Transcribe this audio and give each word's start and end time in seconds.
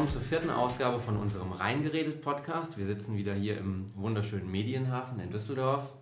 willkommen 0.00 0.18
zur 0.18 0.22
vierten 0.22 0.48
Ausgabe 0.48 0.98
von 0.98 1.18
unserem 1.18 1.52
Reingeredet 1.52 2.22
Podcast. 2.22 2.78
Wir 2.78 2.86
sitzen 2.86 3.18
wieder 3.18 3.34
hier 3.34 3.58
im 3.58 3.84
wunderschönen 3.94 4.50
Medienhafen 4.50 5.20
in 5.20 5.30
Düsseldorf. 5.30 5.92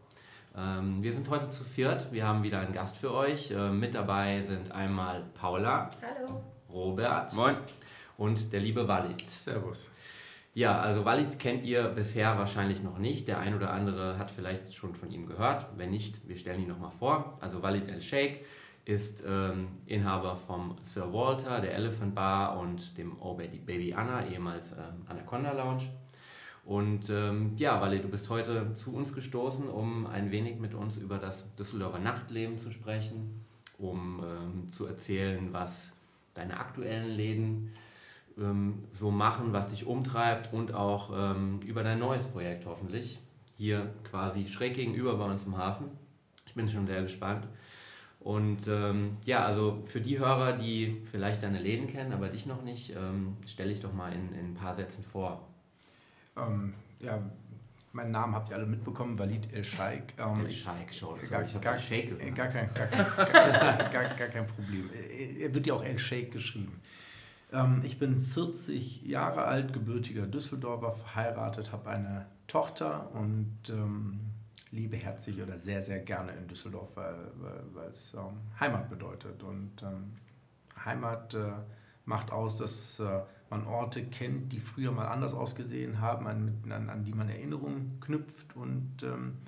Ähm, 0.57 1.03
wir 1.03 1.13
sind 1.13 1.29
heute 1.31 1.49
zu 1.49 1.65
viert. 1.65 2.13
Wir 2.13 2.25
haben 2.25 2.45
wieder 2.45 2.61
einen 2.61 2.73
Gast 2.73 2.97
für 2.97 3.13
euch. 3.13 3.51
Äh, 3.51 3.71
mit 3.71 3.97
dabei 3.97 4.41
sind 4.43 4.71
einmal 4.71 5.25
Paula. 5.35 5.91
Hallo. 6.01 6.45
Robert. 6.71 7.33
Moin. 7.33 7.57
Und 8.17 8.53
der 8.53 8.61
liebe 8.61 8.87
Walid. 8.87 9.29
Servus. 9.29 9.91
Ja, 10.55 10.81
also 10.81 11.05
Walid 11.05 11.41
kennt 11.41 11.65
ihr 11.65 11.89
bisher 11.89 12.39
wahrscheinlich 12.39 12.85
noch 12.85 12.99
nicht. 12.99 13.27
Der 13.27 13.41
ein 13.41 13.57
oder 13.57 13.73
andere 13.73 14.17
hat 14.17 14.31
vielleicht 14.31 14.75
schon 14.75 14.95
von 14.95 15.11
ihm 15.11 15.27
gehört. 15.27 15.67
Wenn 15.77 15.91
nicht, 15.91 16.29
wir 16.29 16.37
stellen 16.37 16.63
ihn 16.63 16.69
nochmal 16.69 16.93
vor. 16.93 17.37
Also 17.41 17.65
Walid 17.65 17.89
El 17.89 18.01
Sheikh 18.01 18.45
ist 18.89 19.23
ähm, 19.29 19.69
Inhaber 19.85 20.35
vom 20.35 20.75
Sir 20.81 21.13
Walter, 21.13 21.61
der 21.61 21.75
Elephant 21.75 22.15
Bar 22.15 22.59
und 22.59 22.97
dem 22.97 23.21
Oh 23.21 23.35
Baby 23.35 23.93
Anna, 23.93 24.27
ehemals 24.27 24.73
ähm, 24.73 25.05
Anaconda 25.07 25.53
Lounge. 25.53 25.91
Und 26.65 27.11
ähm, 27.11 27.53
ja, 27.59 27.83
Walid, 27.83 28.05
du 28.05 28.09
bist 28.09 28.31
heute 28.31 28.73
zu 28.73 28.95
uns 28.95 29.13
gestoßen, 29.13 29.69
um 29.69 30.07
ein 30.07 30.31
wenig 30.31 30.59
mit 30.59 30.73
uns 30.73 30.97
über 30.97 31.19
das 31.19 31.55
Düsseldorfer 31.57 31.99
Nachtleben 31.99 32.57
zu 32.57 32.71
sprechen, 32.71 33.45
um 33.77 34.25
ähm, 34.25 34.73
zu 34.73 34.87
erzählen, 34.87 35.53
was 35.53 35.95
deine 36.33 36.59
aktuellen 36.59 37.11
Läden 37.11 37.75
ähm, 38.39 38.85
so 38.91 39.11
machen, 39.11 39.53
was 39.53 39.69
dich 39.69 39.87
umtreibt 39.87 40.55
und 40.55 40.73
auch 40.73 41.11
ähm, 41.15 41.61
über 41.67 41.83
dein 41.83 41.99
neues 41.99 42.27
Projekt 42.27 42.65
hoffentlich. 42.65 43.19
Hier 43.59 43.93
quasi 44.05 44.49
schräg 44.49 44.73
gegenüber 44.73 45.15
bei 45.19 45.27
uns 45.27 45.45
im 45.45 45.59
Hafen. 45.59 45.91
Ich 46.47 46.55
bin 46.55 46.67
schon 46.71 46.87
sehr 46.87 47.03
gespannt. 47.03 47.49
Und 48.21 48.67
ähm, 48.67 49.17
ja, 49.27 49.45
also 49.45 49.83
für 49.85 50.01
die 50.01 50.19
Hörer, 50.19 50.53
die 50.53 51.01
vielleicht 51.05 51.43
deine 51.43 51.61
Läden 51.61 51.87
kennen, 51.87 52.13
aber 52.13 52.29
dich 52.29 52.47
noch 52.47 52.63
nicht, 52.63 52.95
ähm, 52.97 53.37
stelle 53.47 53.73
ich 53.73 53.81
doch 53.81 53.93
mal 53.93 54.13
in, 54.13 54.33
in, 54.33 54.47
ein 54.51 54.55
paar 54.55 54.75
Sätzen 54.75 55.05
vor. 55.05 55.47
Ähm, 56.37 56.75
ja, 56.99 57.23
meinen 57.93 58.11
Namen 58.11 58.35
habt 58.35 58.51
ihr 58.51 58.57
alle 58.57 58.67
mitbekommen, 58.67 59.19
Walid 59.19 59.53
El 59.53 59.65
Sheikh. 59.65 60.15
Ähm, 60.19 60.45
El 60.45 60.51
Sheikh, 60.51 60.93
schon. 60.93 61.19
Gar, 61.31 61.45
ich 61.45 61.61
gar, 61.61 61.79
Sheikh 61.79 62.09
gesagt. 62.11 62.35
Gar 62.35 62.49
kein, 62.49 62.69
gar, 62.75 62.87
kein, 62.87 63.91
gar, 63.91 64.05
gar, 64.15 64.29
kein 64.29 64.47
Problem. 64.47 64.91
Er 65.41 65.55
wird 65.55 65.67
ja 65.67 65.75
auch 65.75 65.85
El 65.85 65.99
Sheikh 65.99 66.31
geschrieben. 66.33 66.81
Ähm, 67.53 67.83
ich 67.85 67.99
bin 68.01 68.21
40 68.21 69.03
Jahre 69.07 69.45
alt, 69.45 69.73
gebürtiger 69.73 70.27
Düsseldorfer, 70.27 70.91
verheiratet, 70.91 71.73
habe 71.73 71.89
eine 71.91 72.27
Tochter 72.49 73.11
und 73.15 73.59
lebe 74.73 74.97
herzlich 74.97 75.43
oder 75.43 75.59
sehr, 75.59 75.83
sehr 75.83 76.01
gerne 76.01 76.33
in 76.33 76.47
Düsseldorf, 76.47 76.97
weil, 76.97 77.17
weil, 77.73 77.89
es 77.89 78.15
ähm, 78.15 78.39
Heimat 78.59 78.89
bedeutet. 78.89 79.43
Und 79.43 79.83
ähm, 79.83 80.13
Heimat 80.85 81.35
äh, 81.35 81.53
macht 82.05 82.31
aus, 82.33 82.59
dass 82.59 83.01
äh, 83.01 83.21
man 83.51 83.67
Orte 83.67 84.05
kennt, 84.05 84.53
die 84.53 84.61
früher 84.61 84.93
mal 84.93 85.09
anders 85.09 85.35
ausgesehen 85.35 86.01
haben, 86.01 86.27
an, 86.27 86.63
an, 86.71 86.91
an 86.91 87.05
die 87.05 87.13
man 87.13 87.29
Erinnerungen 87.29 87.99
knüpft 88.01 88.57
und, 88.57 89.03
ähm, 89.03 89.39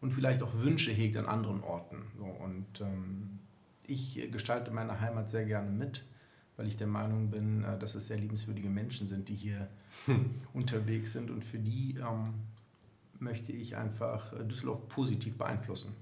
und 0.00 0.12
vielleicht 0.12 0.42
auch 0.42 0.54
Wünsche 0.54 0.90
hegt 0.90 1.16
an 1.16 1.26
anderen 1.26 1.62
Orten. 1.62 2.04
So, 2.16 2.24
und 2.24 2.80
ähm, 2.80 3.38
ich 3.86 4.28
gestalte 4.32 4.70
meine 4.70 5.00
Heimat 5.00 5.30
sehr 5.30 5.44
gerne 5.44 5.70
mit 5.70 6.04
weil 6.56 6.66
ich 6.66 6.76
der 6.76 6.86
Meinung 6.86 7.30
bin, 7.30 7.64
äh, 7.64 7.78
dass 7.78 7.94
es 7.94 8.08
sehr 8.08 8.18
liebenswürdige 8.18 8.68
Menschen 8.68 9.08
sind, 9.08 9.28
die 9.28 9.34
hier 9.34 9.68
hm. 10.06 10.30
unterwegs 10.52 11.12
sind 11.12 11.30
und 11.30 11.44
für 11.44 11.58
die 11.58 11.96
ähm, 11.98 12.34
möchte 13.20 13.52
ich 13.52 13.76
einfach 13.76 14.32
äh, 14.32 14.44
Düsseldorf 14.44 14.88
positiv 14.88 15.38
beeinflussen. 15.38 15.94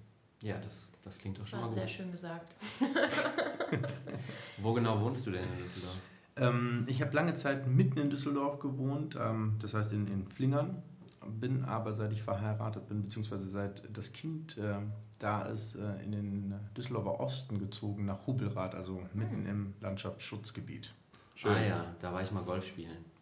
Ja, 0.43 0.59
das, 0.59 0.89
das 1.03 1.19
klingt 1.19 1.39
doch 1.39 1.47
schon 1.47 1.61
mal 1.61 1.69
gut. 1.69 1.79
sehr 1.79 1.87
schön 1.89 2.11
gesagt. 2.11 2.55
Wo 4.59 4.75
genau 4.75 5.01
wohnst 5.01 5.27
du 5.27 5.31
denn 5.31 5.45
in 5.45 5.63
Düsseldorf? 5.63 5.99
Ähm, 6.37 6.85
ich 6.89 7.01
habe 7.01 7.15
lange 7.15 7.35
Zeit 7.35 7.67
mitten 7.67 7.99
in 7.99 8.11
Düsseldorf 8.11 8.59
gewohnt, 8.59 9.17
ähm, 9.19 9.57
das 9.61 9.75
heißt 9.75 9.93
in, 9.93 10.07
in 10.09 10.27
Flingern, 10.27 10.83
bin 11.27 11.65
aber 11.65 11.93
seit 11.93 12.13
ich 12.13 12.23
verheiratet 12.23 12.87
bin, 12.89 13.03
beziehungsweise 13.03 13.49
seit 13.49 13.97
das 13.97 14.13
Kind 14.13 14.59
äh, 14.59 14.77
da 15.19 15.43
ist, 15.43 15.77
äh, 15.77 16.03
in 16.03 16.13
den 16.13 16.55
Düsseldorfer 16.77 17.21
Osten 17.21 17.59
gezogen, 17.59 18.05
nach 18.05 18.27
Hubelrath, 18.27 18.75
also 18.75 19.01
mitten 19.15 19.45
hm. 19.45 19.47
im 19.47 19.75
Landschaftsschutzgebiet. 19.81 20.93
Schön. 21.35 21.53
Ah 21.53 21.63
ja, 21.63 21.95
da 22.01 22.13
war 22.13 22.23
ich 22.23 22.31
mal 22.31 22.45
Golf 22.45 22.67
spielen. 22.67 23.14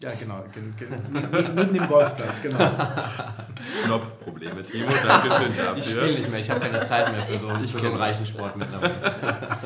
Ja, 0.00 0.10
genau, 0.12 0.44
neben 1.54 1.72
dem 1.72 1.88
Golfplatz, 1.88 2.42
genau. 2.42 2.58
Snob-Probleme, 3.84 4.62
Timo, 4.62 4.90
danke 4.90 5.32
schön 5.32 5.56
dafür. 5.56 5.76
Ich 5.76 5.86
spiele 5.86 6.12
nicht 6.12 6.30
mehr, 6.30 6.40
ich 6.40 6.50
habe 6.50 6.60
keine 6.60 6.84
Zeit 6.84 7.10
mehr 7.12 7.22
für 7.22 7.38
so, 7.38 7.52
ich 7.62 7.72
für 7.72 7.78
so 7.78 7.86
einen 7.86 7.96
reichen 7.96 8.26
Sport 8.26 8.56
mittlerweile. 8.56 9.58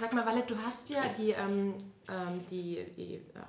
Sag 0.00 0.12
mal, 0.14 0.26
Valette, 0.26 0.54
du 0.54 0.60
hast 0.66 0.90
ja 0.90 1.02
die, 1.16 1.30
ähm, 1.30 1.74
ähm 2.08 2.44
die, 2.50 2.84
die 2.96 3.22
ja, 3.34 3.46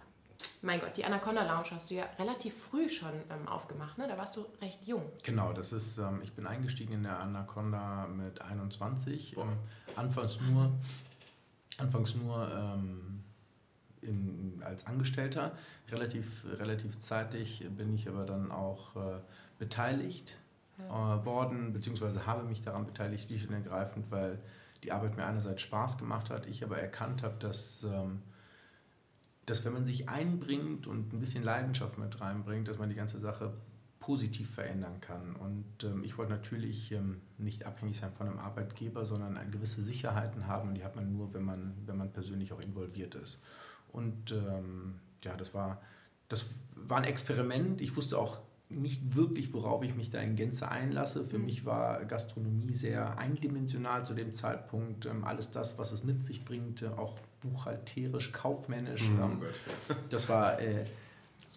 mein 0.62 0.80
Gott, 0.80 0.96
die 0.98 1.06
Anaconda 1.06 1.44
Lounge 1.44 1.72
hast 1.72 1.90
du 1.90 1.96
ja 1.96 2.06
relativ 2.20 2.54
früh 2.54 2.90
schon 2.90 3.14
ähm, 3.30 3.48
aufgemacht, 3.48 3.98
ne? 3.98 4.08
Da 4.08 4.18
warst 4.18 4.36
du 4.36 4.46
recht 4.62 4.86
jung. 4.86 5.04
Genau, 5.24 5.54
das 5.54 5.74
ist, 5.74 5.98
ähm, 5.98 6.22
ich 6.24 6.34
bin 6.34 6.48
eingestiegen 6.48 6.94
in 6.94 7.04
der 7.04 7.20
Anaconda 7.20 8.08
mit 8.08 8.42
21. 8.42 9.38
Ähm, 9.38 9.58
anfangs 9.96 10.40
nur, 10.42 10.72
anfangs 11.78 12.16
nur 12.16 12.50
in, 14.04 14.62
als 14.64 14.86
Angestellter. 14.88 15.56
Relativ, 15.92 16.46
relativ 16.60 17.00
zeitig 17.00 17.68
bin 17.78 17.94
ich 17.94 18.08
aber 18.08 18.26
dann 18.26 18.52
auch 18.52 18.96
äh, 18.96 19.20
beteiligt 19.60 20.38
ja. 20.78 21.22
äh, 21.22 21.26
worden, 21.26 21.74
beziehungsweise 21.74 22.26
habe 22.26 22.44
mich 22.44 22.62
daran 22.62 22.86
beteiligt, 22.86 23.28
schlicht 23.28 23.48
und 23.50 23.56
ergreifend, 23.56 24.12
weil 24.12 24.40
die 24.84 24.92
Arbeit 24.92 25.16
mir 25.18 25.26
einerseits 25.26 25.62
Spaß 25.62 25.98
gemacht 25.98 26.30
hat, 26.30 26.46
ich 26.46 26.64
aber 26.64 26.78
erkannt 26.78 27.24
habe, 27.24 27.36
dass 27.40 27.84
ähm, 27.84 28.22
dass 29.46 29.66
wenn 29.66 29.74
man 29.74 29.86
sich 29.86 30.10
einbringt 30.10 30.88
und 30.88 31.14
ein 31.14 31.20
bisschen 31.20 31.44
Leidenschaft 31.44 31.98
mit 31.98 32.20
reinbringt, 32.22 32.68
dass 32.68 32.78
man 32.78 32.90
die 32.90 32.96
ganze 32.96 33.20
Sache 33.20 33.54
positiv 34.00 34.50
verändern 34.50 35.00
kann. 35.00 35.36
Und 35.36 35.84
ähm, 35.84 36.04
ich 36.04 36.18
wollte 36.18 36.32
natürlich 36.32 36.92
ähm, 36.92 37.22
nicht 37.38 37.66
abhängig 37.66 37.98
sein 37.98 38.12
von 38.14 38.28
einem 38.28 38.40
Arbeitgeber, 38.40 39.06
sondern 39.06 39.40
gewisse 39.52 39.82
Sicherheiten 39.82 40.48
haben 40.48 40.70
und 40.70 40.76
die 40.76 40.84
hat 40.84 40.96
man 40.96 41.12
nur, 41.12 41.34
wenn 41.34 41.44
man, 41.44 41.74
wenn 41.86 41.98
man 41.98 42.12
persönlich 42.12 42.52
auch 42.52 42.60
involviert 42.60 43.16
ist. 43.16 43.40
Und 43.94 44.32
ähm, 44.32 44.96
ja, 45.24 45.36
das 45.38 45.54
war, 45.54 45.82
das 46.28 46.48
war 46.76 46.98
ein 46.98 47.06
Experiment. 47.06 47.80
Ich 47.80 47.96
wusste 47.96 48.18
auch 48.18 48.40
nicht 48.70 49.16
wirklich, 49.16 49.54
worauf 49.54 49.84
ich 49.84 49.96
mich 49.96 50.10
da 50.10 50.20
in 50.20 50.36
Gänze 50.36 50.70
einlasse. 50.70 51.24
Für 51.24 51.38
mhm. 51.38 51.46
mich 51.46 51.66
war 51.66 52.04
Gastronomie 52.06 52.74
sehr 52.74 53.18
eindimensional 53.18 54.06
zu 54.06 54.14
dem 54.14 54.34
Zeitpunkt. 54.34 55.06
Ähm, 55.06 55.24
alles 55.24 55.52
das, 55.52 55.78
was 55.78 55.92
es 55.92 56.04
mit 56.04 56.24
sich 56.24 56.44
bringt, 56.44 56.82
äh, 56.82 56.88
auch 56.88 57.16
buchhalterisch, 57.42 58.32
kaufmännisch. 58.32 59.08
Mhm. 59.10 59.22
Ähm, 59.22 59.42
das 60.10 60.28
war. 60.28 60.60
Äh, 60.60 60.84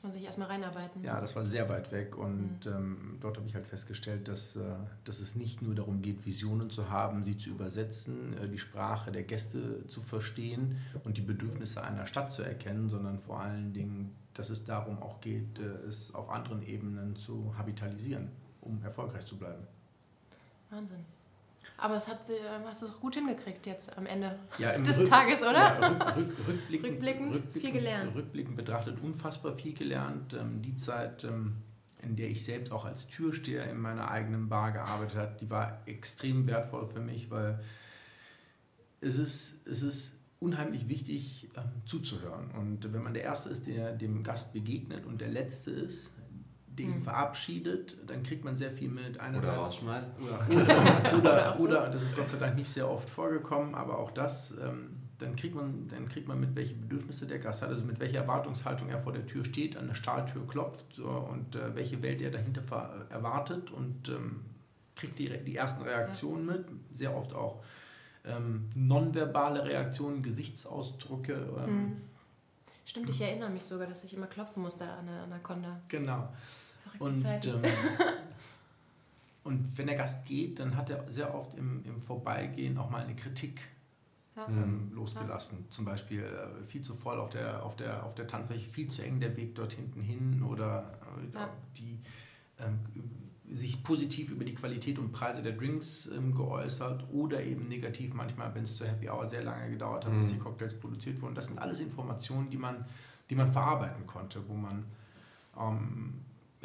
man 0.06 0.12
sich 0.12 0.24
erstmal 0.24 0.48
reinarbeiten. 0.48 1.02
Ja, 1.02 1.20
das 1.20 1.34
war 1.36 1.44
sehr 1.44 1.68
weit 1.68 1.92
weg 1.92 2.16
und 2.16 2.64
mhm. 2.64 2.72
ähm, 2.72 3.18
dort 3.20 3.36
habe 3.36 3.46
ich 3.46 3.54
halt 3.54 3.66
festgestellt, 3.66 4.28
dass, 4.28 4.56
äh, 4.56 4.60
dass 5.04 5.20
es 5.20 5.34
nicht 5.34 5.62
nur 5.62 5.74
darum 5.74 6.00
geht, 6.02 6.24
Visionen 6.24 6.70
zu 6.70 6.90
haben, 6.90 7.24
sie 7.24 7.36
zu 7.36 7.50
übersetzen, 7.50 8.36
äh, 8.38 8.48
die 8.48 8.58
Sprache 8.58 9.10
der 9.10 9.24
Gäste 9.24 9.86
zu 9.86 10.00
verstehen 10.00 10.78
und 11.04 11.16
die 11.16 11.22
Bedürfnisse 11.22 11.82
einer 11.82 12.06
Stadt 12.06 12.32
zu 12.32 12.42
erkennen, 12.42 12.88
sondern 12.88 13.18
vor 13.18 13.40
allen 13.40 13.72
Dingen, 13.72 14.14
dass 14.34 14.50
es 14.50 14.64
darum 14.64 15.02
auch 15.02 15.20
geht, 15.20 15.58
äh, 15.58 15.88
es 15.88 16.14
auf 16.14 16.30
anderen 16.30 16.62
Ebenen 16.62 17.16
zu 17.16 17.54
habitalisieren, 17.58 18.30
um 18.60 18.82
erfolgreich 18.82 19.26
zu 19.26 19.36
bleiben. 19.36 19.66
Wahnsinn. 20.70 21.15
Aber 21.78 21.96
es 21.96 22.08
hat, 22.08 22.20
hast 22.64 22.82
du 22.82 22.88
gut 23.00 23.14
hingekriegt 23.14 23.66
jetzt 23.66 23.96
am 23.96 24.06
Ende 24.06 24.38
ja, 24.58 24.76
des 24.78 24.98
Rück, 24.98 25.08
Tages, 25.08 25.42
oder? 25.42 25.52
Ja, 25.52 25.76
rück, 25.78 26.16
rück, 26.16 26.48
rückblickend, 26.48 26.92
rückblickend, 26.92 27.34
rückblickend, 27.34 27.62
viel 27.62 27.72
gelernt. 27.72 28.14
Rückblickend 28.14 28.56
betrachtet 28.56 29.00
unfassbar 29.00 29.52
viel 29.54 29.74
gelernt. 29.74 30.34
Ähm, 30.34 30.62
die 30.62 30.76
Zeit, 30.76 31.24
ähm, 31.24 31.56
in 32.02 32.16
der 32.16 32.28
ich 32.28 32.44
selbst 32.44 32.72
auch 32.72 32.84
als 32.84 33.06
Türsteher 33.06 33.70
in 33.70 33.78
meiner 33.78 34.10
eigenen 34.10 34.48
Bar 34.48 34.72
gearbeitet 34.72 35.16
habe, 35.16 35.36
die 35.40 35.50
war 35.50 35.82
extrem 35.86 36.46
wertvoll 36.46 36.86
für 36.86 37.00
mich, 37.00 37.30
weil 37.30 37.60
es 39.00 39.18
ist, 39.18 39.66
es 39.66 39.82
ist 39.82 40.14
unheimlich 40.40 40.88
wichtig 40.88 41.48
ähm, 41.56 41.64
zuzuhören. 41.84 42.50
Und 42.52 42.92
wenn 42.92 43.02
man 43.02 43.14
der 43.14 43.24
Erste 43.24 43.48
ist, 43.48 43.66
der 43.66 43.92
dem 43.92 44.22
Gast 44.22 44.52
begegnet 44.52 45.06
und 45.06 45.20
der 45.20 45.28
Letzte 45.28 45.70
ist, 45.70 46.15
den 46.78 46.96
mhm. 46.96 47.02
verabschiedet, 47.02 47.96
dann 48.06 48.22
kriegt 48.22 48.44
man 48.44 48.56
sehr 48.56 48.70
viel 48.70 48.88
mit. 48.88 49.18
Einerseits, 49.18 49.46
oder 49.46 49.56
rausschmeißt. 49.56 50.10
Oder, 50.20 50.62
oder, 51.18 51.18
oder, 51.18 51.60
oder, 51.60 51.88
das 51.90 52.02
ist 52.02 52.16
Gott 52.16 52.30
sei 52.30 52.38
Dank 52.38 52.56
nicht 52.56 52.68
sehr 52.68 52.90
oft 52.90 53.08
vorgekommen, 53.08 53.74
aber 53.74 53.98
auch 53.98 54.10
das, 54.10 54.54
ähm, 54.62 54.90
dann, 55.18 55.36
kriegt 55.36 55.54
man, 55.54 55.88
dann 55.88 56.08
kriegt 56.08 56.28
man 56.28 56.38
mit, 56.38 56.54
welche 56.54 56.74
Bedürfnisse 56.74 57.26
der 57.26 57.38
Gast 57.38 57.62
hat, 57.62 57.70
also 57.70 57.84
mit 57.84 57.98
welcher 58.00 58.18
Erwartungshaltung 58.18 58.88
er 58.88 58.98
vor 58.98 59.12
der 59.12 59.26
Tür 59.26 59.44
steht, 59.44 59.76
an 59.76 59.88
der 59.88 59.94
Stahltür 59.94 60.46
klopft 60.46 60.94
so, 60.94 61.08
und 61.08 61.56
äh, 61.56 61.74
welche 61.74 62.02
Welt 62.02 62.20
er 62.20 62.30
dahinter 62.30 62.62
erwartet 63.08 63.70
und 63.70 64.08
ähm, 64.08 64.44
kriegt 64.94 65.18
die, 65.18 65.28
die 65.44 65.56
ersten 65.56 65.82
Reaktionen 65.82 66.48
ja. 66.48 66.54
mit, 66.54 66.66
sehr 66.92 67.16
oft 67.16 67.34
auch 67.34 67.62
ähm, 68.24 68.68
nonverbale 68.74 69.64
Reaktionen, 69.64 70.22
Gesichtsausdrücke. 70.22 71.32
Ähm, 71.64 71.76
mhm. 71.76 71.96
Stimmt, 72.84 73.10
ich 73.10 73.20
erinnere 73.20 73.50
mich 73.50 73.64
sogar, 73.64 73.86
dass 73.86 74.04
ich 74.04 74.14
immer 74.14 74.26
klopfen 74.26 74.62
musste 74.62 74.84
an 74.84 75.06
der 75.06 75.22
Anaconda. 75.22 75.80
Genau. 75.88 76.28
Und, 76.98 77.24
ähm, 77.24 77.62
und 79.44 79.78
wenn 79.78 79.86
der 79.86 79.96
Gast 79.96 80.24
geht, 80.24 80.58
dann 80.58 80.76
hat 80.76 80.90
er 80.90 81.06
sehr 81.10 81.34
oft 81.34 81.54
im, 81.54 81.84
im 81.84 82.00
Vorbeigehen 82.02 82.76
auch 82.78 82.90
mal 82.90 83.02
eine 83.02 83.14
Kritik 83.14 83.60
Ja. 84.36 84.46
ähm, 84.48 84.90
losgelassen. 84.94 85.66
Zum 85.70 85.84
Beispiel 85.84 86.22
äh, 86.24 86.66
viel 86.66 86.82
zu 86.82 86.94
voll 86.94 87.18
auf 87.20 87.30
der, 87.30 87.64
auf, 87.64 87.76
der, 87.76 88.04
auf 88.04 88.14
der 88.14 88.26
Tanzfläche, 88.26 88.68
viel 88.70 88.88
zu 88.88 89.02
eng 89.02 89.20
der 89.20 89.36
Weg 89.36 89.54
dort 89.54 89.72
hinten 89.72 90.00
hin 90.02 90.42
oder 90.42 90.98
äh, 91.32 91.36
Ja. 91.38 91.48
die 91.76 91.98
ähm, 92.58 92.78
sich 93.48 93.84
positiv 93.84 94.30
über 94.32 94.44
die 94.44 94.54
Qualität 94.54 94.98
und 94.98 95.12
Preise 95.12 95.40
der 95.42 95.52
Drinks 95.52 96.06
ähm, 96.08 96.34
geäußert 96.34 97.04
oder 97.12 97.42
eben 97.44 97.68
negativ 97.68 98.12
manchmal, 98.12 98.52
wenn 98.56 98.64
es 98.64 98.74
zur 98.74 98.88
Happy 98.88 99.08
Hour 99.08 99.28
sehr 99.28 99.44
lange 99.44 99.70
gedauert 99.70 100.04
hat, 100.04 100.16
bis 100.16 100.26
Mhm. 100.26 100.30
die 100.32 100.38
Cocktails 100.38 100.74
produziert 100.74 101.22
wurden. 101.22 101.34
Das 101.36 101.46
sind 101.46 101.58
alles 101.60 101.78
Informationen, 101.78 102.50
die 102.50 102.56
man, 102.56 102.84
die 103.30 103.36
man 103.36 103.52
verarbeiten 103.52 104.04
konnte, 104.06 104.42
wo 104.48 104.54
man 104.54 104.84
ähm, 105.60 106.14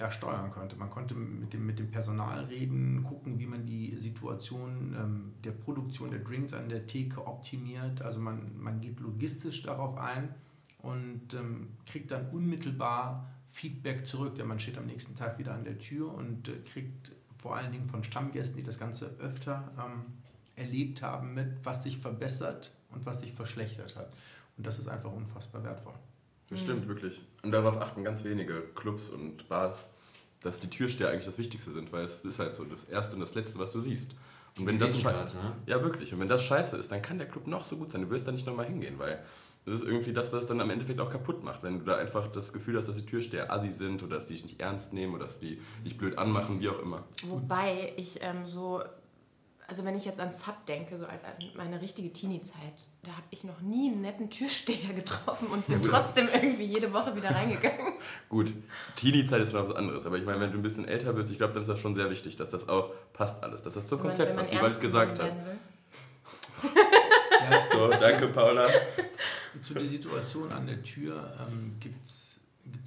ja, 0.02 0.12
steuern 0.12 0.50
konnte. 0.50 0.76
Man 0.76 0.90
konnte 0.90 1.14
mit 1.16 1.54
dem, 1.54 1.66
mit 1.66 1.80
dem 1.80 1.92
Personal 1.92 2.46
reden, 2.46 3.04
gucken, 3.04 3.40
wie 3.40 3.46
man 3.46 3.66
die 3.66 3.96
Situation 3.96 4.96
ähm, 5.00 5.34
der 5.44 5.52
Produktion 5.52 6.10
der 6.10 6.20
Drinks 6.20 6.54
an 6.54 6.70
der 6.70 6.88
Theke 6.88 7.26
optimiert. 7.26 8.02
Also 8.02 8.20
man, 8.20 8.60
man 8.60 8.82
geht 8.82 9.00
logistisch 9.00 9.62
darauf 9.62 9.98
ein 9.98 10.34
und 10.80 11.34
ähm, 11.36 11.70
kriegt 11.86 12.12
dann 12.12 12.30
unmittelbar 12.32 13.30
Feedback 13.48 14.08
zurück, 14.08 14.36
denn 14.36 14.48
man 14.48 14.60
steht 14.60 14.78
am 14.78 14.88
nächsten 14.88 15.14
Tag 15.14 15.38
wieder 15.38 15.54
an 15.54 15.64
der 15.64 15.78
Tür 15.78 16.14
und 16.14 16.48
äh, 16.48 16.58
kriegt 16.66 17.12
vor 17.38 17.56
allen 17.56 17.72
Dingen 17.72 17.88
von 17.88 18.04
Stammgästen, 18.04 18.58
die 18.58 18.64
das 18.64 18.80
Ganze 18.80 19.16
öfter 19.20 19.72
ähm, 19.78 20.06
erlebt 20.56 21.02
haben, 21.02 21.34
mit, 21.36 21.64
was 21.64 21.84
sich 21.84 21.98
verbessert 21.98 22.76
und 22.90 23.06
was 23.06 23.20
sich 23.20 23.34
verschlechtert 23.34 23.96
hat. 23.96 24.12
Und 24.58 24.66
das 24.66 24.80
ist 24.80 24.88
einfach 24.88 25.12
unfassbar 25.12 25.64
wertvoll. 25.64 25.96
Das 26.52 26.60
stimmt, 26.60 26.88
wirklich. 26.88 27.22
Und 27.44 27.52
darauf 27.52 27.78
achten 27.78 28.04
ganz 28.04 28.24
wenige 28.24 28.62
Clubs 28.76 29.10
und 29.10 29.48
Bars, 29.48 29.88
dass 30.42 30.60
die 30.60 30.70
Türsteher 30.70 31.10
eigentlich 31.10 31.26
das 31.26 31.38
Wichtigste 31.38 31.72
sind, 31.72 31.92
weil 31.92 32.04
es 32.04 32.26
ist 32.26 32.40
halt 32.40 32.56
so 32.56 32.66
das 32.66 32.84
Erste 32.84 33.16
und 33.16 33.22
das 33.22 33.34
Letzte, 33.34 33.58
was 33.58 33.72
du 33.72 33.80
siehst. 33.80 34.16
Und 34.60 34.66
wenn 34.66 34.78
das 34.78 34.90
Visitenkarte, 34.90 35.38
ne? 35.38 35.56
Ja, 35.66 35.82
wirklich. 35.82 36.14
Und 36.14 36.20
wenn 36.20 36.28
das 36.28 36.44
scheiße 36.44 36.76
ist, 36.76 36.92
dann 36.92 37.02
kann 37.02 37.18
der 37.18 37.28
Club 37.28 37.48
noch 37.48 37.64
so 37.64 37.78
gut 37.78 37.90
sein. 37.90 38.02
Du 38.02 38.10
wirst 38.10 38.28
da 38.28 38.34
nicht 38.34 38.46
nochmal 38.46 38.66
hingehen, 38.66 39.00
weil 39.00 39.24
das 39.66 39.76
ist 39.76 39.84
irgendwie 39.84 40.12
das, 40.12 40.34
was 40.34 40.42
es 40.42 40.48
dann 40.48 40.60
am 40.60 40.70
Endeffekt 40.70 41.00
auch 41.00 41.10
kaputt 41.10 41.44
macht. 41.44 41.64
Wenn 41.64 41.80
du 41.80 41.86
da 41.86 41.96
einfach 41.96 42.28
das 42.28 42.52
Gefühl 42.52 42.78
hast, 42.78 42.88
dass 42.88 42.98
die 42.98 43.06
Türsteher 43.06 43.52
assi 43.52 43.70
sind 43.70 44.04
oder 44.04 44.16
dass 44.16 44.26
die 44.26 44.34
dich 44.34 44.44
nicht 44.44 44.60
ernst 44.60 44.92
nehmen 44.92 45.14
oder 45.14 45.26
dass 45.26 45.40
die 45.40 45.62
dich 45.86 45.98
blöd 45.98 46.18
anmachen, 46.18 46.60
wie 46.60 46.68
auch 46.68 46.80
immer. 46.80 47.06
Wobei 47.28 47.94
ich 47.96 48.22
ähm, 48.22 48.46
so, 48.46 48.84
also 49.72 49.86
wenn 49.86 49.96
ich 49.96 50.04
jetzt 50.04 50.20
an 50.20 50.34
Sub 50.34 50.66
denke, 50.66 50.98
so 50.98 51.06
als 51.06 51.24
an 51.24 51.32
meine 51.56 51.82
richtige 51.82 52.12
Teenie-Zeit, 52.12 52.74
da 53.04 53.12
habe 53.12 53.24
ich 53.30 53.46
noch 53.46 53.62
nie 53.62 53.90
einen 53.90 54.02
netten 54.02 54.30
Türsteher 54.30 54.94
getroffen 54.96 55.48
und 55.48 55.66
bin 55.66 55.82
trotzdem 55.82 56.28
irgendwie 56.34 56.66
jede 56.66 56.92
Woche 56.92 57.16
wieder 57.16 57.30
reingegangen. 57.34 57.94
Gut, 58.30 58.52
Teenie-Zeit 58.98 59.42
ist 59.42 59.54
noch 59.54 59.70
was 59.70 59.74
anderes, 59.78 60.06
aber 60.06 60.18
ich 60.18 60.26
meine, 60.26 60.42
wenn 60.42 60.52
du 60.52 60.58
ein 60.58 60.62
bisschen 60.62 60.84
älter 60.86 61.14
bist, 61.14 61.32
ich 61.32 61.38
glaube, 61.38 61.54
dann 61.54 61.62
ist 61.62 61.70
das 61.70 61.80
schon 61.80 61.96
sehr 61.96 62.10
wichtig, 62.10 62.36
dass 62.36 62.50
das 62.52 62.68
auch 62.68 62.90
passt 63.14 63.42
alles, 63.46 63.64
dass 63.64 63.76
das 63.76 63.88
zum 63.88 64.00
Wenn 64.00 64.08
man- 64.08 64.18
Konzept 64.18 64.36
man 64.36 64.38
passt, 64.46 64.52
wie 64.52 64.56
Wald 64.56 64.64
ernst 64.64 64.82
gesagt 64.82 65.22
hat. 65.22 65.32
Ja, 67.50 67.58
es 67.58 67.70
So, 67.72 67.88
danke 67.88 68.28
Paula. 68.28 68.68
Zu 69.64 69.74
der 69.74 69.86
Situation 69.86 70.52
an 70.52 70.68
der 70.68 70.84
Tür 70.84 71.34
ähm, 71.40 71.78
gibt 71.80 71.96
es 72.06 72.31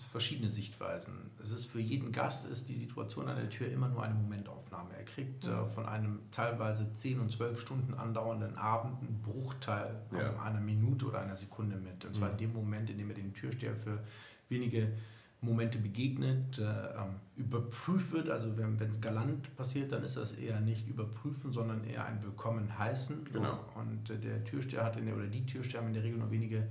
verschiedene 0.07 0.49
Sichtweisen. 0.49 1.31
Es 1.41 1.51
ist 1.51 1.67
für 1.67 1.81
jeden 1.81 2.13
Gast 2.13 2.47
ist 2.47 2.69
die 2.69 2.75
Situation 2.75 3.29
an 3.29 3.37
der 3.37 3.49
Tür 3.49 3.69
immer 3.69 3.89
nur 3.89 4.03
eine 4.03 4.15
Momentaufnahme. 4.15 4.91
Er 4.97 5.05
kriegt 5.05 5.45
äh, 5.45 5.67
von 5.67 5.87
einem 5.87 6.21
teilweise 6.31 6.93
10 6.93 7.21
und 7.21 7.31
12 7.33 7.61
Stunden 7.61 7.95
andauernden 7.95 8.57
Abend 8.57 9.01
einen 9.01 9.21
Bruchteil 9.23 9.97
Ja. 10.13 10.41
einer 10.43 10.61
Minute 10.61 11.07
oder 11.07 11.21
einer 11.21 11.37
Sekunde 11.37 11.77
mit. 11.77 12.05
Und 12.05 12.15
zwar 12.15 12.31
in 12.31 12.39
dem 12.39 12.53
Moment, 12.53 12.91
in 12.91 12.99
dem 12.99 13.09
er 13.11 13.17
den 13.17 13.33
Türsteher 13.35 13.77
für 13.77 14.03
wenige 14.49 14.93
Momente 15.41 15.79
begegnet, 15.79 16.59
äh, 16.59 16.63
ähm, 16.63 17.17
überprüft 17.37 18.13
wird. 18.13 18.31
Also 18.31 18.57
wenn 18.57 18.79
es 18.81 19.01
galant 19.01 19.55
passiert, 19.57 19.93
dann 19.93 20.03
ist 20.03 20.17
das 20.17 20.33
eher 20.33 20.61
nicht 20.61 20.89
überprüfen, 20.89 21.53
sondern 21.53 21.85
eher 21.85 22.05
ein 22.07 22.23
Willkommen 22.23 22.79
heißen. 22.79 23.29
Genau. 23.31 23.59
Und 23.75 24.09
äh, 24.09 24.19
der 24.19 24.43
Türsteher 24.45 24.85
hat 24.85 24.97
in 24.97 25.05
der, 25.07 25.15
oder 25.17 25.27
die 25.27 25.45
Türsteher 25.45 25.81
haben 25.81 25.89
in 25.89 25.95
der 25.95 26.03
Regel 26.03 26.19
nur 26.19 26.31
wenige, 26.31 26.67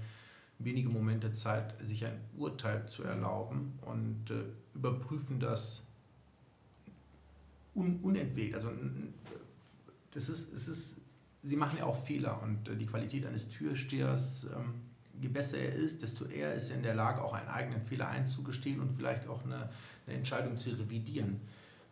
wenige 0.59 0.89
Momente 0.89 1.33
Zeit, 1.33 1.75
sich 1.79 2.05
ein 2.05 2.19
Urteil 2.37 2.87
zu 2.87 3.03
erlauben 3.03 3.79
und 3.81 4.29
äh, 4.29 4.43
überprüfen 4.75 5.39
das 5.39 5.83
un, 7.75 7.99
unentwegt. 8.01 8.55
Also 8.55 8.71
das 10.11 10.29
ist, 10.29 10.53
es 10.53 10.67
ist, 10.67 11.01
sie 11.41 11.55
machen 11.55 11.77
ja 11.79 11.85
auch 11.85 11.99
Fehler 12.01 12.41
und 12.41 12.69
äh, 12.69 12.75
die 12.75 12.85
Qualität 12.85 13.25
eines 13.25 13.49
Türstehers, 13.49 14.47
ähm, 14.55 14.75
je 15.19 15.27
besser 15.27 15.57
er 15.57 15.73
ist, 15.73 16.01
desto 16.01 16.25
eher 16.25 16.53
ist 16.53 16.69
er 16.69 16.77
in 16.77 16.83
der 16.83 16.95
Lage, 16.95 17.23
auch 17.23 17.33
einen 17.33 17.49
eigenen 17.49 17.81
Fehler 17.81 18.07
einzugestehen 18.07 18.79
und 18.79 18.91
vielleicht 18.91 19.27
auch 19.27 19.43
eine, 19.43 19.69
eine 20.07 20.17
Entscheidung 20.17 20.57
zu 20.57 20.69
revidieren. 20.71 21.41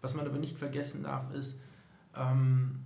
Was 0.01 0.13
man 0.15 0.25
aber 0.25 0.37
nicht 0.37 0.57
vergessen 0.57 1.03
darf, 1.03 1.33
ist, 1.33 1.59
ähm, 2.15 2.79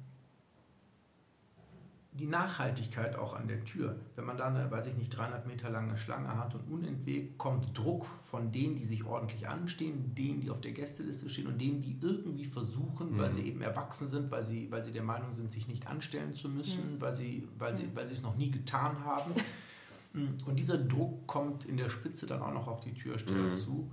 die 2.17 2.27
Nachhaltigkeit 2.27 3.15
auch 3.17 3.33
an 3.33 3.47
der 3.47 3.63
Tür. 3.65 3.97
Wenn 4.15 4.23
man 4.25 4.37
da 4.37 4.47
eine, 4.47 4.71
weiß 4.71 4.85
ich 4.87 4.95
nicht, 4.95 5.09
300 5.09 5.45
Meter 5.47 5.69
lange 5.69 5.97
Schlange 5.97 6.29
hat 6.37 6.55
und 6.55 6.61
unentwegt 6.71 7.37
kommt 7.37 7.77
Druck 7.77 8.05
von 8.05 8.51
denen, 8.53 8.75
die 8.77 8.85
sich 8.85 9.03
ordentlich 9.03 9.47
anstehen, 9.49 10.15
denen, 10.15 10.39
die 10.39 10.49
auf 10.49 10.61
der 10.61 10.71
Gästeliste 10.71 11.27
stehen 11.29 11.47
und 11.47 11.59
denen, 11.59 11.81
die 11.81 11.97
irgendwie 12.01 12.45
versuchen, 12.45 13.17
weil 13.17 13.29
Mhm. 13.29 13.33
sie 13.33 13.41
eben 13.41 13.61
erwachsen 13.61 14.07
sind, 14.07 14.31
weil 14.31 14.43
sie, 14.43 14.71
weil 14.71 14.83
sie 14.83 14.93
der 14.93 15.03
Meinung 15.03 15.33
sind, 15.33 15.51
sich 15.51 15.67
nicht 15.67 15.87
anstellen 15.87 16.33
zu 16.35 16.47
müssen, 16.47 17.01
weil, 17.01 17.13
sie, 17.13 17.47
weil, 17.59 17.75
sie, 17.75 17.89
weil 17.93 18.07
sie 18.07 18.15
es 18.15 18.21
noch 18.23 18.37
nie 18.37 18.49
getan 18.49 19.03
haben. 19.03 19.31
Und 20.45 20.55
dieser 20.55 20.77
Druck 20.77 21.27
kommt 21.27 21.65
in 21.65 21.75
der 21.75 21.89
Spitze 21.89 22.25
dann 22.25 22.41
auch 22.41 22.53
noch 22.53 22.67
auf 22.69 22.79
die 22.79 22.93
Türsteher 22.93 23.35
Mhm. 23.49 23.55
zu. 23.55 23.91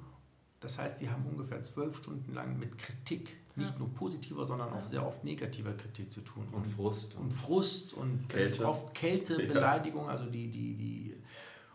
Das 0.61 0.79
heißt, 0.79 0.99
sie 1.01 1.11
haben 1.11 1.27
ungefähr 1.27 1.65
zwölf 1.65 1.97
Stunden 1.97 2.33
lang 2.33 2.57
mit 2.57 2.79
Kritik, 2.79 3.37
nicht 3.63 3.73
Ja. 3.73 3.79
nur 3.79 3.95
positiver, 3.95 4.45
sondern 4.45 4.71
auch 4.71 4.77
Ja. 4.77 4.85
sehr 4.85 5.07
oft 5.07 5.25
negativer 5.25 5.73
Kritik 5.73 6.13
zu 6.13 6.21
tun. 6.21 6.45
Und 6.53 6.67
Frust. 6.67 7.17
und 7.17 7.33
Frust 7.33 7.95
und 7.95 8.29
Kälte. 8.29 8.67
oft 8.67 8.95
Kälte, 8.95 9.41
Ja. 9.43 9.53
Beleidigung, 9.53 10.09
also 10.09 10.27
die, 10.27 10.51
die, 10.51 10.75
die 10.77 11.15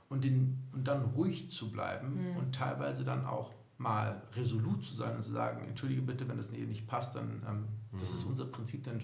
und, 0.09 0.23
den, 0.23 0.63
und 0.73 0.87
dann 0.87 1.03
ruhig 1.15 1.49
zu 1.51 1.71
bleiben 1.71 2.31
Mhm. 2.31 2.37
und 2.37 2.55
teilweise 2.55 3.03
dann 3.03 3.25
auch 3.25 3.51
mal 3.79 4.23
resolut 4.35 4.83
zu 4.83 4.95
sein 4.95 5.15
und 5.17 5.23
zu 5.23 5.31
sagen, 5.31 5.63
entschuldige 5.67 6.01
bitte, 6.01 6.27
wenn 6.27 6.37
das 6.37 6.49
hier 6.51 6.65
nicht 6.65 6.87
passt, 6.87 7.13
dann 7.15 7.43
ähm, 7.47 7.65
das 7.99 8.09
ist 8.11 8.23
unser 8.25 8.45
Prinzip, 8.45 8.83
dann 8.83 8.99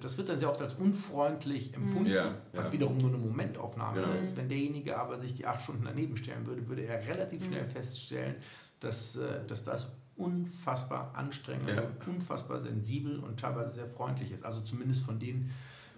das 0.00 0.16
wird 0.18 0.28
dann 0.28 0.38
sehr 0.40 0.50
oft 0.50 0.60
als 0.60 0.74
unfreundlich 0.74 1.74
empfunden, 1.74 2.10
Ja, 2.10 2.34
was 2.52 2.66
ja. 2.66 2.72
wiederum 2.72 2.96
nur 2.98 3.10
eine 3.10 3.18
Momentaufnahme 3.18 4.00
Genau. 4.00 4.14
ist. 4.14 4.36
Wenn 4.36 4.48
derjenige 4.48 4.98
aber 4.98 5.18
sich 5.18 5.34
die 5.34 5.46
acht 5.46 5.62
Stunden 5.62 5.84
daneben 5.84 6.16
stellen 6.16 6.44
würde, 6.46 6.66
würde 6.66 6.82
er 6.82 7.06
relativ 7.06 7.44
schnell 7.44 7.64
feststellen, 7.64 8.34
dass, 8.80 9.14
äh, 9.16 9.44
dass 9.46 9.62
das 9.62 9.88
unfassbar 10.16 11.14
anstrengend 11.14 11.68
Ja. 11.68 11.82
und 11.82 12.06
unfassbar 12.14 12.60
sensibel 12.60 13.18
und 13.18 13.38
teilweise 13.38 13.74
sehr 13.74 13.86
freundlich 13.86 14.32
ist. 14.32 14.44
Also 14.44 14.60
zumindest 14.62 15.04
von 15.04 15.18
den, 15.18 15.50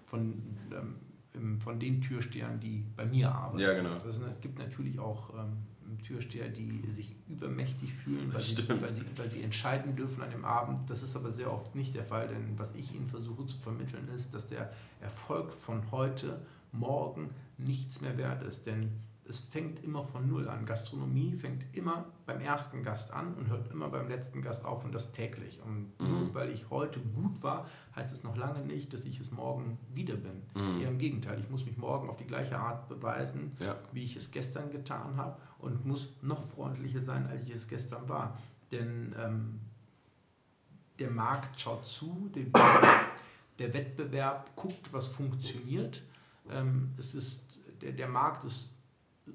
von, 0.06 0.43
ähm, 1.35 1.61
von 1.61 1.78
den 1.78 2.00
Türstehern, 2.00 2.59
die 2.61 2.85
bei 2.97 3.07
mir 3.07 3.33
arbeiten. 3.33 3.61
Ja, 3.61 3.73
genau. 3.75 3.97
Es 3.97 4.21
gibt 4.40 4.59
natürlich 4.59 4.99
auch 4.99 5.31
ähm, 5.38 5.99
Türsteher, 6.02 6.49
die 6.49 6.83
sich 6.90 7.14
übermächtig 7.28 7.92
fühlen, 7.95 8.33
weil 8.33 8.42
sie, 8.42 8.69
weil, 8.69 8.92
sie, 8.95 9.02
weil 9.16 9.31
sie 9.31 9.42
entscheiden 9.42 9.95
dürfen 9.97 10.23
an 10.23 10.31
dem 10.31 10.45
Abend. 10.45 10.90
Das 10.90 11.02
ist 11.02 11.16
aber 11.16 11.31
sehr 11.33 11.52
oft 11.52 11.75
nicht 11.75 11.95
der 11.95 12.04
Fall, 12.04 12.28
denn 12.28 12.59
was 12.59 12.75
ich 12.75 12.95
ihnen 12.95 13.07
versuche 13.07 13.47
zu 13.47 13.57
vermitteln 13.57 14.09
ist, 14.14 14.35
dass 14.35 14.49
der 14.49 14.73
Erfolg 15.00 15.50
von 15.50 15.90
heute, 15.90 16.45
morgen 16.73 17.31
nichts 17.57 18.02
mehr 18.02 18.19
wert 18.19 18.42
ist. 18.42 18.66
Denn 18.66 18.90
es 19.28 19.40
fängt 19.40 19.85
immer 19.85 20.02
von 20.02 20.26
Null 20.26 20.49
an. 20.49 20.64
Gastronomie 20.64 21.35
fängt 21.35 21.76
immer 21.76 22.06
beim 22.25 22.40
ersten 22.40 22.82
Gast 22.82 23.12
an 23.12 23.35
und 23.35 23.49
hört 23.49 23.70
immer 23.70 23.88
beim 23.88 24.08
letzten 24.08 24.40
Gast 24.40 24.64
auf 24.64 24.85
und 24.87 24.92
das 24.94 25.12
täglich. 25.12 25.61
Und 25.62 25.92
Mhm. 26.00 26.08
nur 26.11 26.35
weil 26.35 26.50
ich 26.50 26.70
heute 26.70 26.99
gut 27.00 27.42
war, 27.42 27.66
heißt 27.94 28.12
es 28.12 28.23
noch 28.25 28.37
lange 28.37 28.61
nicht, 28.64 28.92
dass 28.94 29.04
ich 29.04 29.20
es 29.20 29.30
morgen 29.30 29.78
wieder 29.92 30.16
bin. 30.16 30.42
Mhm. 30.54 30.80
Eher 30.80 30.88
im 30.88 30.99
Gegenteil, 30.99 31.38
ich 31.38 31.50
muss 31.50 31.66
mich 31.66 31.76
morgen 31.76 32.08
auf 32.08 32.16
die 32.16 32.25
gleiche 32.26 32.58
Art 32.58 32.88
beweisen, 32.88 33.52
Ja. 33.61 33.76
wie 33.92 34.02
ich 34.02 34.16
es 34.16 34.30
gestern 34.30 34.70
getan 34.70 35.16
habe 35.16 35.37
und 35.58 35.85
muss 35.85 36.08
noch 36.23 36.40
freundlicher 36.40 37.02
sein, 37.04 37.26
als 37.26 37.44
ich 37.44 37.50
es 37.54 37.68
gestern 37.68 38.08
war. 38.08 38.38
Denn 38.73 39.14
ähm, 39.18 39.61
der 40.99 41.11
Markt 41.11 41.61
schaut 41.61 41.85
zu, 41.87 42.30
der, 42.35 42.47
der 43.58 43.75
Wettbewerb 43.75 44.56
guckt, 44.56 44.92
was 44.92 45.06
funktioniert. 45.06 46.02
Ähm, 46.50 46.92
es 46.99 47.14
ist, 47.14 47.44
der, 47.82 47.92
der 47.92 48.08
Markt 48.08 48.44
ist 48.44 48.70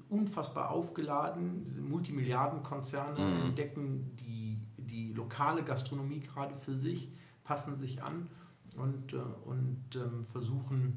unfassbar 0.08 0.70
aufgeladen. 0.70 1.64
Diese 1.64 1.80
Multimilliardenkonzerne 1.80 3.18
Mhm. 3.20 3.42
entdecken 3.46 4.16
die, 4.20 4.58
die 4.78 5.12
lokale 5.12 5.62
Gastronomie 5.62 6.20
gerade 6.20 6.54
für 6.54 6.76
sich, 6.76 7.10
passen 7.44 7.76
sich 7.76 8.02
an 8.02 8.28
und, 8.76 9.12
äh, 9.12 9.16
und 9.16 9.84
ähm, 9.96 10.24
versuchen 10.32 10.96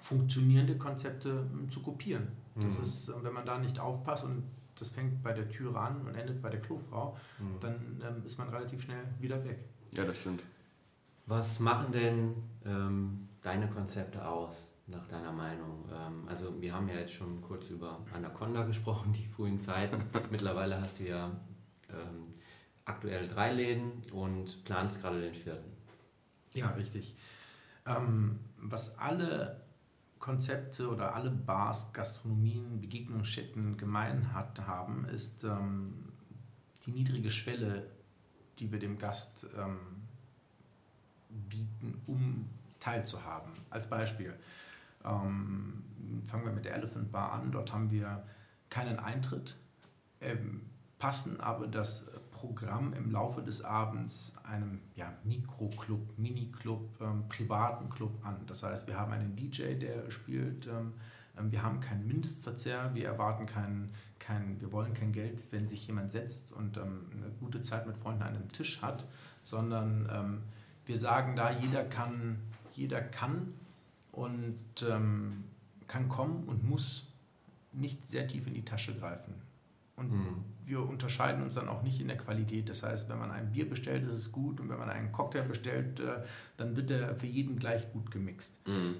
funktionierende 0.00 0.76
Konzepte 0.76 1.46
ähm, 1.52 1.70
zu 1.70 1.80
kopieren. 1.80 2.28
Das 2.56 2.76
Mhm. 2.78 2.82
ist, 2.82 3.08
äh, 3.08 3.12
wenn 3.22 3.32
man 3.32 3.46
da 3.46 3.58
nicht 3.58 3.78
aufpasst 3.80 4.24
und 4.24 4.44
das 4.78 4.88
fängt 4.88 5.22
bei 5.22 5.32
der 5.32 5.48
Türe 5.48 5.78
an 5.78 6.00
und 6.02 6.14
endet 6.14 6.42
bei 6.42 6.50
der 6.50 6.60
Klofrau, 6.60 7.16
Mhm. 7.38 7.60
dann 7.60 8.02
ähm, 8.06 8.26
ist 8.26 8.38
man 8.38 8.48
relativ 8.48 8.82
schnell 8.82 9.04
wieder 9.20 9.42
weg. 9.44 9.64
ja, 9.92 10.04
das 10.04 10.18
stimmt. 10.18 10.42
Was 11.26 11.60
machen 11.60 11.92
denn 11.92 12.34
ähm, 12.66 13.28
deine 13.42 13.68
Konzepte 13.68 14.26
aus, 14.28 14.68
nach 14.86 15.06
deiner 15.06 15.32
Meinung? 15.32 15.88
Ähm, 15.92 16.28
also 16.28 16.60
wir 16.60 16.74
haben 16.74 16.88
ja 16.88 16.96
jetzt 16.96 17.12
schon 17.12 17.40
kurz 17.40 17.68
über 17.70 18.00
Anaconda 18.12 18.64
gesprochen, 18.64 19.12
die 19.12 19.26
frühen 19.26 19.60
Zeiten. 19.60 20.02
Mittlerweile 20.30 20.80
hast 20.80 21.00
du 21.00 21.04
ja 21.04 21.30
ähm, 21.90 22.34
aktuell 22.84 23.28
drei 23.28 23.52
Läden 23.52 24.02
und 24.12 24.64
planst 24.64 25.00
gerade 25.00 25.20
den 25.20 25.34
vierten. 25.34 25.72
Ja, 26.52 26.68
richtig. 26.70 27.16
Ähm, 27.86 28.40
was 28.58 28.98
alle 28.98 29.60
Konzepte 30.18 30.88
oder 30.88 31.14
alle 31.14 31.30
Bars, 31.30 31.92
Gastronomien, 31.92 32.80
Begegnungsstätten 32.80 33.76
gemein 33.76 34.32
hat, 34.32 34.58
haben, 34.66 35.04
ist 35.06 35.44
ähm, 35.44 36.12
die 36.86 36.92
niedrige 36.92 37.30
Schwelle, 37.30 37.90
die 38.58 38.72
wir 38.72 38.78
dem 38.78 38.96
Gast 38.96 39.46
ähm, 39.58 39.78
bieten, 41.28 42.00
um 42.06 42.48
teilzuhaben. 42.80 43.52
Als 43.70 43.88
Beispiel 43.88 44.34
ähm, 45.04 45.82
fangen 46.26 46.44
wir 46.44 46.52
mit 46.52 46.64
der 46.64 46.74
Elephant 46.74 47.12
Bar 47.12 47.32
an. 47.32 47.50
Dort 47.50 47.72
haben 47.72 47.90
wir 47.90 48.24
keinen 48.70 48.98
Eintritt, 48.98 49.56
ähm, 50.20 50.62
passen 50.98 51.40
aber 51.40 51.66
das 51.66 52.06
Programm 52.30 52.92
im 52.94 53.10
Laufe 53.10 53.42
des 53.42 53.62
Abends 53.62 54.34
einem 54.44 54.80
ja, 54.94 55.12
Mikroclub, 55.24 56.18
Miniclub, 56.18 57.00
ähm, 57.00 57.28
privaten 57.28 57.90
Club 57.90 58.24
an. 58.24 58.46
Das 58.46 58.62
heißt, 58.62 58.86
wir 58.86 58.98
haben 58.98 59.12
einen 59.12 59.36
DJ, 59.36 59.74
der 59.74 60.10
spielt. 60.10 60.66
Ähm, 60.66 60.94
ähm, 61.38 61.52
wir 61.52 61.62
haben 61.62 61.80
keinen 61.80 62.06
Mindestverzehr, 62.06 62.94
wir 62.94 63.06
erwarten 63.06 63.46
keinen, 63.46 63.92
kein, 64.18 64.60
wir 64.60 64.72
wollen 64.72 64.94
kein 64.94 65.12
Geld, 65.12 65.42
wenn 65.52 65.68
sich 65.68 65.86
jemand 65.86 66.10
setzt 66.10 66.52
und 66.52 66.76
ähm, 66.76 67.06
eine 67.12 67.30
gute 67.32 67.62
Zeit 67.62 67.86
mit 67.86 67.96
Freunden 67.96 68.22
an 68.22 68.34
einem 68.34 68.52
Tisch 68.52 68.82
hat, 68.82 69.06
sondern 69.42 70.08
ähm, 70.12 70.42
wir 70.86 70.98
sagen 70.98 71.36
da, 71.36 71.50
jeder 71.50 71.84
kann, 71.84 72.38
jeder 72.72 73.00
kann 73.00 73.54
und 74.14 74.58
ähm, 74.88 75.30
kann 75.86 76.08
kommen 76.08 76.44
und 76.44 76.64
muss 76.64 77.12
nicht 77.72 78.08
sehr 78.08 78.26
tief 78.26 78.46
in 78.46 78.54
die 78.54 78.64
Tasche 78.64 78.94
greifen. 78.94 79.34
Und 79.96 80.10
mhm. 80.10 80.44
wir 80.64 80.80
unterscheiden 80.80 81.42
uns 81.42 81.54
dann 81.54 81.68
auch 81.68 81.82
nicht 81.82 82.00
in 82.00 82.08
der 82.08 82.16
Qualität. 82.16 82.68
Das 82.68 82.82
heißt, 82.82 83.08
wenn 83.08 83.18
man 83.18 83.30
ein 83.30 83.52
Bier 83.52 83.68
bestellt, 83.68 84.04
ist 84.04 84.14
es 84.14 84.32
gut. 84.32 84.60
Und 84.60 84.68
wenn 84.68 84.78
man 84.78 84.90
einen 84.90 85.12
Cocktail 85.12 85.42
bestellt, 85.42 86.00
äh, 86.00 86.22
dann 86.56 86.76
wird 86.76 86.90
er 86.90 87.14
für 87.14 87.26
jeden 87.26 87.56
gleich 87.56 87.92
gut 87.92 88.10
gemixt. 88.10 88.66
Mhm. 88.66 88.96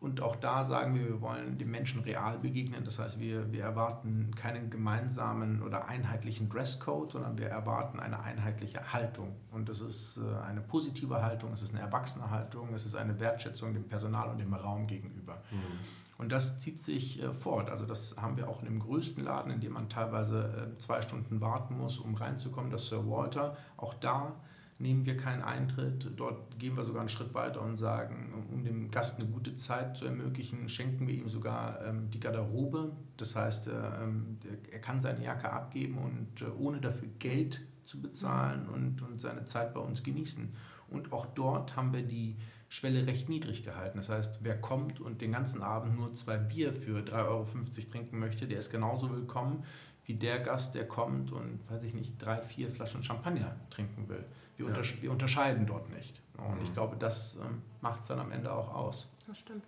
Und 0.00 0.20
auch 0.20 0.36
da 0.36 0.62
sagen 0.62 0.94
wir, 0.94 1.06
wir 1.06 1.20
wollen 1.20 1.58
dem 1.58 1.72
Menschen 1.72 2.02
real 2.02 2.38
begegnen. 2.38 2.84
Das 2.84 3.00
heißt, 3.00 3.18
wir, 3.18 3.50
wir 3.50 3.64
erwarten 3.64 4.30
keinen 4.36 4.70
gemeinsamen 4.70 5.60
oder 5.60 5.88
einheitlichen 5.88 6.48
Dresscode, 6.48 7.10
sondern 7.10 7.36
wir 7.36 7.48
erwarten 7.48 7.98
eine 7.98 8.20
einheitliche 8.22 8.92
Haltung. 8.92 9.34
Und 9.50 9.68
das 9.68 9.80
ist 9.80 10.18
äh, 10.18 10.46
eine 10.46 10.60
positive 10.60 11.20
Haltung, 11.20 11.52
es 11.52 11.62
ist 11.62 11.74
eine 11.74 11.82
erwachsene 11.82 12.30
Haltung, 12.30 12.72
es 12.74 12.86
ist 12.86 12.94
eine 12.94 13.18
Wertschätzung 13.18 13.74
dem 13.74 13.88
Personal 13.88 14.30
und 14.30 14.38
dem 14.40 14.54
Raum 14.54 14.86
gegenüber. 14.86 15.42
Mhm. 15.50 15.78
Und 16.18 16.30
das 16.30 16.60
zieht 16.60 16.80
sich 16.80 17.20
äh, 17.20 17.32
fort. 17.32 17.68
Also 17.68 17.84
das 17.84 18.16
haben 18.16 18.36
wir 18.36 18.48
auch 18.48 18.60
in 18.60 18.66
dem 18.66 18.78
größten 18.78 19.24
Laden, 19.24 19.50
in 19.50 19.60
dem 19.60 19.72
man 19.72 19.88
teilweise 19.88 20.72
äh, 20.74 20.78
zwei 20.78 21.02
Stunden 21.02 21.40
warten 21.40 21.76
muss, 21.76 21.98
um 21.98 22.14
reinzukommen, 22.14 22.70
das 22.70 22.86
Sir 22.86 23.08
Walter. 23.10 23.56
Auch 23.76 23.94
da 23.94 24.36
nehmen 24.78 25.06
wir 25.06 25.16
keinen 25.16 25.42
Eintritt. 25.42 26.08
Dort 26.16 26.58
gehen 26.58 26.76
wir 26.76 26.84
sogar 26.84 27.00
einen 27.00 27.08
Schritt 27.08 27.34
weiter 27.34 27.62
und 27.62 27.76
sagen, 27.76 28.44
um 28.50 28.64
dem 28.64 28.90
Gast 28.90 29.18
eine 29.18 29.28
gute 29.28 29.56
Zeit 29.56 29.96
zu 29.96 30.04
ermöglichen, 30.04 30.68
schenken 30.68 31.06
wir 31.06 31.14
ihm 31.14 31.28
sogar 31.28 31.84
ähm, 31.84 32.10
die 32.10 32.20
Garderobe. 32.20 32.96
Das 33.16 33.34
heißt, 33.34 33.68
äh, 33.68 33.72
ähm, 33.72 34.38
er 34.70 34.80
kann 34.80 35.00
seine 35.00 35.24
Jacke 35.24 35.50
abgeben 35.50 35.98
und 35.98 36.42
äh, 36.42 36.50
ohne 36.56 36.80
dafür 36.80 37.08
Geld 37.18 37.60
zu 37.84 38.00
bezahlen 38.00 38.68
und, 38.68 39.02
und 39.02 39.20
seine 39.20 39.44
Zeit 39.46 39.74
bei 39.74 39.80
uns 39.80 40.02
genießen. 40.02 40.54
Und 40.88 41.12
auch 41.12 41.26
dort 41.26 41.76
haben 41.76 41.92
wir 41.92 42.02
die 42.02 42.36
Schwelle 42.68 43.06
recht 43.06 43.28
niedrig 43.28 43.62
gehalten. 43.62 43.96
Das 43.96 44.10
heißt, 44.10 44.40
wer 44.42 44.60
kommt 44.60 45.00
und 45.00 45.22
den 45.22 45.32
ganzen 45.32 45.62
Abend 45.62 45.96
nur 45.96 46.14
zwei 46.14 46.36
Bier 46.36 46.72
für 46.72 47.00
3,50 47.00 47.26
Euro 47.26 47.44
trinken 47.90 48.18
möchte, 48.18 48.46
der 48.46 48.58
ist 48.58 48.70
genauso 48.70 49.10
willkommen 49.10 49.64
wie 50.08 50.14
der 50.14 50.38
Gast, 50.40 50.74
der 50.74 50.88
kommt 50.88 51.32
und, 51.32 51.60
weiß 51.68 51.84
ich 51.84 51.92
nicht, 51.92 52.14
drei, 52.18 52.40
vier 52.40 52.70
Flaschen 52.70 53.04
Champagner 53.04 53.54
trinken 53.68 54.08
will. 54.08 54.24
Wir, 54.56 54.64
ja. 54.64 54.70
untersche 54.70 55.00
wir 55.02 55.10
unterscheiden 55.10 55.66
dort 55.66 55.90
nicht. 55.90 56.22
Und 56.38 56.56
mhm. 56.56 56.62
ich 56.62 56.72
glaube, 56.72 56.96
das 56.98 57.36
ähm, 57.36 57.60
macht 57.82 58.02
es 58.02 58.08
dann 58.08 58.18
am 58.18 58.32
Ende 58.32 58.50
auch 58.50 58.74
aus. 58.74 59.10
Das 59.26 59.38
stimmt. 59.38 59.64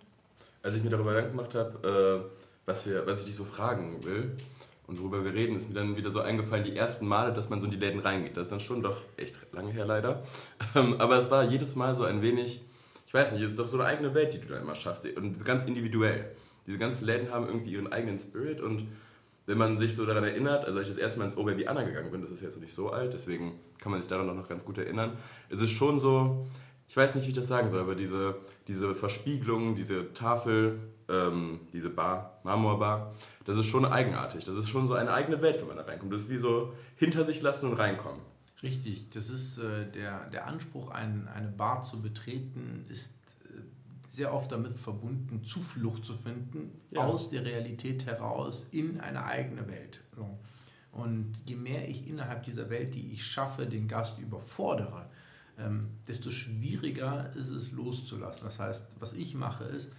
Als 0.63 0.75
ich 0.75 0.83
mir 0.83 0.89
darüber 0.89 1.13
Gedanken 1.13 1.37
gemacht 1.37 1.53
habe, 1.53 2.27
äh, 2.27 2.41
was, 2.65 2.89
was 3.05 3.19
ich 3.19 3.27
dich 3.27 3.35
so 3.35 3.45
fragen 3.45 4.03
will 4.03 4.35
und 4.87 4.99
worüber 4.99 5.23
wir 5.23 5.31
reden, 5.31 5.57
ist 5.57 5.69
mir 5.69 5.75
dann 5.75 5.95
wieder 5.95 6.11
so 6.11 6.21
eingefallen, 6.21 6.63
die 6.63 6.75
ersten 6.75 7.07
Male, 7.07 7.33
dass 7.33 7.51
man 7.51 7.61
so 7.61 7.65
in 7.65 7.71
die 7.71 7.77
Läden 7.77 7.99
reingeht. 7.99 8.35
Das 8.35 8.47
ist 8.47 8.51
dann 8.51 8.59
schon 8.59 8.81
doch 8.81 8.97
echt 9.17 9.35
lange 9.53 9.71
her 9.71 9.85
leider. 9.85 10.23
Ähm, 10.73 10.95
aber 10.99 11.17
es 11.17 11.29
war 11.29 11.43
jedes 11.43 11.75
Mal 11.75 11.95
so 11.95 12.03
ein 12.03 12.23
wenig, 12.23 12.61
ich 13.05 13.13
weiß 13.13 13.31
nicht, 13.33 13.43
es 13.43 13.51
ist 13.51 13.59
doch 13.59 13.67
so 13.67 13.77
eine 13.77 13.87
eigene 13.87 14.15
Welt, 14.15 14.33
die 14.33 14.39
du 14.39 14.47
da 14.47 14.57
immer 14.57 14.73
schaffst. 14.73 15.05
Und 15.05 15.45
ganz 15.45 15.65
individuell. 15.65 16.31
Diese 16.65 16.79
ganzen 16.79 17.05
Läden 17.05 17.29
haben 17.29 17.45
irgendwie 17.45 17.73
ihren 17.73 17.91
eigenen 17.91 18.17
Spirit 18.17 18.59
und 18.59 18.87
wenn 19.51 19.57
man 19.57 19.77
sich 19.77 19.97
so 19.97 20.05
daran 20.05 20.23
erinnert, 20.23 20.63
also 20.63 20.79
als 20.79 20.87
ich 20.87 20.95
das 20.95 21.03
erste 21.03 21.19
Mal 21.19 21.25
ins 21.25 21.35
Oberby 21.35 21.67
Anna 21.67 21.83
gegangen 21.83 22.09
bin, 22.09 22.21
das 22.21 22.31
ist 22.31 22.41
jetzt 22.41 22.55
noch 22.55 22.61
nicht 22.61 22.73
so 22.73 22.89
alt, 22.89 23.11
deswegen 23.11 23.59
kann 23.79 23.91
man 23.91 23.99
sich 23.99 24.09
daran 24.09 24.25
noch 24.25 24.47
ganz 24.47 24.63
gut 24.63 24.77
erinnern, 24.77 25.17
es 25.49 25.59
ist 25.59 25.71
schon 25.71 25.99
so, 25.99 26.47
ich 26.87 26.95
weiß 26.95 27.15
nicht, 27.15 27.25
wie 27.25 27.31
ich 27.31 27.35
das 27.35 27.47
sagen 27.47 27.69
soll, 27.69 27.81
aber 27.81 27.95
diese, 27.95 28.37
diese 28.69 28.95
Verspiegelung, 28.95 29.75
diese 29.75 30.13
Tafel, 30.13 30.79
ähm, 31.09 31.59
diese 31.73 31.89
Bar, 31.89 32.39
Marmorbar, 32.43 33.13
das 33.43 33.57
ist 33.57 33.65
schon 33.65 33.83
eigenartig. 33.83 34.45
Das 34.45 34.55
ist 34.55 34.69
schon 34.69 34.87
so 34.87 34.93
eine 34.93 35.11
eigene 35.11 35.41
Welt, 35.41 35.59
wenn 35.59 35.67
man 35.67 35.75
da 35.75 35.83
reinkommt. 35.83 36.13
Das 36.13 36.21
ist 36.21 36.29
wie 36.29 36.37
so 36.37 36.73
hinter 36.95 37.25
sich 37.25 37.41
lassen 37.41 37.69
und 37.69 37.77
reinkommen. 37.77 38.21
Richtig, 38.63 39.09
das 39.09 39.29
ist 39.29 39.57
äh, 39.57 39.91
der, 39.91 40.29
der 40.29 40.47
Anspruch, 40.47 40.91
ein, 40.91 41.27
eine 41.27 41.49
Bar 41.49 41.81
zu 41.81 42.01
betreten, 42.01 42.85
ist 42.87 43.11
sehr 44.11 44.33
oft 44.33 44.51
damit 44.51 44.73
verbunden, 44.73 45.45
Zuflucht 45.45 46.05
zu 46.05 46.13
finden 46.13 46.81
ja. 46.89 47.05
aus 47.05 47.29
der 47.29 47.45
Realität 47.45 48.05
heraus 48.05 48.67
in 48.71 48.99
eine 48.99 49.23
eigene 49.23 49.67
Welt. 49.69 50.01
Und 50.91 51.33
je 51.45 51.55
mehr 51.55 51.87
ich 51.87 52.09
innerhalb 52.09 52.43
dieser 52.43 52.69
Welt, 52.69 52.93
die 52.93 53.13
ich 53.13 53.25
schaffe, 53.25 53.65
den 53.65 53.87
Gast 53.87 54.19
überfordere, 54.19 55.09
ähm, 55.57 55.87
desto 56.09 56.29
schwieriger 56.29 57.33
ist 57.35 57.51
es 57.51 57.71
loszulassen. 57.71 58.43
Das 58.43 58.59
heißt, 58.59 58.83
was 58.99 59.13
ich 59.13 59.33
mache 59.33 59.63
ist, 59.63 59.93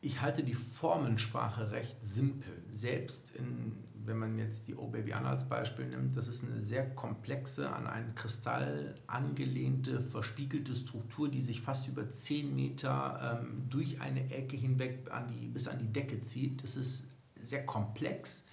ich 0.00 0.22
halte 0.22 0.42
die 0.42 0.54
Formensprache 0.54 1.72
recht 1.72 2.02
simpel. 2.02 2.62
Selbst 2.70 3.32
in 3.36 3.76
wenn 4.04 4.18
man 4.18 4.38
jetzt 4.38 4.68
die 4.68 4.74
Oh 4.74 4.88
Baby 4.88 5.12
Anna 5.12 5.30
als 5.30 5.48
Beispiel 5.48 5.86
nimmt, 5.86 6.16
das 6.16 6.28
ist 6.28 6.44
eine 6.44 6.60
sehr 6.60 6.90
komplexe, 6.90 7.70
an 7.70 7.86
einen 7.86 8.14
Kristall 8.14 8.94
angelehnte, 9.06 10.00
verspiegelte 10.00 10.74
Struktur, 10.74 11.30
die 11.30 11.42
sich 11.42 11.60
fast 11.60 11.88
über 11.88 12.10
10 12.10 12.54
Meter 12.54 13.40
ähm, 13.42 13.68
durch 13.70 14.00
eine 14.00 14.30
Ecke 14.30 14.56
hinweg 14.56 15.10
an 15.10 15.28
die, 15.28 15.48
bis 15.48 15.68
an 15.68 15.78
die 15.78 15.92
Decke 15.92 16.20
zieht. 16.20 16.62
Das 16.62 16.76
ist 16.76 17.06
sehr 17.36 17.64
komplex. 17.64 18.46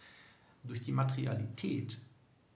Durch 0.64 0.82
die 0.82 0.92
Materialität 0.92 2.00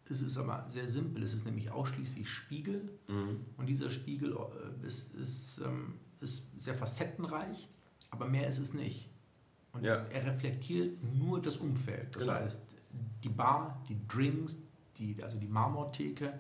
ist 0.10 0.22
es 0.22 0.38
aber 0.38 0.66
sehr 0.70 0.88
simpel. 0.88 1.24
Es 1.24 1.34
ist 1.34 1.46
nämlich 1.46 1.72
ausschließlich 1.72 2.30
Spiegel 2.30 2.90
mhm. 3.08 3.46
und 3.58 3.68
dieser 3.68 3.90
Spiegel 3.90 4.34
äh, 4.34 4.86
ist, 4.86 5.16
ist, 5.16 5.60
ähm, 5.60 5.96
ist 6.20 6.44
sehr 6.60 6.76
facettenreich, 6.76 7.70
aber 8.10 8.28
mehr 8.28 8.48
ist 8.48 8.60
es 8.60 8.74
nicht. 8.74 9.10
Und 9.72 9.86
ja. 9.86 9.96
er 9.96 10.26
reflektiert 10.26 11.04
nur 11.16 11.42
das 11.42 11.58
Umfeld. 11.58 12.16
Das 12.16 12.26
genau. 12.26 12.36
heißt, 12.36 12.62
die 13.24 13.30
Bar, 13.30 13.82
die 13.88 13.98
Drinks, 14.08 14.58
die, 14.98 15.22
also 15.24 15.38
die 15.38 15.48
Marmortheke 15.48 16.34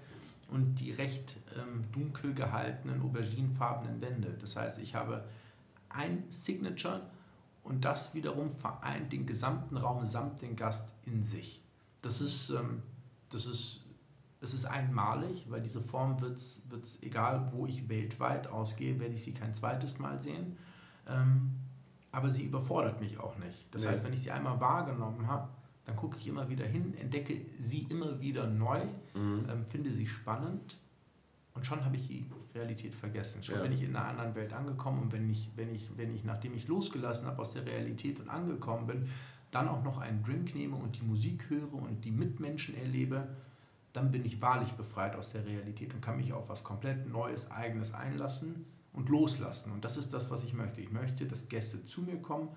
und 0.49 0.75
die 0.75 0.91
recht 0.91 1.37
ähm, 1.55 1.83
dunkel 1.91 2.33
gehaltenen 2.33 3.01
auberginefarbenen 3.01 4.01
Wände. 4.01 4.37
Das 4.39 4.55
heißt, 4.55 4.79
ich 4.79 4.95
habe 4.95 5.25
ein 5.89 6.23
Signature 6.29 7.01
und 7.63 7.85
das 7.85 8.13
wiederum 8.13 8.49
vereint 8.49 9.11
den 9.11 9.25
gesamten 9.25 9.77
Raum 9.77 10.05
samt 10.05 10.41
den 10.41 10.55
Gast 10.55 10.93
in 11.05 11.23
sich. 11.23 11.63
Das 12.01 12.21
ist, 12.21 12.49
ähm, 12.49 12.83
das 13.29 13.45
ist, 13.45 13.81
es 14.41 14.53
ist 14.53 14.65
einmalig, 14.65 15.45
weil 15.49 15.61
diese 15.61 15.81
Form 15.81 16.19
wird 16.19 16.37
es, 16.37 17.01
egal 17.01 17.51
wo 17.53 17.65
ich 17.65 17.87
weltweit 17.87 18.47
ausgehe, 18.47 18.99
werde 18.99 19.15
ich 19.15 19.23
sie 19.23 19.33
kein 19.33 19.53
zweites 19.53 19.99
Mal 19.99 20.19
sehen. 20.19 20.57
Ähm, 21.07 21.55
aber 22.11 22.29
sie 22.29 22.43
überfordert 22.43 22.99
mich 22.99 23.19
auch 23.19 23.37
nicht. 23.37 23.73
Das 23.73 23.83
nee. 23.83 23.89
heißt, 23.89 24.03
wenn 24.03 24.13
ich 24.13 24.21
sie 24.21 24.31
einmal 24.31 24.59
wahrgenommen 24.59 25.27
habe, 25.27 25.49
dann 25.85 25.95
gucke 25.95 26.17
ich 26.17 26.27
immer 26.27 26.49
wieder 26.49 26.65
hin, 26.65 26.93
entdecke 26.97 27.35
sie 27.57 27.87
immer 27.89 28.21
wieder 28.21 28.47
neu, 28.47 28.85
mhm. 29.13 29.45
ähm, 29.49 29.65
finde 29.65 29.91
sie 29.91 30.07
spannend 30.07 30.77
und 31.53 31.65
schon 31.65 31.83
habe 31.83 31.95
ich 31.95 32.07
die 32.07 32.25
Realität 32.55 32.95
vergessen. 32.95 33.43
Schon 33.43 33.55
ja. 33.55 33.61
bin 33.61 33.71
ich 33.71 33.83
in 33.83 33.95
einer 33.95 34.07
anderen 34.07 34.35
Welt 34.35 34.53
angekommen 34.53 35.03
und 35.03 35.11
wenn 35.11 35.29
ich, 35.29 35.49
wenn 35.55 35.73
ich, 35.75 35.89
wenn 35.97 36.15
ich, 36.15 36.23
nachdem 36.23 36.53
ich 36.53 36.67
losgelassen 36.67 37.27
habe 37.27 37.39
aus 37.39 37.51
der 37.51 37.65
Realität 37.65 38.19
und 38.19 38.29
angekommen 38.29 38.87
bin, 38.87 39.09
dann 39.51 39.67
auch 39.67 39.83
noch 39.83 39.99
einen 39.99 40.23
Drink 40.23 40.55
nehme 40.55 40.75
und 40.75 40.95
die 40.95 41.03
Musik 41.03 41.49
höre 41.49 41.73
und 41.73 42.03
die 42.05 42.11
Mitmenschen 42.11 42.75
erlebe, 42.75 43.27
dann 43.91 44.11
bin 44.11 44.25
ich 44.25 44.41
wahrlich 44.41 44.71
befreit 44.71 45.15
aus 45.15 45.33
der 45.33 45.45
Realität 45.45 45.93
und 45.93 46.01
kann 46.01 46.17
mich 46.17 46.33
auf 46.33 46.49
was 46.49 46.63
komplett 46.63 47.07
Neues, 47.07 47.51
Eigenes 47.51 47.93
einlassen 47.93 48.65
und 48.91 49.09
loslassen. 49.09 49.71
Und 49.71 49.85
das 49.85 49.97
ist 49.97 50.13
das, 50.13 50.31
was 50.31 50.43
ich 50.43 50.55
möchte. 50.55 50.81
Ich 50.81 50.91
möchte, 50.91 51.27
dass 51.27 51.47
Gäste 51.49 51.85
zu 51.85 52.01
mir 52.01 52.19
kommen 52.19 52.49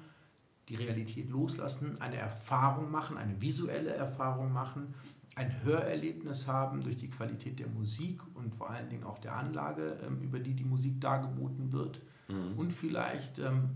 die 0.68 0.74
Realität 0.74 1.30
loslassen, 1.30 2.00
eine 2.00 2.16
Erfahrung 2.16 2.90
machen, 2.90 3.16
eine 3.16 3.40
visuelle 3.40 3.94
Erfahrung 3.94 4.52
machen, 4.52 4.94
ein 5.36 5.62
Hörerlebnis 5.62 6.46
haben 6.46 6.80
durch 6.80 6.96
die 6.96 7.10
Qualität 7.10 7.58
der 7.58 7.68
Musik 7.68 8.22
und 8.34 8.54
vor 8.54 8.70
allen 8.70 8.88
Dingen 8.88 9.04
auch 9.04 9.18
der 9.18 9.36
Anlage, 9.36 9.98
ähm, 10.06 10.20
über 10.22 10.40
die 10.40 10.54
die 10.54 10.64
Musik 10.64 11.00
dargeboten 11.00 11.72
wird. 11.72 12.00
Mhm. 12.28 12.58
Und 12.58 12.72
vielleicht 12.72 13.38
ähm, 13.38 13.68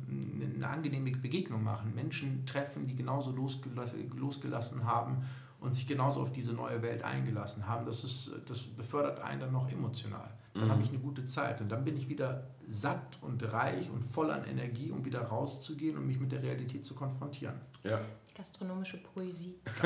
eine 0.57 0.67
angenehme 0.67 1.11
Begegnung 1.13 1.63
machen, 1.63 1.95
Menschen 1.95 2.47
treffen, 2.47 2.87
die 2.87 2.97
genauso 2.97 3.31
losgelassen 3.31 4.85
haben 4.85 5.19
und 5.61 5.75
sich 5.75 5.87
genauso 5.87 6.23
auf 6.23 6.33
diese 6.33 6.55
neue 6.55 6.81
Welt 6.81 7.03
eingelassen 7.03 7.67
haben. 7.67 7.85
Das, 7.85 8.05
ist, 8.05 8.33
das 8.47 8.63
befördert 8.63 9.21
einen 9.21 9.41
dann 9.41 9.53
noch 9.53 9.71
emotional. 9.71 10.31
Dann 10.55 10.65
mhm. 10.65 10.71
habe 10.71 10.83
ich 10.83 10.89
eine 10.89 10.99
gute 10.99 11.27
Zeit. 11.27 11.61
Und 11.61 11.69
dann 11.71 11.85
bin 11.85 11.97
ich 11.97 12.09
wieder 12.09 12.49
satt 12.67 13.19
und 13.21 13.43
reich 13.53 13.89
und 13.91 14.03
voll 14.03 14.31
an 14.31 14.45
Energie, 14.45 14.91
um 14.91 15.05
wieder 15.05 15.23
rauszugehen 15.23 15.97
und 15.97 16.07
mich 16.07 16.19
mit 16.19 16.33
der 16.33 16.43
Realität 16.43 16.85
zu 16.85 16.95
konfrontieren. 16.95 17.55
Ja. 17.85 18.01
Gastronomische 18.35 18.99
Poesie. 18.99 19.61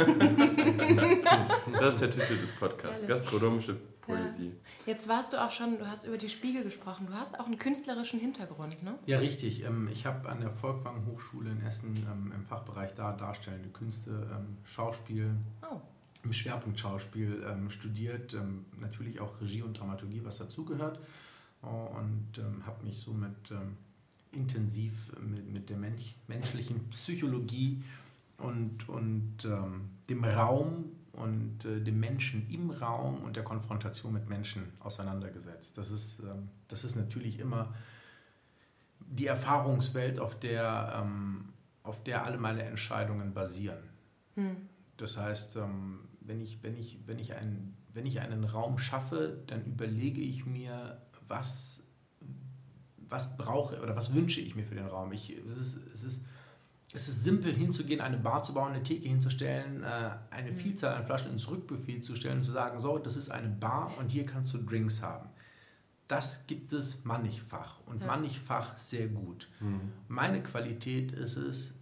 das 1.72 1.94
ist 1.94 2.00
der 2.00 2.10
Titel 2.10 2.38
des 2.38 2.52
Podcasts. 2.52 3.06
Gastronomische 3.06 3.74
Poesie. 4.00 4.48
Ja. 4.48 4.92
Jetzt 4.92 5.08
warst 5.08 5.32
du 5.32 5.42
auch 5.42 5.50
schon, 5.50 5.78
du 5.78 5.86
hast 5.86 6.04
über 6.06 6.18
die 6.18 6.28
Spiegel 6.28 6.62
gesprochen. 6.62 7.06
Du 7.06 7.14
hast 7.14 7.38
auch 7.40 7.46
einen 7.46 7.58
künstlerischen 7.58 8.20
Hintergrund, 8.20 8.82
ne? 8.82 8.98
Ja, 9.06 9.18
richtig. 9.18 9.64
Ähm, 9.64 9.88
ich 9.92 10.06
habe 10.06 10.28
an 10.28 10.40
der 10.40 10.50
Volkwang 10.50 11.06
Hochschule 11.06 11.50
in 11.50 11.62
Essen 11.62 11.94
ähm, 12.10 12.32
im 12.34 12.44
Fachbereich 12.44 12.94
da 12.94 13.12
darstellende 13.12 13.70
Künste, 13.70 14.30
ähm, 14.30 14.58
Schauspiel, 14.64 15.34
oh. 15.62 15.80
Im 16.24 16.32
Schwerpunkt 16.32 16.78
Schauspiel 16.80 17.44
studiert. 17.68 18.36
Natürlich 18.80 19.20
auch 19.20 19.40
Regie 19.40 19.62
und 19.62 19.78
Dramaturgie, 19.78 20.24
was 20.24 20.38
dazugehört. 20.38 20.98
Oh, 21.62 21.96
und 21.96 22.40
habe 22.66 22.84
mich 22.84 22.98
somit 22.98 23.52
intensiv 24.32 25.12
mit, 25.20 25.52
mit 25.52 25.70
der 25.70 25.76
Mensch, 25.76 26.14
menschlichen 26.26 26.88
Psychologie 26.90 27.82
und, 28.38 28.88
und 28.88 29.44
ähm, 29.44 29.90
dem 30.08 30.24
Raum 30.24 30.92
und 31.12 31.64
äh, 31.64 31.80
dem 31.80 32.00
Menschen 32.00 32.48
im 32.50 32.70
Raum 32.70 33.22
und 33.22 33.36
der 33.36 33.44
Konfrontation 33.44 34.12
mit 34.12 34.28
Menschen 34.28 34.72
auseinandergesetzt. 34.80 35.78
Das 35.78 35.90
ist, 35.90 36.20
ähm, 36.20 36.48
das 36.68 36.84
ist 36.84 36.96
natürlich 36.96 37.38
immer 37.38 37.74
die 39.00 39.26
Erfahrungswelt, 39.26 40.18
auf 40.18 40.38
der, 40.38 41.02
ähm, 41.02 41.52
auf 41.82 42.02
der 42.02 42.24
alle 42.24 42.38
meine 42.38 42.62
Entscheidungen 42.62 43.32
basieren. 43.32 43.78
Hm. 44.34 44.56
Das 44.96 45.16
heißt, 45.16 45.56
ähm, 45.56 46.00
wenn, 46.24 46.40
ich, 46.40 46.62
wenn, 46.62 46.76
ich, 46.76 46.98
wenn, 47.06 47.18
ich 47.18 47.34
ein, 47.34 47.74
wenn 47.92 48.06
ich 48.06 48.20
einen 48.20 48.44
Raum 48.44 48.78
schaffe, 48.78 49.42
dann 49.46 49.64
überlege 49.64 50.20
ich 50.20 50.46
mir, 50.46 51.00
was, 51.28 51.82
was 53.08 53.36
brauche 53.36 53.80
oder 53.80 53.96
was 53.96 54.12
wünsche 54.14 54.40
ich 54.40 54.54
mir 54.56 54.64
für 54.64 54.74
den 54.74 54.86
Raum. 54.86 55.12
Ich, 55.12 55.30
es 55.30 55.56
ist, 55.56 55.76
es 55.94 56.04
ist 56.04 56.22
es 56.94 57.08
ist 57.08 57.24
simpel 57.24 57.52
hinzugehen, 57.52 58.00
eine 58.00 58.16
Bar 58.16 58.44
zu 58.44 58.54
bauen, 58.54 58.72
eine 58.72 58.82
Theke 58.84 59.08
hinzustellen, 59.08 59.82
äh, 59.82 60.10
eine 60.30 60.52
mhm. 60.52 60.56
Vielzahl 60.56 60.94
an 60.94 61.04
Flaschen 61.04 61.32
ins 61.32 61.50
Rückbuffet 61.50 62.02
zu 62.02 62.14
stellen 62.14 62.36
und 62.36 62.44
zu 62.44 62.52
sagen, 62.52 62.78
so, 62.78 62.98
das 62.98 63.16
ist 63.16 63.30
eine 63.30 63.48
Bar 63.48 63.92
und 63.98 64.10
hier 64.10 64.24
kannst 64.24 64.54
du 64.54 64.58
Drinks 64.58 65.02
haben. 65.02 65.28
Das 66.06 66.46
gibt 66.46 66.72
es 66.72 67.04
mannigfach 67.04 67.80
und 67.86 68.02
ja. 68.02 68.06
mannigfach 68.06 68.78
sehr 68.78 69.08
gut. 69.08 69.48
Mhm. 69.58 69.92
Meine 70.06 70.40
Qualität 70.40 71.10
ist 71.10 71.36
es, 71.36 71.74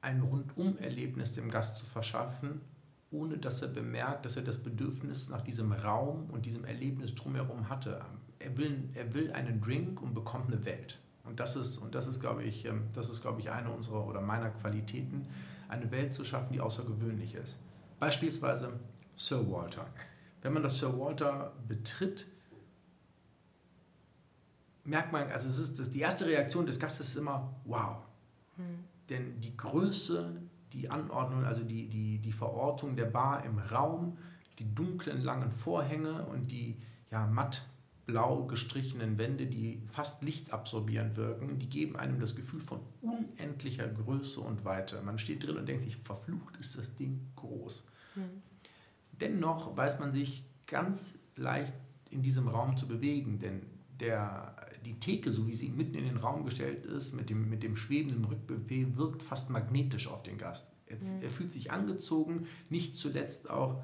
ein 0.00 0.20
Rundum-Erlebnis 0.20 1.32
dem 1.32 1.48
Gast 1.48 1.76
zu 1.76 1.86
verschaffen, 1.86 2.60
ohne 3.10 3.38
dass 3.38 3.62
er 3.62 3.68
bemerkt, 3.68 4.24
dass 4.24 4.36
er 4.36 4.42
das 4.42 4.58
Bedürfnis 4.58 5.28
nach 5.28 5.42
diesem 5.42 5.72
Raum 5.72 6.28
und 6.30 6.46
diesem 6.46 6.64
Erlebnis 6.64 7.14
drumherum 7.14 7.68
hatte. 7.68 8.04
Er 8.38 8.56
will, 8.58 8.88
er 8.94 9.14
will 9.14 9.32
einen 9.32 9.60
Drink 9.60 10.02
und 10.02 10.14
bekommt 10.14 10.52
eine 10.52 10.64
Welt. 10.64 10.98
Und 11.24 11.40
das 11.40 11.56
ist, 11.56 11.78
und 11.78 11.94
das 11.94 12.06
ist, 12.06 12.20
glaube 12.20 12.44
ich, 12.44 12.64
ähm, 12.66 12.88
das 12.92 13.08
ist, 13.08 13.20
glaube 13.20 13.40
ich, 13.40 13.50
eine 13.50 13.70
unserer 13.70 14.06
oder 14.06 14.20
meiner 14.20 14.50
Qualitäten, 14.50 15.26
eine 15.68 15.90
Welt 15.90 16.14
zu 16.14 16.24
schaffen, 16.24 16.52
die 16.52 16.60
außergewöhnlich 16.60 17.34
ist. 17.34 17.58
Beispielsweise 17.98 18.78
Sir 19.16 19.50
Walter. 19.50 19.86
Wenn 20.42 20.52
man 20.52 20.62
das 20.62 20.78
Sir 20.78 20.98
Walter 20.98 21.52
betritt, 21.66 22.26
merkt 24.84 25.12
man, 25.12 25.26
also 25.28 25.48
es 25.48 25.58
ist 25.58 25.78
das, 25.78 25.90
die 25.90 26.00
erste 26.00 26.26
Reaktion 26.26 26.66
des 26.66 26.78
Gastes 26.78 27.08
ist 27.08 27.16
immer 27.16 27.54
wow. 27.64 27.98
Hm. 28.56 28.84
Denn 29.08 29.40
die 29.40 29.56
Größe, 29.56 30.40
die 30.76 30.90
Anordnung, 30.90 31.44
also 31.44 31.62
die, 31.62 31.88
die, 31.88 32.18
die 32.18 32.32
Verortung 32.32 32.96
der 32.96 33.06
Bar 33.06 33.44
im 33.44 33.58
Raum, 33.58 34.18
die 34.58 34.74
dunklen 34.74 35.22
langen 35.22 35.50
Vorhänge 35.50 36.26
und 36.26 36.52
die 36.52 36.76
ja, 37.10 37.26
matt 37.26 37.66
blau 38.04 38.44
gestrichenen 38.44 39.18
Wände, 39.18 39.46
die 39.46 39.82
fast 39.90 40.22
lichtabsorbierend 40.22 41.16
wirken, 41.16 41.58
die 41.58 41.68
geben 41.68 41.96
einem 41.96 42.20
das 42.20 42.36
Gefühl 42.36 42.60
von 42.60 42.80
unendlicher 43.02 43.88
Größe 43.88 44.40
und 44.40 44.64
Weite. 44.64 45.02
Man 45.02 45.18
steht 45.18 45.44
drin 45.44 45.56
und 45.56 45.66
denkt 45.66 45.82
sich, 45.82 45.96
verflucht 45.96 46.56
ist 46.56 46.78
das 46.78 46.94
Ding 46.94 47.20
groß. 47.34 47.88
Mhm. 48.14 48.42
Dennoch 49.20 49.76
weiß 49.76 49.98
man 49.98 50.12
sich 50.12 50.44
ganz 50.66 51.14
leicht 51.34 51.74
in 52.10 52.22
diesem 52.22 52.46
Raum 52.48 52.76
zu 52.76 52.86
bewegen, 52.86 53.40
denn 53.40 53.62
der, 53.98 54.54
die 54.84 55.00
Theke, 55.00 55.32
so 55.32 55.46
wie 55.46 55.54
sie 55.54 55.70
mitten 55.70 55.94
in 55.94 56.04
den 56.04 56.16
Raum 56.16 56.44
gestellt 56.44 56.84
ist, 56.84 57.12
mit 57.12 57.30
dem, 57.30 57.48
mit 57.48 57.62
dem 57.62 57.76
schwebenden 57.76 58.24
Rückbuffet, 58.24 58.96
wirkt 58.96 59.22
fast 59.22 59.50
magnetisch 59.50 60.06
auf 60.06 60.22
den 60.22 60.38
Gast. 60.38 60.68
Er, 60.86 60.96
mhm. 60.96 61.22
er 61.22 61.30
fühlt 61.30 61.52
sich 61.52 61.70
angezogen, 61.70 62.46
nicht 62.68 62.96
zuletzt 62.96 63.50
auch 63.50 63.82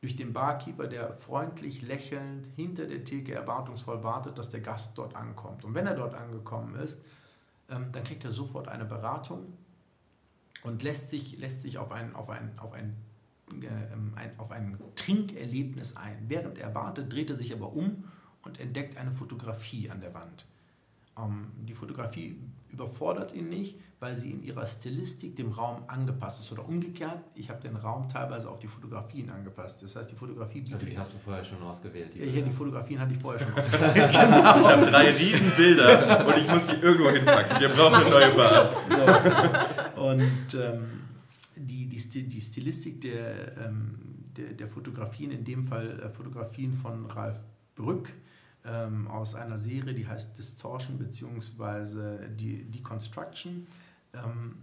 durch 0.00 0.16
den 0.16 0.32
Barkeeper, 0.32 0.86
der 0.86 1.12
freundlich 1.12 1.82
lächelnd 1.82 2.46
hinter 2.56 2.86
der 2.86 3.04
Theke 3.04 3.34
erwartungsvoll 3.34 4.02
wartet, 4.02 4.38
dass 4.38 4.50
der 4.50 4.60
Gast 4.60 4.96
dort 4.96 5.14
ankommt. 5.14 5.64
Und 5.64 5.74
wenn 5.74 5.86
er 5.86 5.94
dort 5.94 6.14
angekommen 6.14 6.74
ist, 6.76 7.04
ähm, 7.68 7.92
dann 7.92 8.04
kriegt 8.04 8.24
er 8.24 8.32
sofort 8.32 8.68
eine 8.68 8.86
Beratung 8.86 9.52
und 10.62 10.82
lässt 10.82 11.10
sich, 11.10 11.38
lässt 11.38 11.62
sich 11.62 11.76
auf, 11.76 11.92
ein, 11.92 12.14
auf, 12.14 12.30
ein, 12.30 12.52
auf, 12.58 12.72
ein, 12.72 12.96
äh, 13.60 13.66
ein, 14.16 14.32
auf 14.38 14.50
ein 14.50 14.78
Trinkerlebnis 14.94 15.96
ein. 15.96 16.16
Während 16.28 16.58
er 16.58 16.74
wartet, 16.74 17.12
dreht 17.12 17.28
er 17.28 17.36
sich 17.36 17.52
aber 17.52 17.74
um 17.74 18.04
und 18.42 18.58
entdeckt 18.58 18.96
eine 18.96 19.12
Fotografie 19.12 19.90
an 19.90 20.00
der 20.00 20.14
Wand. 20.14 20.46
Ähm, 21.18 21.50
die 21.66 21.74
Fotografie 21.74 22.38
überfordert 22.72 23.34
ihn 23.34 23.48
nicht, 23.48 23.78
weil 23.98 24.16
sie 24.16 24.30
in 24.30 24.42
ihrer 24.42 24.66
Stilistik 24.66 25.36
dem 25.36 25.50
Raum 25.50 25.84
angepasst 25.86 26.40
ist. 26.40 26.52
Oder 26.52 26.66
umgekehrt, 26.66 27.22
ich 27.34 27.50
habe 27.50 27.60
den 27.60 27.76
Raum 27.76 28.08
teilweise 28.08 28.48
auf 28.48 28.58
die 28.58 28.66
Fotografien 28.66 29.30
angepasst. 29.30 29.82
Das 29.82 29.96
heißt, 29.96 30.10
die 30.10 30.14
Fotografie... 30.14 30.64
Also 30.72 30.86
die 30.86 30.96
hast 30.96 31.12
du 31.12 31.18
vorher 31.18 31.44
schon 31.44 31.62
ausgewählt? 31.62 32.14
Die 32.14 32.24
ja, 32.24 32.42
die 32.42 32.50
Fotografien 32.50 32.98
hatte 33.00 33.12
ich 33.12 33.20
vorher 33.20 33.40
schon 33.40 33.54
ausgewählt. 33.58 33.94
genau. 33.94 34.60
Ich 34.60 34.66
habe 34.66 34.86
drei 34.86 35.10
riesen 35.10 35.50
Bilder 35.56 36.26
und 36.26 36.36
ich 36.38 36.48
muss 36.48 36.66
sie 36.66 36.76
irgendwo 36.76 37.10
hinpacken. 37.10 37.60
Wir 37.60 37.68
brauchen 37.68 37.94
eine 37.94 38.10
neue 38.10 38.34
Bar. 38.34 38.70
So. 39.94 40.02
Und 40.02 40.54
ähm, 40.54 40.86
die, 41.56 41.86
die, 41.88 42.28
die 42.28 42.40
Stilistik 42.40 43.00
der, 43.02 43.58
ähm, 43.58 43.98
der, 44.36 44.52
der, 44.54 44.66
Fotografien, 44.66 45.30
in 45.30 45.44
dem 45.44 45.64
Fall 45.64 46.00
äh, 46.00 46.08
Fotografien 46.08 46.72
von 46.72 47.06
Ralf 47.06 47.44
Brück, 47.74 48.14
ähm, 48.64 49.08
aus 49.08 49.34
einer 49.34 49.58
Serie, 49.58 49.94
die 49.94 50.06
heißt 50.06 50.36
Distortion 50.36 50.98
bzw. 50.98 52.28
Deconstruction. 52.28 53.66
Ähm, 54.12 54.56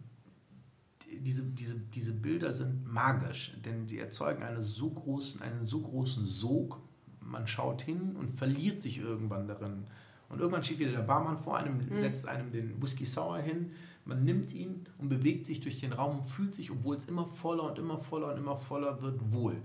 diese, 1.19 1.43
diese, 1.43 1.75
diese 1.75 2.13
Bilder 2.13 2.51
sind 2.51 2.85
magisch, 2.85 3.53
denn 3.63 3.87
sie 3.87 3.99
erzeugen 3.99 4.43
eine 4.43 4.63
so 4.63 4.89
großen, 4.89 5.41
einen 5.41 5.65
so 5.65 5.81
großen 5.81 6.25
Sog. 6.25 6.81
Man 7.21 7.47
schaut 7.47 7.81
hin 7.81 8.15
und 8.15 8.37
verliert 8.37 8.81
sich 8.81 8.99
irgendwann 8.99 9.47
darin. 9.47 9.85
Und 10.29 10.39
irgendwann 10.39 10.63
steht 10.63 10.79
wieder 10.79 10.91
der 10.91 11.01
Barmann 11.01 11.37
vor 11.37 11.57
einem, 11.57 11.77
mhm. 11.77 11.99
setzt 11.99 12.27
einem 12.27 12.51
den 12.51 12.81
Whisky 12.81 13.05
Sour 13.05 13.37
hin. 13.37 13.71
Man 14.03 14.25
nimmt 14.25 14.53
ihn 14.53 14.85
und 14.97 15.09
bewegt 15.09 15.45
sich 15.45 15.61
durch 15.61 15.79
den 15.79 15.93
Raum 15.93 16.17
und 16.17 16.23
fühlt 16.25 16.53
sich, 16.53 16.71
obwohl 16.71 16.95
es 16.95 17.05
immer 17.05 17.25
voller 17.25 17.63
und 17.63 17.79
immer 17.79 17.97
voller 17.97 18.33
und 18.33 18.37
immer 18.37 18.57
voller 18.57 19.01
wird, 19.01 19.31
wohl. 19.31 19.61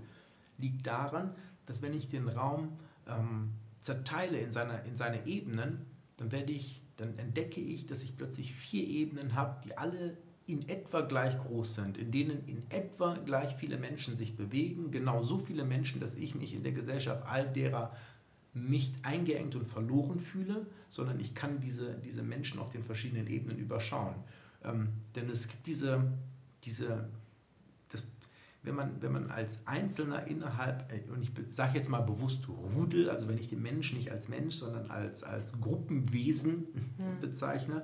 Liegt 0.57 0.87
daran, 0.87 1.35
dass 1.65 1.81
wenn 1.81 1.93
ich 1.93 2.07
den 2.07 2.29
Raum 2.29 2.77
ähm, 3.07 3.51
zerteile 3.83 4.37
in 4.37 4.51
seine, 4.51 4.81
in 4.87 4.95
seine 4.95 5.27
Ebenen, 5.27 5.85
dann 6.17 6.31
werde 6.31 6.53
ich, 6.53 6.81
dann 6.95 7.17
entdecke 7.19 7.59
ich, 7.59 7.85
dass 7.85 8.03
ich 8.03 8.15
plötzlich 8.15 8.53
vier 8.53 8.87
Ebenen 8.87 9.35
habe, 9.35 9.61
die 9.65 9.77
alle 9.77 10.17
in 10.45 10.67
etwa 10.67 11.01
gleich 11.01 11.37
groß 11.37 11.75
sind, 11.75 11.97
in 11.97 12.11
denen 12.11 12.45
in 12.47 12.63
etwa 12.69 13.13
gleich 13.15 13.55
viele 13.55 13.77
Menschen 13.77 14.17
sich 14.17 14.35
bewegen, 14.35 14.91
genau 14.91 15.23
so 15.23 15.37
viele 15.37 15.63
Menschen, 15.63 15.99
dass 15.99 16.15
ich 16.15 16.35
mich 16.35 16.53
in 16.53 16.63
der 16.63 16.73
Gesellschaft 16.73 17.25
all 17.25 17.47
derer 17.47 17.95
nicht 18.53 19.03
eingeengt 19.03 19.55
und 19.55 19.65
verloren 19.65 20.19
fühle, 20.19 20.67
sondern 20.89 21.19
ich 21.19 21.33
kann 21.33 21.59
diese, 21.59 21.95
diese 22.05 22.23
Menschen 22.23 22.59
auf 22.59 22.69
den 22.69 22.83
verschiedenen 22.83 23.27
Ebenen 23.27 23.57
überschauen. 23.57 24.15
Ähm, 24.63 24.89
denn 25.15 25.29
es 25.29 25.47
gibt 25.47 25.65
diese, 25.65 26.11
diese 26.63 27.09
wenn 28.63 28.75
man, 28.75 29.01
wenn 29.01 29.11
man 29.11 29.29
als 29.29 29.59
Einzelner 29.65 30.27
innerhalb, 30.27 30.91
äh, 30.91 31.09
und 31.11 31.21
ich 31.21 31.31
sage 31.49 31.77
jetzt 31.77 31.89
mal 31.89 32.01
bewusst 32.01 32.47
Rudel, 32.47 33.09
also 33.09 33.27
wenn 33.27 33.37
ich 33.37 33.49
den 33.49 33.61
Menschen 33.61 33.97
nicht 33.97 34.11
als 34.11 34.29
Mensch, 34.29 34.55
sondern 34.55 34.89
als, 34.89 35.23
als 35.23 35.53
Gruppenwesen 35.59 36.67
mhm. 36.97 37.19
bezeichne, 37.19 37.83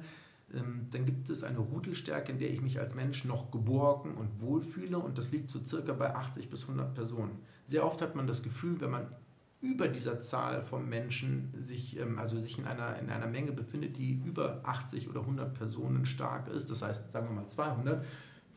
ähm, 0.54 0.88
dann 0.92 1.06
gibt 1.06 1.30
es 1.30 1.44
eine 1.44 1.60
Rudelstärke, 1.60 2.32
in 2.32 2.40
der 2.40 2.50
ich 2.50 2.62
mich 2.62 2.80
als 2.80 2.96
Mensch 2.96 3.26
noch 3.26 3.52
geborgen 3.52 4.16
und 4.16 4.42
wohlfühle 4.42 4.98
und 4.98 5.18
das 5.18 5.32
liegt 5.32 5.50
so 5.50 5.64
circa 5.64 5.94
bei 5.94 6.16
80 6.16 6.50
bis 6.50 6.64
100 6.64 6.96
Personen. 6.96 7.40
Sehr 7.66 7.86
oft 7.86 8.02
hat 8.02 8.16
man 8.16 8.26
das 8.26 8.42
Gefühl, 8.42 8.80
wenn 8.82 8.92
man 8.92 9.08
über 9.62 9.90
dieser 9.90 10.22
Zahl 10.22 10.62
von 10.62 10.88
Menschen 10.88 11.54
sich, 11.58 12.00
ähm, 12.00 12.18
also 12.18 12.40
sich 12.40 12.58
in 12.58 12.66
einer, 12.66 12.98
in 13.00 13.10
einer 13.10 13.28
Menge 13.28 13.52
befindet, 13.52 13.98
die 13.98 14.14
über 14.14 14.62
80 14.64 15.10
oder 15.10 15.22
100 15.22 15.54
Personen 15.54 16.06
stark 16.06 16.48
ist, 16.48 16.70
das 16.70 16.82
heißt, 16.82 17.12
sagen 17.12 17.28
wir 17.28 17.42
mal 17.42 17.48
200, 17.50 18.06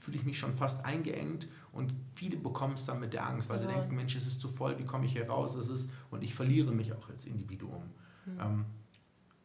fühle 0.03 0.17
ich 0.17 0.25
mich 0.25 0.37
schon 0.37 0.53
fast 0.53 0.85
eingeengt 0.85 1.47
und 1.71 1.95
viele 2.17 2.37
bekommen 2.37 2.75
es 2.75 2.85
dann 2.87 2.99
mit 2.99 3.13
der 3.13 3.25
Angst, 3.25 3.49
weil 3.49 3.63
ja. 3.63 3.69
sie 3.69 3.73
denken, 3.73 3.95
Mensch, 3.95 4.17
es 4.17 4.27
ist 4.27 4.41
zu 4.41 4.49
voll, 4.49 4.77
wie 4.81 4.85
komme 4.85 5.07
ich 5.07 5.13
hier 5.13 5.29
raus? 5.29 5.55
Es 5.55 5.69
ist, 5.69 5.91
und 6.11 6.25
ich 6.25 6.35
verliere 6.35 6.73
mich 6.73 6.93
auch 6.93 7.09
als 7.09 7.25
Individuum. 7.25 7.85
Mhm. 8.27 8.41
Ähm, 8.41 8.65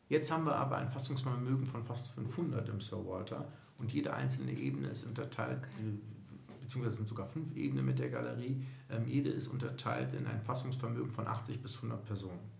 jetzt 0.09 0.31
haben 0.31 0.45
wir 0.45 0.55
aber 0.55 0.77
ein 0.77 0.89
Fassungsvermögen 0.89 1.67
von 1.67 1.83
fast 1.83 2.07
500 2.07 2.69
im 2.69 2.81
Sir 2.81 3.05
Walter 3.05 3.47
und 3.77 3.93
jede 3.93 4.15
einzelne 4.15 4.51
Ebene 4.51 4.87
ist 4.87 5.05
unterteilt, 5.05 5.59
okay. 5.59 5.89
Äh, 5.89 6.57
beziehungsweise 6.61 6.97
sind 6.97 7.07
sogar 7.07 7.27
fünf 7.27 7.55
Ebenen 7.55 7.85
mit 7.85 7.99
der 7.99 8.09
Galerie, 8.09 8.63
ähm, 8.89 9.07
jede 9.07 9.29
ist 9.29 9.47
unterteilt 9.47 10.15
in 10.15 10.25
ein 10.25 10.41
Fassungsvermögen 10.41 11.11
von 11.11 11.27
80 11.27 11.61
bis 11.61 11.75
100 11.75 12.03
Personen. 12.03 12.56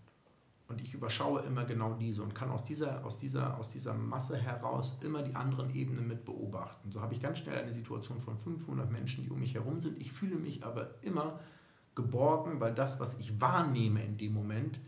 Und 0.68 0.82
ich 0.82 0.94
überschaue 0.94 1.42
immer 1.44 1.64
genau 1.64 1.94
diese 1.94 2.24
und 2.24 2.36
kann 2.36 2.52
aus 2.52 2.64
dieser, 2.64 3.06
aus, 3.06 3.18
dieser, 3.18 3.58
aus 3.58 3.70
dieser 3.70 3.94
Masse 3.94 4.38
heraus 4.38 4.98
immer 5.02 5.22
die 5.22 5.34
anderen 5.34 5.74
Ebenen 5.74 6.08
mit 6.08 6.26
beobachten. 6.26 6.92
So 6.92 7.02
habe 7.02 7.14
ich 7.14 7.22
ganz 7.22 7.40
schnell 7.40 7.58
eine 7.58 7.74
Situation 7.74 8.20
von 8.20 8.38
500 8.38 8.92
Menschen, 8.92 9.24
die 9.24 9.30
um 9.30 9.40
mich 9.40 9.54
herum 9.54 9.80
sind. 9.80 10.00
Ich 10.02 10.12
fühle 10.12 10.36
mich 10.36 10.66
aber 10.66 10.96
immer 11.04 11.40
geborgen, 11.96 12.60
weil 12.60 12.74
das, 12.74 13.00
was 13.00 13.18
ich 13.18 13.40
wahrnehme 13.40 14.04
in 14.04 14.18
dem 14.18 14.34
Moment, 14.34 14.80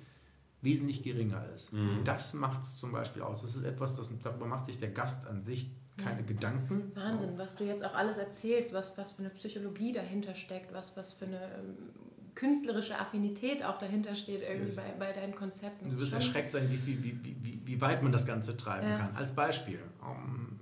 wesentlich 0.61 1.01
geringer 1.01 1.45
ist. 1.55 1.71
Mhm. 1.71 2.01
Das 2.03 2.33
macht 2.33 2.63
es 2.63 2.75
zum 2.75 2.91
Beispiel 2.91 3.21
aus. 3.21 3.41
Das 3.41 3.55
ist 3.55 3.63
etwas, 3.63 3.95
das, 3.95 4.09
darüber 4.21 4.45
macht 4.45 4.65
sich 4.65 4.77
der 4.77 4.89
Gast 4.89 5.27
an 5.27 5.43
sich 5.43 5.71
keine 5.97 6.21
ja. 6.21 6.25
Gedanken. 6.25 6.91
Wahnsinn, 6.95 7.37
was 7.37 7.55
du 7.55 7.65
jetzt 7.65 7.85
auch 7.85 7.93
alles 7.93 8.17
erzählst, 8.17 8.73
was, 8.73 8.97
was 8.97 9.13
für 9.13 9.23
eine 9.23 9.29
Psychologie 9.31 9.93
dahinter 9.93 10.35
steckt, 10.35 10.73
was, 10.73 10.95
was 10.97 11.13
für 11.13 11.25
eine 11.25 11.41
ähm, 11.55 11.77
künstlerische 12.39 12.97
Affinität 12.97 13.65
auch 13.65 13.77
dahinter 13.79 14.15
steht 14.15 14.41
irgendwie 14.41 14.73
bei, 14.73 14.93
bei 14.97 15.11
deinen 15.11 15.35
Konzepten. 15.35 15.89
Du 15.89 15.97
wirst 15.97 16.13
erschreckt 16.13 16.53
sein, 16.53 16.71
wie, 16.71 17.03
wie, 17.03 17.19
wie, 17.21 17.61
wie, 17.65 17.81
weit 17.81 18.01
man 18.01 18.13
das 18.13 18.25
Ganze 18.25 18.55
treiben 18.55 18.87
ja. 18.87 18.97
kann. 18.97 19.15
Als 19.17 19.33
Beispiel, 19.33 19.79
um, 19.99 20.07
ähm, 20.07 20.59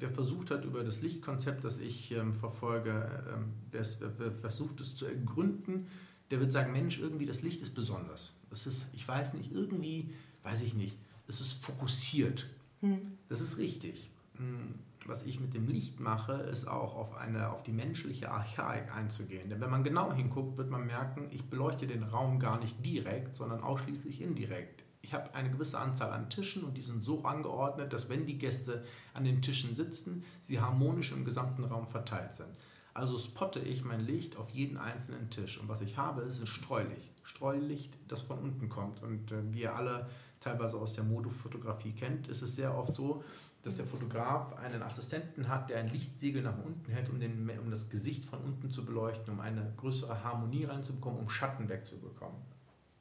wer 0.00 0.10
versucht 0.10 0.50
hat, 0.50 0.64
über 0.64 0.82
das 0.82 1.02
Lichtkonzept, 1.02 1.62
das 1.62 1.78
ich 1.78 2.10
ähm, 2.10 2.34
verfolge, 2.34 3.24
ähm, 3.32 3.52
wer, 3.70 3.86
wer, 4.18 4.32
versucht 4.32 4.80
es 4.80 4.96
zu 4.96 5.06
ergründen, 5.06 5.86
der 6.32 6.40
wird 6.40 6.50
sagen, 6.50 6.72
Mensch, 6.72 6.98
irgendwie 6.98 7.26
das 7.26 7.42
Licht 7.42 7.62
ist 7.62 7.76
besonders. 7.76 8.34
Es 8.50 8.66
ist, 8.66 8.86
ich 8.92 9.06
weiß 9.06 9.34
nicht, 9.34 9.52
irgendwie, 9.52 10.10
weiß 10.42 10.62
ich 10.62 10.74
nicht, 10.74 10.98
es 11.28 11.40
ist 11.40 11.64
fokussiert. 11.64 12.46
Hm. 12.80 13.12
Das 13.28 13.40
ist 13.40 13.58
richtig. 13.58 14.10
Hm, 14.38 14.74
was 15.08 15.24
ich 15.24 15.40
mit 15.40 15.54
dem 15.54 15.68
Licht 15.68 16.00
mache, 16.00 16.32
ist 16.32 16.66
auch 16.66 16.94
auf, 16.94 17.16
eine, 17.16 17.50
auf 17.50 17.62
die 17.62 17.72
menschliche 17.72 18.30
Archaik 18.30 18.94
einzugehen. 18.94 19.48
Denn 19.48 19.60
wenn 19.60 19.70
man 19.70 19.84
genau 19.84 20.12
hinguckt, 20.12 20.58
wird 20.58 20.70
man 20.70 20.86
merken, 20.86 21.28
ich 21.30 21.48
beleuchte 21.48 21.86
den 21.86 22.02
Raum 22.02 22.38
gar 22.38 22.58
nicht 22.58 22.84
direkt, 22.84 23.36
sondern 23.36 23.62
ausschließlich 23.62 24.20
indirekt. 24.20 24.84
Ich 25.02 25.14
habe 25.14 25.34
eine 25.34 25.50
gewisse 25.50 25.78
Anzahl 25.78 26.10
an 26.10 26.30
Tischen 26.30 26.64
und 26.64 26.76
die 26.76 26.82
sind 26.82 27.04
so 27.04 27.22
angeordnet, 27.22 27.92
dass 27.92 28.08
wenn 28.08 28.26
die 28.26 28.38
Gäste 28.38 28.84
an 29.14 29.24
den 29.24 29.40
Tischen 29.40 29.76
sitzen, 29.76 30.24
sie 30.40 30.60
harmonisch 30.60 31.12
im 31.12 31.24
gesamten 31.24 31.64
Raum 31.64 31.86
verteilt 31.86 32.32
sind. 32.32 32.48
Also 32.92 33.18
spotte 33.18 33.60
ich 33.60 33.84
mein 33.84 34.00
Licht 34.00 34.36
auf 34.36 34.50
jeden 34.50 34.78
einzelnen 34.78 35.30
Tisch. 35.30 35.60
Und 35.60 35.68
was 35.68 35.82
ich 35.82 35.96
habe, 35.96 36.22
ist 36.22 36.40
ein 36.40 36.46
Streulicht. 36.46 37.15
Streulicht, 37.26 37.92
das 38.08 38.22
von 38.22 38.38
unten 38.38 38.68
kommt. 38.68 39.02
Und 39.02 39.32
äh, 39.32 39.52
wie 39.52 39.62
ihr 39.62 39.74
alle 39.74 40.08
teilweise 40.40 40.78
aus 40.78 40.94
der 40.94 41.04
Modefotografie 41.04 41.92
kennt, 41.92 42.28
ist 42.28 42.40
es 42.40 42.54
sehr 42.54 42.76
oft 42.76 42.94
so, 42.94 43.24
dass 43.62 43.76
der 43.76 43.84
Fotograf 43.84 44.56
einen 44.58 44.80
Assistenten 44.82 45.48
hat, 45.48 45.70
der 45.70 45.80
ein 45.80 45.90
Lichtsegel 45.90 46.40
nach 46.40 46.56
unten 46.56 46.90
hält, 46.90 47.10
um, 47.10 47.18
den, 47.18 47.50
um 47.58 47.68
das 47.68 47.90
Gesicht 47.90 48.24
von 48.24 48.40
unten 48.40 48.70
zu 48.70 48.84
beleuchten, 48.84 49.34
um 49.34 49.40
eine 49.40 49.72
größere 49.76 50.22
Harmonie 50.22 50.64
reinzubekommen, 50.64 51.18
um 51.18 51.28
Schatten 51.28 51.68
wegzubekommen. 51.68 52.40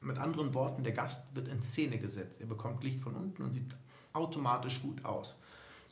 Mit 0.01 0.17
anderen 0.17 0.55
Worten, 0.55 0.83
der 0.83 0.93
Gast 0.93 1.23
wird 1.35 1.47
in 1.47 1.61
Szene 1.61 1.99
gesetzt. 1.99 2.41
Er 2.41 2.47
bekommt 2.47 2.83
Licht 2.83 2.99
von 2.99 3.15
unten 3.15 3.43
und 3.43 3.53
sieht 3.53 3.75
automatisch 4.13 4.81
gut 4.81 5.05
aus. 5.05 5.39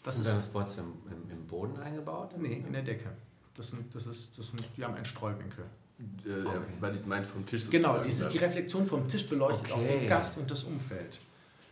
Das 0.03 0.15
sind 0.15 0.27
deine 0.27 0.41
Spots 0.41 0.77
im, 0.77 0.93
im, 1.05 1.29
im 1.29 1.45
Boden 1.45 1.77
eingebaut? 1.77 2.35
Nee, 2.37 2.63
in 2.65 2.73
der 2.73 2.81
Decke. 2.81 3.11
Das 3.53 3.69
sind, 3.69 3.93
das 3.93 4.07
ist, 4.07 4.37
das 4.37 4.47
sind, 4.47 4.63
die 4.75 4.83
haben 4.83 4.95
einen 4.95 5.05
Streuwinkel. 5.05 5.65
Äh, 5.99 6.45
okay. 6.45 6.57
Weil 6.79 6.95
ich 6.95 7.05
meine 7.05 7.25
vom 7.25 7.45
Tisch 7.45 7.69
Genau, 7.69 7.99
dies 8.03 8.19
ist 8.19 8.29
die 8.29 8.39
Reflexion 8.39 8.87
vom 8.87 9.07
Tisch 9.07 9.27
beleuchtet 9.27 9.71
okay. 9.71 9.73
auch 9.73 9.99
den 9.99 10.07
Gast 10.07 10.37
und 10.37 10.49
das 10.49 10.63
Umfeld. 10.63 11.19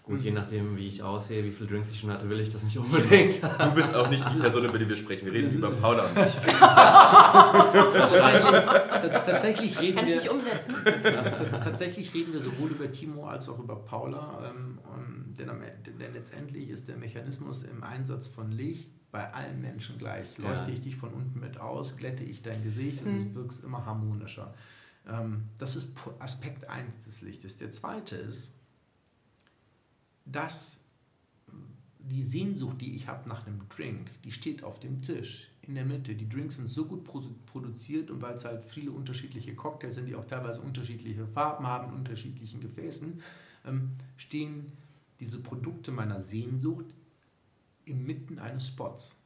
Gut, 0.04 0.20
mhm. 0.20 0.26
je 0.26 0.32
nachdem, 0.32 0.78
wie 0.78 0.88
ich 0.88 1.04
aussehe, 1.04 1.44
wie 1.44 1.52
viele 1.52 1.70
Drinks 1.70 1.92
ich 1.92 2.00
schon 2.00 2.10
hatte, 2.10 2.28
will 2.28 2.40
ich 2.40 2.52
das 2.52 2.64
nicht 2.64 2.78
unbedingt. 2.78 3.42
Du 3.44 3.72
bist 3.76 3.94
auch 3.94 4.10
nicht 4.10 4.26
die 4.34 4.40
Person, 4.40 4.66
über 4.66 4.80
die 4.80 4.90
wir 4.90 4.96
sprechen. 4.96 5.26
Wir 5.26 5.34
reden 5.34 5.56
über 5.56 5.70
Paula 5.70 6.06
und 6.06 6.16
mich. 6.16 6.36
tatsächlich 9.26 9.80
reden 9.80 9.98
Kann 9.98 10.08
ich 10.08 10.16
nicht 10.16 10.30
umsetzen. 10.30 10.76
tatsächlich 11.64 12.12
reden 12.14 12.34
wir 12.34 12.42
sowohl 12.42 12.72
über 12.72 12.92
Timo 12.92 13.28
als 13.28 13.48
auch 13.48 13.60
über 13.60 13.76
Paula. 13.76 14.50
Ähm, 14.50 14.80
denn, 15.38 15.50
denn 16.00 16.14
letztendlich 16.14 16.70
ist 16.70 16.88
der 16.88 16.98
Mechanismus 16.98 17.64
im 17.64 17.84
Einsatz 17.84 18.28
von 18.28 18.52
Licht 18.52 18.90
bei 19.12 19.34
allen 19.34 19.62
Menschen 19.62 19.98
gleich. 19.98 20.38
Leuchte 20.38 20.70
ja. 20.70 20.76
ich 20.76 20.82
dich 20.82 20.96
von 20.96 21.14
unten 21.14 21.40
mit 21.40 21.60
aus, 21.60 21.98
glätte 21.98 22.24
ich 22.24 22.42
dein 22.42 22.64
Gesicht 22.64 23.04
und 23.06 23.30
du 23.30 23.36
wirkst 23.36 23.64
immer 23.64 23.86
harmonischer. 23.86 24.54
Ähm, 25.08 25.44
das 25.58 25.76
ist 25.76 25.94
Aspekt 26.20 26.70
1 26.70 27.06
des 27.06 27.22
Lichtes. 27.22 27.58
Der 27.58 27.72
zweite 27.72 28.16
ist, 28.16 28.54
dass 30.26 30.82
die 32.00 32.24
Sehnsucht, 32.24 32.82
die 32.82 32.96
ich 32.96 33.08
habe 33.08 33.28
nach 33.30 33.46
einem 33.46 33.62
Drink, 33.70 34.10
die 34.24 34.32
steht 34.32 34.64
auf 34.64 34.80
dem 34.80 35.02
Tisch 35.02 35.50
in 35.62 35.76
der 35.76 35.86
Mitte. 35.86 36.16
Die 36.16 36.28
Drinks 36.28 36.56
sind 36.56 36.68
so 36.68 36.86
gut 36.86 37.04
produziert 37.04 38.10
und 38.10 38.22
weil 38.22 38.34
es 38.34 38.46
halt 38.46 38.66
viele 38.66 38.92
unterschiedliche 38.92 39.56
Cocktails 39.56 39.96
sind, 39.96 40.08
die 40.08 40.16
auch 40.16 40.26
teilweise 40.26 40.62
unterschiedliche 40.62 41.28
Farben 41.28 41.68
haben, 41.68 41.90
in 41.90 42.00
unterschiedlichen 42.00 42.60
Gefäßen, 42.60 43.22
ähm, 43.66 43.92
stehen 44.18 44.72
diese 45.20 45.40
Produkte 45.40 45.92
meiner 45.92 46.20
Sehnsucht 46.20 46.86
inmitten 47.86 48.40
eines 48.40 48.68
Spots. 48.68 49.18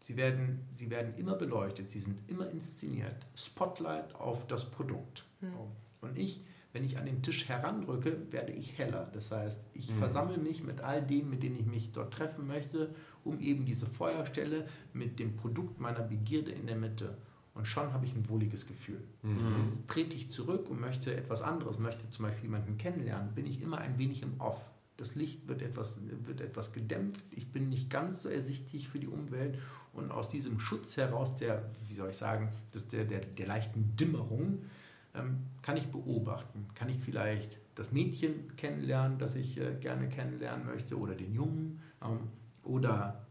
Sie 0.00 0.16
werden, 0.16 0.66
sie 0.74 0.90
werden 0.90 1.14
immer 1.16 1.34
beleuchtet, 1.34 1.90
sie 1.90 1.98
sind 1.98 2.30
immer 2.30 2.48
inszeniert. 2.50 3.26
Spotlight 3.34 4.14
auf 4.14 4.46
das 4.46 4.70
Produkt. 4.70 5.24
Hm. 5.40 5.52
Und 6.00 6.16
ich 6.16 6.42
wenn 6.72 6.84
ich 6.84 6.98
an 6.98 7.06
den 7.06 7.22
Tisch 7.22 7.48
heranrücke, 7.48 8.30
werde 8.30 8.52
ich 8.52 8.76
heller. 8.78 9.08
Das 9.12 9.30
heißt, 9.30 9.66
ich 9.72 9.90
mhm. 9.90 9.96
versammle 9.96 10.38
mich 10.38 10.62
mit 10.62 10.80
all 10.80 11.02
denen, 11.02 11.30
mit 11.30 11.42
denen 11.42 11.56
ich 11.56 11.66
mich 11.66 11.92
dort 11.92 12.12
treffen 12.12 12.46
möchte, 12.46 12.94
um 13.24 13.40
eben 13.40 13.64
diese 13.64 13.86
Feuerstelle 13.86 14.68
mit 14.92 15.18
dem 15.18 15.36
Produkt 15.36 15.80
meiner 15.80 16.02
Begierde 16.02 16.52
in 16.52 16.66
der 16.66 16.76
Mitte. 16.76 17.16
Und 17.54 17.66
schon 17.66 17.92
habe 17.92 18.04
ich 18.04 18.14
ein 18.14 18.28
wohliges 18.28 18.66
Gefühl. 18.66 19.02
Mhm. 19.22 19.84
Trete 19.88 20.14
ich 20.14 20.30
zurück 20.30 20.70
und 20.70 20.80
möchte 20.80 21.16
etwas 21.16 21.42
anderes, 21.42 21.78
möchte 21.78 22.08
zum 22.10 22.26
Beispiel 22.26 22.44
jemanden 22.44 22.76
kennenlernen, 22.78 23.34
bin 23.34 23.46
ich 23.46 23.62
immer 23.62 23.78
ein 23.78 23.98
wenig 23.98 24.22
im 24.22 24.38
Off. 24.40 24.70
Das 24.98 25.14
Licht 25.14 25.46
wird 25.46 25.62
etwas, 25.62 25.96
wird 26.24 26.40
etwas 26.40 26.72
gedämpft. 26.72 27.24
Ich 27.30 27.50
bin 27.50 27.68
nicht 27.68 27.88
ganz 27.88 28.22
so 28.22 28.28
ersichtlich 28.28 28.88
für 28.88 28.98
die 28.98 29.06
Umwelt. 29.06 29.58
Und 29.92 30.10
aus 30.10 30.28
diesem 30.28 30.58
Schutz 30.60 30.96
heraus, 30.96 31.34
der, 31.36 31.70
wie 31.88 31.94
soll 31.94 32.10
ich 32.10 32.16
sagen, 32.16 32.52
der, 32.92 33.04
der, 33.04 33.20
der 33.20 33.46
leichten 33.46 33.96
Dimmerung, 33.96 34.64
ähm, 35.14 35.46
kann 35.62 35.76
ich 35.76 35.86
beobachten? 35.86 36.66
Kann 36.74 36.88
ich 36.88 36.98
vielleicht 36.98 37.58
das 37.76 37.92
Mädchen 37.92 38.56
kennenlernen, 38.56 39.18
das 39.18 39.36
ich 39.36 39.58
äh, 39.58 39.76
gerne 39.80 40.08
kennenlernen 40.08 40.66
möchte, 40.66 40.98
oder 40.98 41.14
den 41.14 41.32
Jungen, 41.32 41.80
ähm, 42.02 42.28
oder 42.64 43.24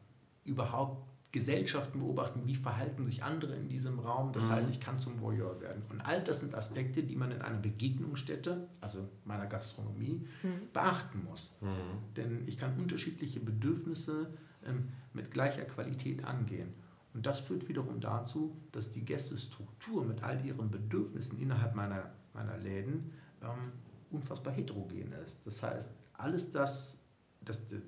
überhaupt 0.45 1.06
Gesellschaften 1.31 1.99
beobachten, 1.99 2.41
wie 2.45 2.55
verhalten 2.55 3.03
sich 3.03 3.23
andere 3.23 3.55
in 3.55 3.67
diesem 3.67 3.99
Raum. 3.99 4.31
Das 4.31 4.45
mhm. 4.45 4.51
heißt, 4.51 4.71
ich 4.71 4.79
kann 4.79 4.99
zum 4.99 5.19
Voyeur 5.19 5.59
werden. 5.59 5.83
Und 5.89 6.01
all 6.01 6.23
das 6.23 6.39
sind 6.39 6.55
Aspekte, 6.55 7.03
die 7.03 7.15
man 7.15 7.31
in 7.31 7.41
einer 7.41 7.57
Begegnungsstätte, 7.57 8.67
also 8.79 9.09
meiner 9.25 9.45
Gastronomie, 9.45 10.25
mhm. 10.41 10.71
beachten 10.71 11.25
muss. 11.25 11.51
Mhm. 11.59 11.67
Denn 12.15 12.43
ich 12.47 12.57
kann 12.57 12.73
unterschiedliche 12.77 13.41
Bedürfnisse 13.41 14.31
ähm, 14.65 14.89
mit 15.13 15.31
gleicher 15.31 15.65
Qualität 15.65 16.23
angehen. 16.23 16.73
Und 17.13 17.25
das 17.25 17.41
führt 17.41 17.67
wiederum 17.67 17.99
dazu, 17.99 18.55
dass 18.71 18.91
die 18.91 19.03
Gästestruktur 19.03 20.05
mit 20.05 20.23
all 20.23 20.45
ihren 20.45 20.71
Bedürfnissen 20.71 21.41
innerhalb 21.41 21.75
meiner, 21.75 22.11
meiner 22.33 22.57
Läden 22.57 23.11
ähm, 23.41 23.73
unfassbar 24.11 24.53
heterogen 24.53 25.11
ist. 25.25 25.45
Das 25.45 25.61
heißt, 25.61 25.91
alles 26.13 26.51
das, 26.51 26.99
das, 27.41 27.65
das, 27.65 27.79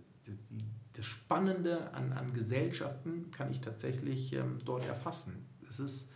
das 0.99 1.05
Spannende 1.05 1.93
an, 1.93 2.11
an 2.11 2.33
Gesellschaften 2.33 3.31
kann 3.31 3.49
ich 3.49 3.61
tatsächlich 3.61 4.33
ähm, 4.33 4.57
dort 4.65 4.85
erfassen. 4.85 5.45
Es 5.69 5.79
ist 5.79 6.11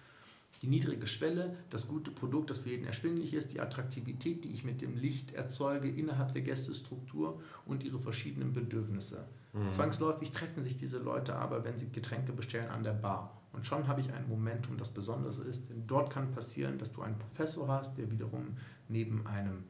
die 0.61 0.67
niedrige 0.67 1.07
Schwelle, 1.07 1.55
das 1.69 1.87
gute 1.87 2.11
Produkt, 2.11 2.49
das 2.49 2.57
für 2.57 2.69
jeden 2.69 2.85
erschwinglich 2.85 3.33
ist, 3.33 3.53
die 3.53 3.61
Attraktivität, 3.61 4.43
die 4.43 4.51
ich 4.51 4.65
mit 4.65 4.81
dem 4.81 4.97
Licht 4.97 5.31
erzeuge 5.31 5.87
innerhalb 5.89 6.33
der 6.33 6.41
Gästestruktur 6.41 7.41
und 7.65 7.81
ihre 7.85 7.97
verschiedenen 7.97 8.51
Bedürfnisse. 8.51 9.25
Mhm. 9.53 9.71
Zwangsläufig 9.71 10.31
treffen 10.31 10.65
sich 10.65 10.75
diese 10.75 10.97
Leute 10.97 11.37
aber, 11.37 11.63
wenn 11.63 11.77
sie 11.77 11.89
Getränke 11.89 12.33
bestellen, 12.33 12.69
an 12.69 12.83
der 12.83 12.91
Bar. 12.91 13.41
Und 13.53 13.65
schon 13.65 13.87
habe 13.87 14.01
ich 14.01 14.11
ein 14.11 14.27
Momentum, 14.27 14.77
das 14.77 14.89
besonders 14.89 15.37
ist. 15.37 15.69
Denn 15.69 15.87
dort 15.87 16.11
kann 16.11 16.31
passieren, 16.31 16.77
dass 16.77 16.91
du 16.91 17.03
einen 17.03 17.17
Professor 17.17 17.69
hast, 17.69 17.97
der 17.97 18.11
wiederum 18.11 18.57
neben 18.89 19.25
einem 19.27 19.63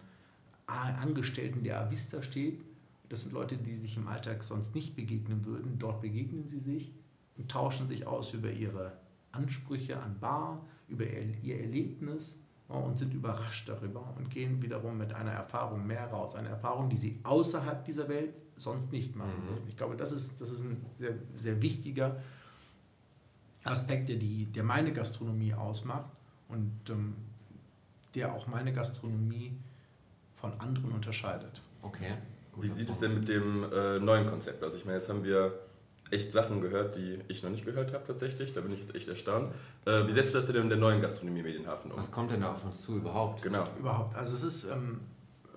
Angestellten 0.65 1.63
der 1.63 1.81
Avista 1.81 2.23
steht. 2.23 2.63
Das 3.13 3.21
sind 3.21 3.33
Leute, 3.33 3.57
die 3.57 3.75
sich 3.75 3.95
im 3.95 4.07
Alltag 4.07 4.41
sonst 4.41 4.73
nicht 4.73 4.95
begegnen 4.95 5.45
würden. 5.45 5.77
Dort 5.77 6.01
begegnen 6.01 6.47
sie 6.47 6.59
sich 6.59 6.91
und 7.37 7.51
tauschen 7.51 7.87
sich 7.87 8.07
aus 8.07 8.33
über 8.33 8.49
ihre 8.49 8.93
Ansprüche 9.31 10.01
an 10.01 10.19
Bar, 10.19 10.65
über 10.87 11.05
ihr 11.05 11.59
Erlebnis 11.59 12.39
und 12.67 12.97
sind 12.97 13.13
überrascht 13.13 13.69
darüber 13.69 14.11
und 14.17 14.31
gehen 14.31 14.63
wiederum 14.63 14.97
mit 14.97 15.13
einer 15.13 15.29
Erfahrung 15.29 15.85
mehr 15.85 16.07
raus. 16.07 16.33
Eine 16.33 16.49
Erfahrung, 16.49 16.89
die 16.89 16.95
sie 16.95 17.19
außerhalb 17.21 17.85
dieser 17.85 18.09
Welt 18.09 18.33
sonst 18.57 18.91
nicht 18.91 19.15
machen 19.15 19.43
mhm. 19.43 19.49
würden. 19.49 19.67
Ich 19.67 19.77
glaube, 19.77 19.95
das 19.95 20.11
ist, 20.11 20.41
das 20.41 20.49
ist 20.49 20.63
ein 20.63 20.83
sehr, 20.97 21.13
sehr 21.35 21.61
wichtiger 21.61 22.19
Aspekt, 23.63 24.09
der, 24.09 24.15
die, 24.15 24.45
der 24.45 24.63
meine 24.63 24.91
Gastronomie 24.91 25.53
ausmacht 25.53 26.09
und 26.47 26.89
ähm, 26.89 27.13
der 28.15 28.33
auch 28.33 28.47
meine 28.47 28.73
Gastronomie 28.73 29.55
von 30.33 30.59
anderen 30.59 30.93
unterscheidet. 30.93 31.61
Okay. 31.83 32.15
Wie 32.57 32.67
sieht 32.67 32.89
es 32.89 32.99
denn 32.99 33.15
mit 33.15 33.27
dem 33.27 33.63
äh, 33.71 33.99
neuen 33.99 34.25
Konzept 34.25 34.63
aus? 34.63 34.75
Ich 34.75 34.85
meine, 34.85 34.97
jetzt 34.97 35.09
haben 35.09 35.23
wir 35.23 35.53
echt 36.11 36.31
Sachen 36.31 36.61
gehört, 36.61 36.95
die 36.95 37.19
ich 37.27 37.43
noch 37.43 37.49
nicht 37.49 37.65
gehört 37.65 37.93
habe 37.93 38.05
tatsächlich. 38.05 38.53
Da 38.53 38.61
bin 38.61 38.71
ich 38.73 38.79
jetzt 38.79 38.95
echt 38.95 39.09
erstaunt. 39.09 39.53
Äh, 39.85 40.07
wie 40.07 40.11
setzt 40.11 40.33
du 40.33 40.37
das 40.37 40.45
denn 40.45 40.55
in 40.57 40.69
der 40.69 40.77
neuen 40.77 41.01
Gastronomie 41.01 41.41
Medienhafen 41.41 41.91
um? 41.91 41.97
Was 41.97 42.11
kommt 42.11 42.31
denn 42.31 42.41
da 42.41 42.51
auf 42.51 42.63
uns 42.63 42.81
zu 42.81 42.97
überhaupt? 42.97 43.41
Genau. 43.41 43.67
Überhaupt. 43.79 44.15
Also 44.15 44.35
es 44.35 44.43
ist, 44.43 44.71
ähm, 44.71 44.99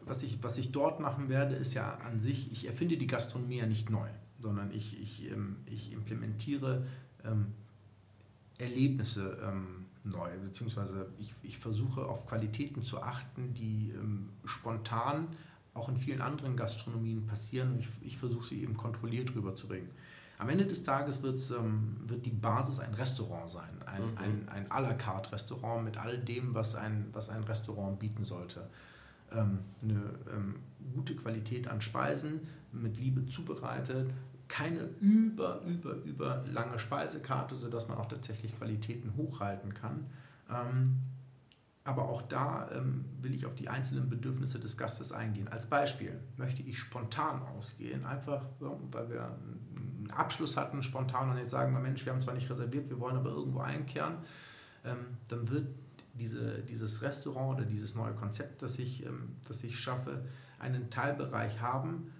was, 0.07 0.23
ich, 0.23 0.43
was 0.43 0.57
ich 0.59 0.73
dort 0.73 1.01
machen 1.01 1.29
werde, 1.29 1.55
ist 1.55 1.75
ja 1.75 1.99
an 2.07 2.21
sich, 2.21 2.51
ich 2.53 2.67
erfinde 2.67 2.97
die 2.97 3.07
Gastronomie 3.07 3.59
ja 3.59 3.67
nicht 3.67 3.91
neu, 3.91 4.09
sondern 4.41 4.71
ich, 4.71 5.01
ich, 5.01 5.31
ähm, 5.31 5.57
ich 5.67 5.93
implementiere 5.93 6.87
ähm, 7.25 7.53
Erlebnisse 8.59 9.39
ähm, 9.43 9.87
neu, 10.05 10.31
beziehungsweise 10.43 11.09
ich, 11.19 11.35
ich 11.43 11.59
versuche 11.59 12.07
auf 12.07 12.27
Qualitäten 12.27 12.83
zu 12.83 13.03
achten, 13.03 13.53
die 13.55 13.93
ähm, 13.95 14.31
spontan 14.45 15.29
auch 15.77 15.89
in 15.89 15.97
vielen 15.97 16.21
anderen 16.21 16.57
Gastronomien 16.57 17.27
passieren 17.27 17.73
und 17.73 17.81
ich, 17.81 17.89
ich 18.01 18.19
versuche 18.19 18.47
sie 18.47 18.63
eben 18.63 18.77
kontrolliert 18.77 19.35
rüberzubringen. 19.35 19.91
Am 20.39 20.49
Ende 20.51 20.67
des 20.67 20.83
Tages 20.83 21.21
ähm, 21.51 21.97
wird 22.07 22.27
die 22.27 22.31
Basis 22.31 22.79
ein 22.79 22.93
Restaurant 22.95 23.49
sein, 23.49 23.83
ein, 23.87 24.03
mhm. 24.03 24.19
ein, 24.19 24.49
ein 24.49 24.71
à 24.71 24.81
la 24.81 24.93
carte 24.93 25.33
Restaurant 25.33 25.85
mit 25.85 25.97
all 25.97 26.19
dem, 26.19 26.55
was 26.55 26.75
ein, 26.75 27.07
was 27.13 27.29
ein 27.31 27.43
Restaurant 27.45 27.99
bieten 27.99 28.25
sollte. 28.25 28.69
Ähm, 29.33 29.61
eine 29.83 30.03
ähm, 30.33 30.57
gute 30.95 31.17
Qualität 31.17 31.69
an 31.69 31.81
Speisen, 31.81 32.41
mit 32.73 32.99
Liebe 32.99 33.25
zubereitet, 33.27 34.11
keine 34.49 34.91
über, 35.01 35.63
über, 35.63 35.95
über 36.05 36.45
lange 36.53 36.79
Speisekarte, 36.79 37.57
sodass 37.57 37.89
man 37.89 37.99
auch 37.99 38.07
tatsächlich 38.07 38.57
Qualitäten 38.57 39.17
hochhalten 39.17 39.75
kann. 39.75 40.07
Ähm, 40.51 41.01
aber 41.87 42.09
auch 42.09 42.23
da 42.23 42.69
ähm, 42.73 43.05
will 43.21 43.35
ich 43.35 43.47
auf 43.47 43.55
die 43.55 43.69
einzelnen 43.69 44.09
Bedürfnisse 44.09 44.59
des 44.59 44.77
Gastes 44.77 45.13
eingehen. 45.13 45.49
Als 45.49 45.67
Beispiel 45.67 46.19
möchte 46.37 46.63
ich 46.63 46.79
spontan 46.79 47.43
ausgehen, 47.43 48.05
einfach 48.05 48.45
weil 48.59 49.09
wir 49.09 49.25
einen 49.25 50.11
Abschluss 50.11 50.57
hatten, 50.57 50.83
spontan 50.83 51.31
und 51.31 51.39
jetzt 51.39 51.53
sagen 51.53 51.73
wir, 51.73 51.81
Mensch, 51.81 52.05
wir 52.05 52.13
haben 52.13 52.21
zwar 52.21 52.35
nicht 52.35 52.51
reserviert, 52.51 52.91
wir 52.91 52.99
wollen 52.99 53.17
aber 53.17 53.31
irgendwo 53.31 53.61
einkehren. 53.61 54.17
Ähm, 54.85 54.99
dann 55.29 55.49
wird 55.49 55.69
diese, 56.15 56.63
dieses 56.63 57.03
Restaurant 57.03 57.59
oder 57.59 57.67
dieses 57.67 57.95
neue 57.95 58.15
Konzept, 58.15 58.63
das 58.63 58.79
ich, 58.79 59.07
ähm, 59.07 59.37
das 59.47 59.63
ich 59.63 59.79
schaffe, 59.79 60.25
einen 60.59 60.91
Teilbereich 60.91 61.61
haben, 61.61 62.13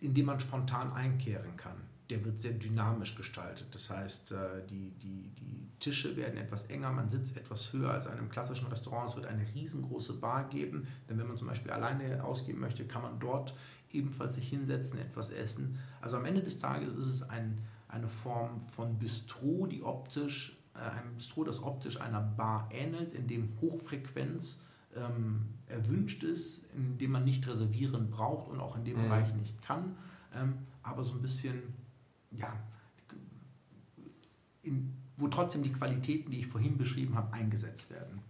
in 0.00 0.14
dem 0.14 0.26
man 0.26 0.38
spontan 0.38 0.92
einkehren 0.92 1.56
kann 1.56 1.76
der 2.10 2.24
wird 2.24 2.38
sehr 2.38 2.52
dynamisch 2.52 3.14
gestaltet. 3.14 3.66
Das 3.74 3.88
heißt, 3.88 4.32
äh, 4.32 4.66
die, 4.68 4.90
die, 5.02 5.30
die 5.30 5.70
Tische 5.80 6.16
werden 6.16 6.38
etwas 6.38 6.64
enger, 6.64 6.92
man 6.92 7.08
sitzt 7.08 7.36
etwas 7.36 7.72
höher 7.72 7.90
als 7.90 8.06
in 8.06 8.12
einem 8.12 8.28
klassischen 8.28 8.66
Restaurant. 8.66 9.10
Es 9.10 9.16
wird 9.16 9.26
eine 9.26 9.44
riesengroße 9.54 10.14
Bar 10.14 10.48
geben, 10.48 10.86
denn 11.08 11.18
wenn 11.18 11.26
man 11.26 11.38
zum 11.38 11.48
Beispiel 11.48 11.70
alleine 11.72 12.22
ausgeben 12.22 12.60
möchte, 12.60 12.86
kann 12.86 13.02
man 13.02 13.18
dort 13.20 13.54
ebenfalls 13.90 14.34
sich 14.34 14.48
hinsetzen, 14.48 14.98
etwas 14.98 15.30
essen. 15.30 15.78
Also 16.00 16.16
am 16.18 16.24
Ende 16.24 16.42
des 16.42 16.58
Tages 16.58 16.92
ist 16.92 17.06
es 17.06 17.22
ein, 17.22 17.58
eine 17.88 18.08
Form 18.08 18.60
von 18.60 18.98
Bistro, 18.98 19.66
die 19.66 19.82
optisch, 19.82 20.58
äh, 20.74 20.78
ein 20.78 21.16
Bistro, 21.16 21.44
das 21.44 21.62
optisch 21.62 22.00
einer 22.00 22.20
Bar 22.20 22.68
ähnelt, 22.70 23.14
in 23.14 23.26
dem 23.26 23.48
Hochfrequenz 23.60 24.60
ähm, 24.94 25.46
erwünscht 25.68 26.22
ist, 26.22 26.64
in 26.74 26.98
dem 26.98 27.12
man 27.12 27.24
nicht 27.24 27.46
reservieren 27.46 28.10
braucht 28.10 28.48
und 28.50 28.60
auch 28.60 28.76
in 28.76 28.84
dem 28.84 28.98
mhm. 28.98 29.04
Bereich 29.04 29.34
nicht 29.34 29.60
kann, 29.62 29.96
ähm, 30.34 30.58
aber 30.82 31.02
so 31.04 31.14
ein 31.14 31.22
bisschen 31.22 31.62
ja, 32.36 32.52
in, 34.62 34.94
wo 35.16 35.28
trotzdem 35.28 35.62
die 35.62 35.72
Qualitäten, 35.72 36.30
die 36.30 36.40
ich 36.40 36.46
vorhin 36.46 36.76
beschrieben 36.76 37.14
habe, 37.14 37.32
eingesetzt 37.32 37.90
werden. 37.90 38.20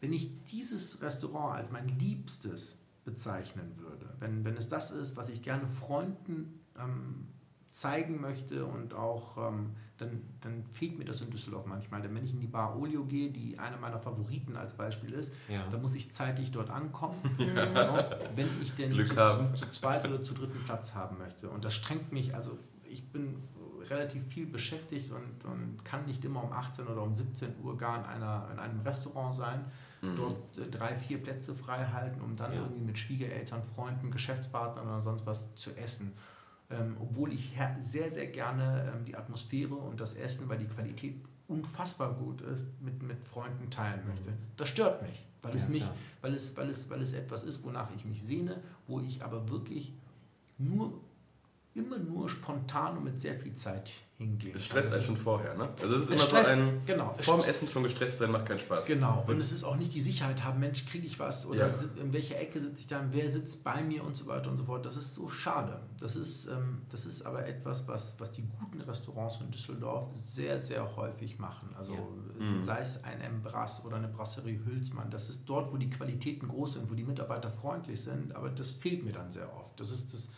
Wenn 0.00 0.12
ich 0.12 0.30
dieses 0.50 1.00
Restaurant 1.00 1.56
als 1.56 1.70
mein 1.70 1.88
Liebstes 1.98 2.78
bezeichnen 3.04 3.76
würde, 3.76 4.14
wenn, 4.18 4.44
wenn 4.44 4.56
es 4.56 4.68
das 4.68 4.90
ist, 4.90 5.16
was 5.16 5.28
ich 5.28 5.42
gerne 5.42 5.66
Freunden 5.66 6.60
ähm, 6.78 7.28
zeigen 7.70 8.20
möchte 8.20 8.64
und 8.64 8.94
auch, 8.94 9.36
ähm, 9.36 9.70
dann, 9.98 10.22
dann 10.40 10.64
fehlt 10.72 10.98
mir 10.98 11.04
das 11.04 11.20
in 11.20 11.30
Düsseldorf 11.30 11.66
manchmal. 11.66 12.02
Denn 12.02 12.14
wenn 12.14 12.24
ich 12.24 12.32
in 12.32 12.40
die 12.40 12.46
Bar 12.46 12.78
Olio 12.78 13.04
gehe, 13.04 13.30
die 13.30 13.58
einer 13.58 13.76
meiner 13.76 13.98
Favoriten 13.98 14.56
als 14.56 14.74
Beispiel 14.74 15.12
ist, 15.12 15.32
ja. 15.48 15.66
dann 15.68 15.82
muss 15.82 15.94
ich 15.94 16.10
zeitlich 16.10 16.50
dort 16.50 16.70
ankommen, 16.70 17.16
ja. 17.38 18.10
wenn 18.34 18.48
ich 18.62 18.74
denn 18.74 18.92
zu, 18.92 19.14
zu, 19.14 19.54
zu 19.54 19.70
zweit 19.72 20.06
oder 20.06 20.22
zu 20.22 20.34
dritten 20.34 20.62
Platz 20.64 20.94
haben 20.94 21.18
möchte. 21.18 21.48
Und 21.48 21.64
das 21.64 21.74
strengt 21.74 22.12
mich, 22.12 22.34
also 22.34 22.58
ich 22.96 23.04
bin 23.12 23.36
relativ 23.90 24.26
viel 24.26 24.46
beschäftigt 24.46 25.10
und, 25.10 25.44
und 25.44 25.84
kann 25.84 26.06
nicht 26.06 26.24
immer 26.24 26.42
um 26.42 26.52
18 26.52 26.86
oder 26.86 27.02
um 27.02 27.14
17 27.14 27.54
Uhr 27.62 27.76
gar 27.76 27.98
in, 27.98 28.04
einer, 28.04 28.48
in 28.52 28.58
einem 28.58 28.80
Restaurant 28.80 29.34
sein, 29.34 29.64
mhm. 30.02 30.16
dort 30.16 30.58
äh, 30.58 30.68
drei, 30.68 30.96
vier 30.96 31.22
Plätze 31.22 31.54
frei 31.54 31.86
halten, 31.86 32.20
um 32.20 32.36
dann 32.36 32.52
ja. 32.52 32.60
irgendwie 32.60 32.84
mit 32.84 32.98
Schwiegereltern, 32.98 33.62
Freunden, 33.62 34.10
Geschäftspartnern 34.10 34.86
oder 34.86 35.00
sonst 35.00 35.26
was 35.26 35.54
zu 35.54 35.70
essen. 35.76 36.12
Ähm, 36.68 36.96
obwohl 36.98 37.32
ich 37.32 37.56
sehr, 37.80 38.10
sehr 38.10 38.26
gerne 38.26 38.92
ähm, 38.92 39.04
die 39.04 39.16
Atmosphäre 39.16 39.74
und 39.74 40.00
das 40.00 40.14
Essen, 40.14 40.48
weil 40.48 40.58
die 40.58 40.66
Qualität 40.66 41.14
unfassbar 41.46 42.12
gut 42.14 42.40
ist, 42.40 42.66
mit, 42.80 43.00
mit 43.04 43.24
Freunden 43.24 43.70
teilen 43.70 44.00
mhm. 44.02 44.08
möchte. 44.08 44.32
Das 44.56 44.68
stört 44.68 45.02
mich, 45.02 45.26
weil, 45.42 45.52
ja, 45.52 45.56
es 45.56 45.68
mich 45.68 45.88
weil, 46.22 46.34
es, 46.34 46.56
weil, 46.56 46.68
es, 46.70 46.90
weil 46.90 47.02
es 47.02 47.12
etwas 47.12 47.44
ist, 47.44 47.62
wonach 47.62 47.94
ich 47.94 48.04
mich 48.04 48.22
sehne, 48.22 48.60
wo 48.88 48.98
ich 48.98 49.22
aber 49.22 49.48
wirklich 49.48 49.92
nur 50.58 51.00
immer 51.76 51.98
nur 51.98 52.28
spontan 52.28 52.96
und 52.96 53.04
mit 53.04 53.20
sehr 53.20 53.38
viel 53.38 53.54
Zeit 53.54 53.92
hingehen. 54.18 54.56
Es 54.56 54.64
stresst 54.64 54.86
also 54.86 54.96
einen 54.96 55.04
schon 55.04 55.16
vorher, 55.16 55.54
ne? 55.56 55.68
Also 55.82 55.96
es 55.96 56.02
ist 56.02 56.08
es 56.08 56.14
immer 56.14 56.24
stresst, 56.24 56.50
so 56.50 56.56
ein, 56.56 56.80
genau, 56.86 57.14
vorm 57.20 57.40
Essen 57.40 57.68
schon 57.68 57.82
gestresst 57.82 58.18
sein 58.18 58.30
macht 58.30 58.46
keinen 58.46 58.58
Spaß. 58.58 58.86
Genau, 58.86 59.24
und 59.26 59.38
es 59.38 59.52
ist 59.52 59.62
auch 59.64 59.76
nicht 59.76 59.92
die 59.92 60.00
Sicherheit 60.00 60.42
haben, 60.42 60.58
Mensch, 60.58 60.86
kriege 60.86 61.06
ich 61.06 61.18
was 61.18 61.44
oder 61.46 61.68
ja. 61.68 61.74
in 62.00 62.12
welcher 62.12 62.40
Ecke 62.40 62.60
sitze 62.60 62.80
ich 62.80 62.86
dann, 62.86 63.12
wer 63.12 63.30
sitzt 63.30 63.62
bei 63.62 63.82
mir 63.82 64.04
und 64.04 64.16
so 64.16 64.26
weiter 64.26 64.50
und 64.50 64.56
so 64.56 64.64
fort. 64.64 64.86
Das 64.86 64.96
ist 64.96 65.14
so 65.14 65.28
schade. 65.28 65.80
Das 66.00 66.16
ist, 66.16 66.46
ähm, 66.46 66.82
das 66.90 67.04
ist 67.04 67.26
aber 67.26 67.46
etwas, 67.46 67.86
was, 67.86 68.18
was 68.18 68.32
die 68.32 68.44
guten 68.58 68.80
Restaurants 68.80 69.40
in 69.40 69.50
Düsseldorf 69.50 70.08
sehr, 70.14 70.58
sehr 70.58 70.96
häufig 70.96 71.38
machen. 71.38 71.68
Also 71.78 71.92
ja. 71.92 72.46
mhm. 72.46 72.64
sei 72.64 72.80
es 72.80 73.04
ein 73.04 73.20
Embrass 73.20 73.84
oder 73.84 73.96
eine 73.96 74.08
Brasserie 74.08 74.60
Hülsmann, 74.64 75.10
das 75.10 75.28
ist 75.28 75.44
dort, 75.44 75.72
wo 75.72 75.76
die 75.76 75.90
Qualitäten 75.90 76.48
groß 76.48 76.74
sind, 76.74 76.90
wo 76.90 76.94
die 76.94 77.04
Mitarbeiter 77.04 77.50
freundlich 77.50 78.00
sind, 78.00 78.34
aber 78.34 78.48
das 78.48 78.70
fehlt 78.70 79.04
mir 79.04 79.12
dann 79.12 79.30
sehr 79.30 79.54
oft. 79.54 79.78
Das 79.78 79.90
ist 79.90 80.12
das 80.14 80.28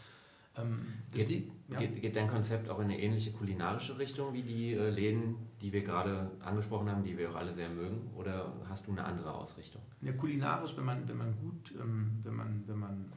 geht, 1.12 1.28
liegt, 1.28 1.52
ja. 1.70 1.78
geht, 1.78 2.00
geht, 2.00 2.16
dein 2.16 2.28
Konzept 2.28 2.68
auch 2.68 2.78
in 2.78 2.84
eine 2.84 3.00
ähnliche 3.00 3.32
kulinarische 3.32 3.98
Richtung 3.98 4.32
wie 4.32 4.42
die 4.42 4.74
äh, 4.74 4.90
Läden, 4.90 5.36
die 5.60 5.72
wir 5.72 5.82
gerade 5.82 6.30
angesprochen 6.40 6.90
haben, 6.90 7.02
die 7.02 7.16
wir 7.16 7.30
auch 7.30 7.36
alle 7.36 7.52
sehr 7.52 7.68
mögen? 7.68 8.10
Oder 8.16 8.52
hast 8.68 8.86
du 8.86 8.92
eine 8.92 9.04
andere 9.04 9.34
Ausrichtung? 9.34 9.82
Ja, 10.00 10.12
kulinarisch, 10.12 10.76
wenn 10.76 10.84
man, 10.84 11.08
wenn 11.08 11.18
man 11.18 11.36
gut, 11.36 11.72
ähm, 11.80 12.18
wenn, 12.22 12.34
man, 12.34 12.64
wenn 12.66 12.78
man 12.78 13.12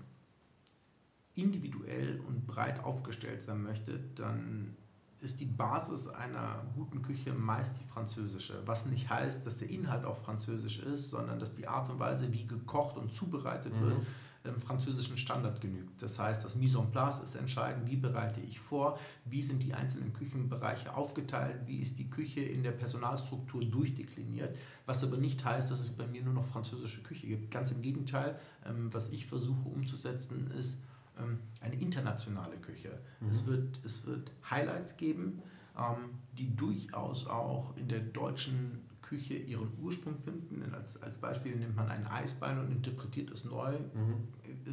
individuell 1.36 2.20
und 2.28 2.46
breit 2.46 2.84
aufgestellt 2.84 3.42
sein 3.42 3.62
möchte, 3.62 4.00
dann 4.16 4.76
ist 5.22 5.40
die 5.40 5.46
Basis 5.46 6.08
einer 6.08 6.66
guten 6.76 7.04
Küche 7.04 7.32
meist 7.32 7.80
die 7.80 7.84
französische. 7.84 8.62
Was 8.66 8.88
nicht 8.88 9.10
heißt, 9.10 9.46
dass 9.46 9.60
der 9.60 9.70
Inhalt 9.70 10.04
auch 10.04 10.18
französisch 10.18 10.80
ist, 10.80 11.12
sondern 11.12 11.40
dass 11.40 11.54
die 11.54 11.68
Art 11.68 11.90
und 11.90 12.00
Weise, 12.00 12.34
wie 12.34 12.48
gekocht 12.48 12.98
und 12.98 13.14
zubereitet 13.14 13.74
mhm. 13.74 13.82
wird, 13.82 13.98
dem 14.46 14.60
französischen 14.60 15.18
Standard 15.18 15.62
genügt. 15.62 16.02
Das 16.02 16.18
heißt, 16.18 16.44
das 16.44 16.56
Mise 16.56 16.80
en 16.80 16.90
place 16.92 17.20
ist 17.20 17.36
entscheidend, 17.36 17.90
wie 17.90 17.96
bereite 17.96 18.40
ich 18.42 18.60
vor, 18.60 18.98
wie 19.26 19.44
sind 19.44 19.62
die 19.62 19.74
einzelnen 19.74 20.14
Küchenbereiche 20.14 20.96
aufgeteilt, 20.96 21.68
wie 21.68 21.78
ist 21.78 22.00
die 22.00 22.10
Küche 22.10 22.42
in 22.42 22.64
der 22.64 22.72
Personalstruktur 22.72 23.64
durchdekliniert, 23.64 24.58
was 24.86 25.04
aber 25.04 25.18
nicht 25.18 25.44
heißt, 25.46 25.70
dass 25.70 25.80
es 25.80 25.92
bei 25.92 26.08
mir 26.08 26.24
nur 26.24 26.34
noch 26.34 26.46
französische 26.46 27.04
Küche 27.04 27.28
gibt. 27.28 27.52
Ganz 27.52 27.72
im 27.72 27.82
Gegenteil, 27.82 28.40
ähm, 28.66 28.92
was 28.92 29.10
ich 29.10 29.28
versuche 29.28 29.70
umzusetzen, 29.70 30.48
ist 30.48 30.82
ähm, 31.20 31.40
eine 31.62 31.76
internationale 31.76 32.58
Küche. 32.58 33.00
Mhm. 33.20 33.30
Es, 33.30 33.46
wird, 33.46 33.80
es 33.86 34.06
wird 34.06 34.32
Highlights 34.50 34.98
geben, 34.98 35.42
ähm, 35.78 36.18
die 36.34 36.56
durchaus 36.56 37.28
auch 37.28 37.76
in 37.78 37.88
der 37.88 38.00
deutschen 38.00 38.90
Küche 39.12 39.34
ihren 39.34 39.70
Ursprung 39.82 40.18
finden. 40.20 40.74
Als, 40.74 41.02
als 41.02 41.18
Beispiel 41.18 41.58
nimmt 41.58 41.76
man 41.76 41.90
ein 41.90 42.08
Eisbein 42.08 42.58
und 42.60 42.72
interpretiert 42.72 43.30
es 43.30 43.44
neu. 43.44 43.74
Mhm. 43.74 44.30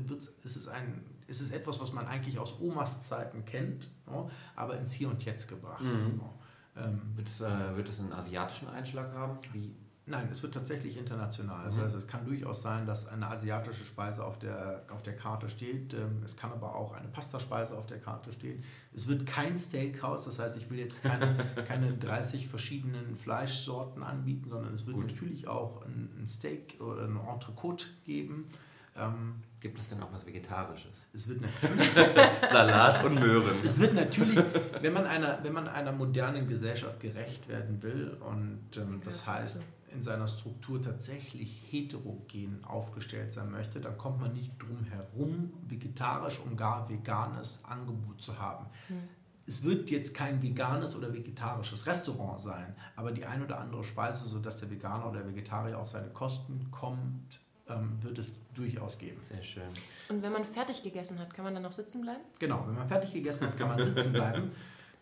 Wird, 0.09 0.25
ist, 0.25 0.57
es 0.57 0.69
ein, 0.69 1.03
ist 1.27 1.41
es 1.41 1.51
etwas, 1.51 1.81
was 1.81 1.93
man 1.93 2.07
eigentlich 2.07 2.39
aus 2.39 2.61
Omas 2.61 3.09
Zeiten 3.09 3.45
kennt, 3.45 3.91
no? 4.07 4.31
aber 4.55 4.79
ins 4.79 4.93
Hier 4.93 5.09
und 5.09 5.25
Jetzt 5.25 5.49
gebracht. 5.49 5.83
Mhm. 5.83 6.19
No? 6.19 6.39
Ähm, 6.77 7.03
wird, 7.17 7.27
es, 7.27 7.41
äh, 7.41 7.77
wird 7.77 7.89
es 7.89 7.99
einen 7.99 8.13
asiatischen 8.13 8.69
Einschlag 8.69 9.13
haben? 9.13 9.39
Wie? 9.53 9.75
Nein, 10.09 10.29
es 10.33 10.43
wird 10.43 10.55
tatsächlich 10.55 10.97
international. 10.97 11.67
Das 11.67 11.77
mhm. 11.77 11.83
heißt, 11.83 11.95
es 11.95 12.07
kann 12.07 12.25
durchaus 12.25 12.63
sein, 12.63 12.87
dass 12.87 13.07
eine 13.07 13.27
asiatische 13.29 13.85
Speise 13.85 14.25
auf 14.25 14.39
der, 14.39 14.85
auf 14.91 15.03
der 15.03 15.15
Karte 15.15 15.49
steht. 15.49 15.93
Ähm, 15.93 16.23
es 16.25 16.37
kann 16.37 16.51
aber 16.51 16.75
auch 16.75 16.93
eine 16.93 17.09
Pastaspeise 17.09 17.77
auf 17.77 17.87
der 17.87 17.99
Karte 17.99 18.33
stehen. 18.33 18.65
Es 18.95 19.07
wird 19.07 19.27
kein 19.27 19.59
Steakhouse, 19.59 20.25
das 20.25 20.39
heißt, 20.39 20.57
ich 20.57 20.71
will 20.71 20.79
jetzt 20.79 21.03
keine, 21.03 21.37
keine 21.67 21.93
30 21.93 22.49
verschiedenen 22.49 23.15
Fleischsorten 23.15 24.03
anbieten, 24.03 24.49
sondern 24.49 24.75
es 24.75 24.87
wird 24.87 24.97
Gut. 24.97 25.09
natürlich 25.09 25.47
auch 25.47 25.85
ein, 25.85 26.27
Steak 26.27 26.81
oder 26.81 27.05
ein 27.05 27.17
Entrecote 27.17 27.87
geben. 28.05 28.49
Ähm, 28.97 29.37
Gibt 29.61 29.79
es 29.79 29.89
denn 29.89 30.03
auch 30.03 30.13
was 30.13 30.25
Vegetarisches? 30.25 31.03
Es 31.13 31.29
wird 31.29 31.41
natürlich. 31.43 31.91
Salat 32.51 33.05
und 33.05 33.15
Möhren. 33.17 33.59
Es 33.63 33.79
wird 33.79 33.95
natürlich, 33.95 34.39
wenn 34.81 34.93
man 34.93 35.07
einer, 35.07 35.43
wenn 35.43 35.53
man 35.53 35.69
einer 35.69 35.93
modernen 35.93 36.47
Gesellschaft 36.47 37.01
gerecht 37.01 37.49
werden 37.49 37.83
will, 37.83 38.17
und 38.21 38.77
ähm, 38.77 39.01
das 39.05 39.27
heißt, 39.27 39.61
in 39.93 40.03
seiner 40.03 40.27
Struktur 40.27 40.81
tatsächlich 40.81 41.63
heterogen 41.71 42.65
aufgestellt 42.65 43.33
sein 43.33 43.51
möchte, 43.51 43.81
dann 43.81 43.97
kommt 43.97 44.21
man 44.21 44.33
nicht 44.33 44.53
drum 44.61 44.85
herum, 44.85 45.53
vegetarisch 45.69 46.39
und 46.41 46.57
gar 46.57 46.89
veganes 46.89 47.65
Angebot 47.65 48.21
zu 48.21 48.39
haben. 48.39 48.67
Hm. 48.89 49.09
Es 49.47 49.65
wird 49.65 49.91
jetzt 49.91 50.15
kein 50.15 50.43
veganes 50.43 50.95
oder 50.95 51.13
vegetarisches 51.13 51.87
Restaurant 51.87 52.41
sein, 52.41 52.75
aber 52.97 53.13
die 53.13 53.25
ein 53.25 53.43
oder 53.43 53.59
andere 53.59 53.83
Speise, 53.83 54.29
sodass 54.29 54.59
der 54.59 54.71
Veganer 54.71 55.09
oder 55.09 55.21
der 55.21 55.29
Vegetarier 55.29 55.79
auf 55.79 55.89
seine 55.89 56.11
Kosten 56.11 56.71
kommt, 56.71 57.41
ähm, 57.69 57.97
wird 58.03 58.19
es 58.19 58.33
durchaus 58.55 58.99
geben. 58.99 59.21
Sehr 59.21 59.43
schön. 59.43 59.69
Und 60.09 60.23
wenn 60.23 60.33
man 60.33 60.45
fertig 60.45 60.83
gegessen 60.83 61.19
hat, 61.19 61.33
kann 61.33 61.45
man 61.45 61.55
dann 61.55 61.63
noch 61.63 61.73
sitzen 61.73 62.03
bleiben? 62.03 62.21
Genau, 62.39 62.65
wenn 62.67 62.75
man 62.75 62.89
fertig 62.89 63.13
gegessen 63.13 63.47
hat, 63.47 63.57
kann 63.57 63.69
man 63.69 63.83
sitzen 63.83 64.13
bleiben. 64.13 64.53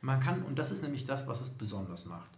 Man 0.01 0.21
kann, 0.21 0.43
und 0.43 0.59
das 0.59 0.71
ist 0.71 0.83
nämlich 0.83 1.05
das, 1.05 1.27
was 1.27 1.41
es 1.41 1.51
besonders 1.51 2.05
macht. 2.05 2.31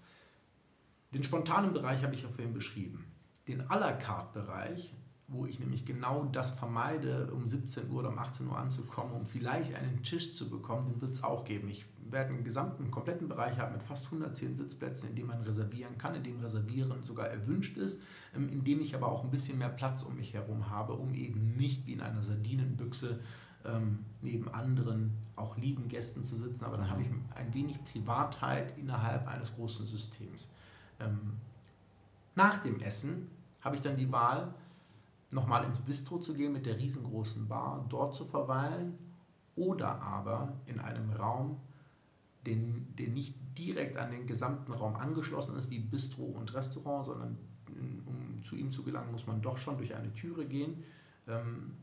Den 1.13 1.25
spontanen 1.25 1.73
Bereich 1.73 2.03
habe 2.05 2.15
ich 2.15 2.23
ja 2.23 2.29
vorhin 2.29 2.53
beschrieben. 2.53 3.05
Den 3.47 3.63
à 3.63 3.79
la 3.79 3.93
carte 3.93 4.41
Bereich, 4.41 4.95
wo 5.27 5.47
ich 5.47 5.59
nämlich 5.59 5.85
genau 5.85 6.27
das 6.27 6.51
vermeide, 6.51 7.31
um 7.33 7.47
17 7.47 7.91
Uhr 7.91 8.01
oder 8.01 8.09
um 8.09 8.19
18 8.19 8.47
Uhr 8.47 8.59
anzukommen, 8.59 9.13
um 9.13 9.27
vielleicht 9.27 9.75
einen 9.75 10.03
Tisch 10.03 10.35
zu 10.35 10.51
bekommen, 10.51 10.87
den 10.87 11.01
wird 11.01 11.13
es 11.13 11.23
auch 11.23 11.45
geben. 11.45 11.69
Ich 11.69 11.87
werde 12.11 12.31
einen 12.31 12.45
gesamten, 12.45 12.91
kompletten 12.91 13.29
Bereich 13.29 13.59
haben 13.59 13.73
mit 13.73 13.83
fast 13.83 14.07
110 14.07 14.57
Sitzplätzen, 14.57 15.11
in 15.11 15.17
dem 15.17 15.27
man 15.27 15.43
reservieren 15.43 15.99
kann, 15.99 16.15
in 16.15 16.25
dem 16.25 16.41
Reservieren 16.41 17.03
sogar 17.03 17.29
erwünscht 17.29 17.77
ist, 17.77 18.03
ähm, 18.35 18.49
in 18.49 18.65
dem 18.65 18.81
ich 18.81 18.95
aber 18.95 19.09
auch 19.09 19.25
ein 19.25 19.31
bisschen 19.31 19.59
mehr 19.59 19.69
Platz 19.69 20.03
um 20.03 20.17
mich 20.17 20.35
herum 20.35 20.71
habe, 20.71 20.95
um 20.95 21.15
eben 21.15 21.57
nicht 21.57 21.87
wie 21.87 21.93
in 21.93 22.01
einer 22.01 22.23
Sardinenbüchse 22.23 23.21
ähm, 23.65 24.05
neben 24.23 24.49
anderen 24.49 25.13
auch 25.37 25.57
lieben 25.57 25.89
Gästen 25.89 26.25
zu 26.25 26.37
sitzen, 26.37 26.65
aber 26.65 26.77
dann 26.77 26.91
habe 26.91 27.03
ich 27.03 27.09
ein 27.35 27.55
wenig 27.55 27.83
Privatheit 27.85 28.77
innerhalb 28.79 29.27
eines 29.27 29.55
großen 29.55 29.87
Systems. 29.87 30.51
Ähm, 31.01 31.35
nach 32.35 32.59
dem 32.59 32.81
Essen 32.81 33.31
habe 33.61 33.77
ich 33.77 33.83
dann 33.83 33.97
die 33.97 34.11
Wahl, 34.13 34.55
nochmal 35.31 35.65
ins 35.65 35.81
Bistro 35.81 36.19
zu 36.19 36.35
gehen 36.35 36.53
mit 36.53 36.67
der 36.67 36.79
riesengroßen 36.79 37.49
Bar, 37.49 37.85
dort 37.89 38.15
zu 38.15 38.25
verweilen 38.25 38.99
oder 39.57 40.01
aber 40.01 40.55
in 40.67 40.81
einem 40.81 41.11
Raum, 41.13 41.59
den, 42.47 42.95
der 42.97 43.09
nicht 43.09 43.35
direkt 43.59 43.97
an 43.97 44.11
den 44.11 44.27
gesamten 44.27 44.73
Raum 44.73 44.97
angeschlossen 44.97 45.57
ist, 45.57 45.69
wie 45.71 45.81
Bistro 45.81 46.23
und 46.23 46.55
Restaurant, 46.55 47.07
sondern 47.07 47.37
um 48.07 48.43
zu 48.43 48.57
ihm 48.57 48.73
zu 48.73 48.83
gelangen, 48.83 49.13
muss 49.13 49.27
man 49.27 49.43
doch 49.43 49.59
schon 49.59 49.77
durch 49.77 49.95
eine 49.95 50.13
Türe 50.15 50.47
gehen, 50.47 50.85
ähm, 51.27 51.75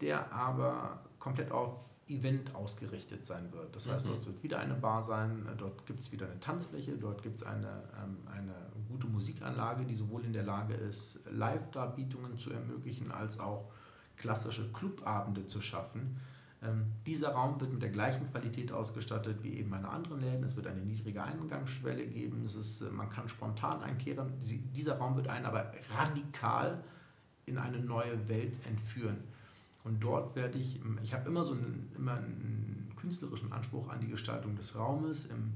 der 0.00 0.32
aber 0.32 1.02
komplett 1.18 1.50
auf 1.50 1.90
Event 2.08 2.54
ausgerichtet 2.54 3.24
sein 3.24 3.52
wird. 3.52 3.74
Das 3.74 3.88
heißt, 3.88 4.04
mhm. 4.06 4.10
dort 4.10 4.26
wird 4.26 4.42
wieder 4.42 4.58
eine 4.58 4.74
Bar 4.74 5.02
sein, 5.02 5.48
dort 5.56 5.86
gibt 5.86 6.00
es 6.00 6.12
wieder 6.12 6.26
eine 6.26 6.38
Tanzfläche, 6.38 6.92
dort 6.98 7.22
gibt 7.22 7.36
es 7.36 7.42
eine, 7.42 7.82
ähm, 8.02 8.18
eine 8.26 8.54
gute 8.88 9.06
Musikanlage, 9.06 9.84
die 9.84 9.94
sowohl 9.94 10.24
in 10.24 10.32
der 10.32 10.42
Lage 10.42 10.74
ist, 10.74 11.20
Live-Darbietungen 11.30 12.36
zu 12.36 12.50
ermöglichen, 12.50 13.10
als 13.10 13.40
auch 13.40 13.70
klassische 14.16 14.70
Clubabende 14.72 15.46
zu 15.46 15.60
schaffen. 15.60 16.20
Ähm, 16.62 16.92
dieser 17.06 17.30
Raum 17.30 17.60
wird 17.60 17.72
mit 17.72 17.82
der 17.82 17.90
gleichen 17.90 18.30
Qualität 18.30 18.72
ausgestattet 18.72 19.42
wie 19.42 19.54
eben 19.54 19.70
meine 19.70 19.88
anderen 19.88 20.20
Läden. 20.20 20.44
Es 20.44 20.56
wird 20.56 20.66
eine 20.66 20.80
niedrige 20.80 21.22
Eingangsschwelle 21.22 22.06
geben. 22.06 22.42
Es 22.44 22.54
ist, 22.54 22.82
äh, 22.82 22.90
man 22.90 23.10
kann 23.10 23.28
spontan 23.28 23.82
einkehren. 23.82 24.32
Sie, 24.40 24.58
dieser 24.58 24.98
Raum 24.98 25.16
wird 25.16 25.28
einen 25.28 25.46
aber 25.46 25.72
radikal 25.96 26.82
in 27.46 27.58
eine 27.58 27.78
neue 27.78 28.28
Welt 28.28 28.54
entführen. 28.66 29.18
Und 29.84 30.02
dort 30.02 30.34
werde 30.34 30.58
ich, 30.58 30.80
ich 31.02 31.12
habe 31.12 31.28
immer 31.28 31.44
so 31.44 31.52
einen, 31.52 31.90
immer 31.94 32.14
einen 32.14 32.90
künstlerischen 32.96 33.52
Anspruch 33.52 33.90
an 33.90 34.00
die 34.00 34.08
Gestaltung 34.08 34.56
des 34.56 34.74
Raumes. 34.74 35.26
Im, 35.26 35.52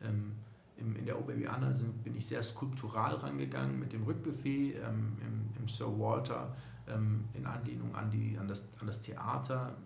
im, 0.00 0.32
im, 0.76 0.96
in 0.96 1.04
der 1.04 1.18
Oberbiana 1.18 1.72
bin 2.04 2.16
ich 2.16 2.26
sehr 2.26 2.42
skulptural 2.42 3.16
rangegangen 3.16 3.78
mit 3.78 3.92
dem 3.92 4.04
Rückbuffet, 4.04 4.76
ähm, 4.76 5.18
im, 5.20 5.60
im, 5.60 5.68
Sir 5.68 5.98
Walter 5.98 6.54
ähm, 6.88 7.24
in 7.34 7.44
Anlehnung 7.44 7.94
an, 7.94 8.10
die, 8.10 8.38
an, 8.38 8.46
das, 8.46 8.66
an 8.80 8.86
das 8.86 9.00
Theater 9.00 9.76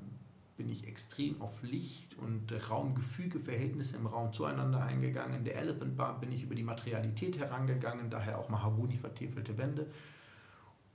bin 0.56 0.68
ich 0.68 0.86
extrem 0.86 1.40
auf 1.42 1.62
Licht 1.62 2.16
und 2.16 2.52
Raumgefügeverhältnisse 2.70 3.96
im 3.96 4.06
Raum 4.06 4.32
zueinander 4.32 4.82
eingegangen. 4.82 5.38
In 5.38 5.44
der 5.44 5.56
Elephant 5.56 5.96
Bar 5.96 6.18
bin 6.18 6.32
ich 6.32 6.44
über 6.44 6.54
die 6.54 6.62
Materialität 6.62 7.38
herangegangen, 7.38 8.08
daher 8.08 8.38
auch 8.38 8.48
Mahagoni 8.48 8.96
vertäfelte 8.96 9.58
Wände. 9.58 9.86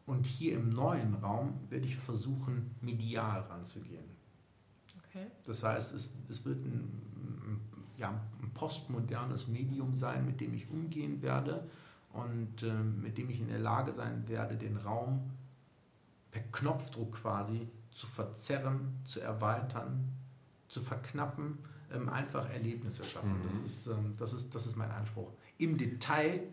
Und 0.05 0.25
hier 0.25 0.55
im 0.55 0.69
neuen 0.69 1.15
Raum 1.15 1.59
werde 1.69 1.85
ich 1.85 1.95
versuchen, 1.95 2.75
medial 2.81 3.41
ranzugehen. 3.41 4.05
Okay. 5.09 5.27
Das 5.45 5.63
heißt, 5.63 5.93
es, 5.93 6.11
es 6.29 6.45
wird 6.45 6.65
ein, 6.65 7.61
ja, 7.97 8.09
ein 8.41 8.51
postmodernes 8.53 9.47
Medium 9.47 9.95
sein, 9.95 10.25
mit 10.25 10.41
dem 10.41 10.53
ich 10.53 10.69
umgehen 10.69 11.21
werde 11.21 11.69
und 12.13 12.63
äh, 12.63 12.73
mit 12.73 13.17
dem 13.17 13.29
ich 13.29 13.39
in 13.39 13.47
der 13.47 13.59
Lage 13.59 13.93
sein 13.93 14.27
werde, 14.27 14.57
den 14.57 14.77
Raum 14.77 15.31
per 16.31 16.41
Knopfdruck 16.41 17.13
quasi 17.13 17.67
zu 17.91 18.07
verzerren, 18.07 18.99
zu 19.03 19.19
erweitern, 19.19 20.09
zu 20.67 20.81
verknappen, 20.81 21.57
ähm, 21.93 22.09
einfach 22.09 22.49
Erlebnisse 22.49 23.03
schaffen. 23.03 23.39
Mhm. 23.39 23.43
Das, 23.45 23.57
ist, 23.57 23.87
ähm, 23.87 24.13
das, 24.17 24.33
ist, 24.33 24.55
das 24.55 24.65
ist 24.65 24.75
mein 24.77 24.91
Anspruch. 24.91 25.31
Im 25.57 25.77
Detail 25.77 26.43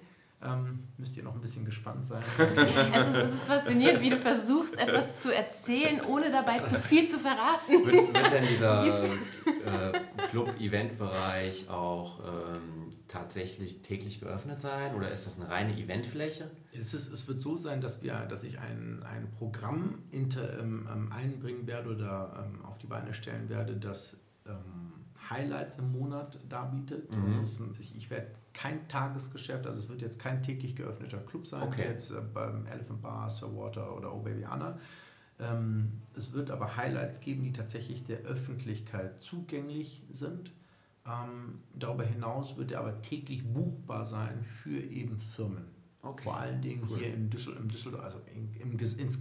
ähm, 0.42 0.84
müsst 0.96 1.16
ihr 1.16 1.24
noch 1.24 1.34
ein 1.34 1.40
bisschen 1.40 1.64
gespannt 1.64 2.06
sein. 2.06 2.22
es, 2.94 3.08
ist, 3.08 3.16
es 3.16 3.30
ist 3.34 3.44
faszinierend, 3.44 4.00
wie 4.00 4.10
du 4.10 4.16
versuchst, 4.16 4.78
etwas 4.78 5.16
zu 5.16 5.34
erzählen, 5.34 6.00
ohne 6.00 6.30
dabei 6.30 6.60
zu 6.60 6.76
viel 6.76 7.08
zu 7.08 7.18
verraten. 7.18 7.84
Wird, 7.84 8.14
wird 8.14 8.32
denn 8.32 8.46
dieser 8.46 8.84
äh, 8.84 10.00
Club-Event-Bereich 10.30 11.68
auch 11.68 12.20
ähm, 12.20 12.92
tatsächlich 13.08 13.82
täglich 13.82 14.20
geöffnet 14.20 14.60
sein 14.60 14.94
oder 14.94 15.10
ist 15.10 15.26
das 15.26 15.40
eine 15.40 15.48
reine 15.48 15.76
Eventfläche? 15.76 16.50
Es, 16.70 16.94
ist, 16.94 17.12
es 17.12 17.26
wird 17.26 17.40
so 17.40 17.56
sein, 17.56 17.80
dass, 17.80 18.02
wir, 18.02 18.14
dass 18.26 18.44
ich 18.44 18.60
ein, 18.60 19.02
ein 19.02 19.30
Programm 19.32 20.02
inter, 20.10 20.60
ähm, 20.60 20.88
ähm 20.92 21.10
einbringen 21.10 21.66
werde 21.66 21.90
oder 21.90 22.46
ähm, 22.46 22.64
auf 22.64 22.78
die 22.78 22.86
Beine 22.86 23.12
stellen 23.14 23.48
werde, 23.48 23.76
das 23.76 24.18
ähm, 24.46 24.92
Highlights 25.28 25.78
im 25.78 25.92
Monat 25.92 26.38
darbietet. 26.48 27.14
Mhm. 27.14 27.40
Ist, 27.40 27.60
ich, 27.80 27.96
ich 27.96 28.10
werde 28.10 28.28
kein 28.58 28.88
Tagesgeschäft, 28.88 29.66
also 29.68 29.78
es 29.78 29.88
wird 29.88 30.02
jetzt 30.02 30.18
kein 30.18 30.42
täglich 30.42 30.74
geöffneter 30.74 31.18
Club 31.18 31.46
sein, 31.46 31.62
okay. 31.62 31.84
wie 31.84 31.88
jetzt 31.88 32.10
äh, 32.10 32.20
beim 32.20 32.66
Elephant 32.66 33.00
Bar, 33.00 33.30
Sir 33.30 33.56
Water 33.56 33.96
oder 33.96 34.12
Oh 34.12 34.18
Baby 34.18 34.44
Anna. 34.44 34.80
Ähm, 35.38 36.02
es 36.16 36.32
wird 36.32 36.50
aber 36.50 36.76
Highlights 36.76 37.20
geben, 37.20 37.44
die 37.44 37.52
tatsächlich 37.52 38.02
der 38.02 38.18
Öffentlichkeit 38.22 39.22
zugänglich 39.22 40.02
sind. 40.10 40.50
Ähm, 41.06 41.60
darüber 41.72 42.02
hinaus 42.04 42.56
wird 42.56 42.72
er 42.72 42.80
aber 42.80 43.00
täglich 43.00 43.46
buchbar 43.46 44.06
sein 44.06 44.42
für 44.42 44.80
eben 44.80 45.20
Firmen. 45.20 45.66
Okay. 46.02 46.24
Vor 46.24 46.36
allen 46.38 46.60
Dingen 46.60 46.82
cool. 46.90 46.98
hier 46.98 47.14
im 47.14 47.30
Düsseldorf, 47.30 47.62
im 47.62 47.68
Düsseldorf 47.68 48.04
also 48.04 48.20
im, 48.34 48.50
im, 48.60 48.76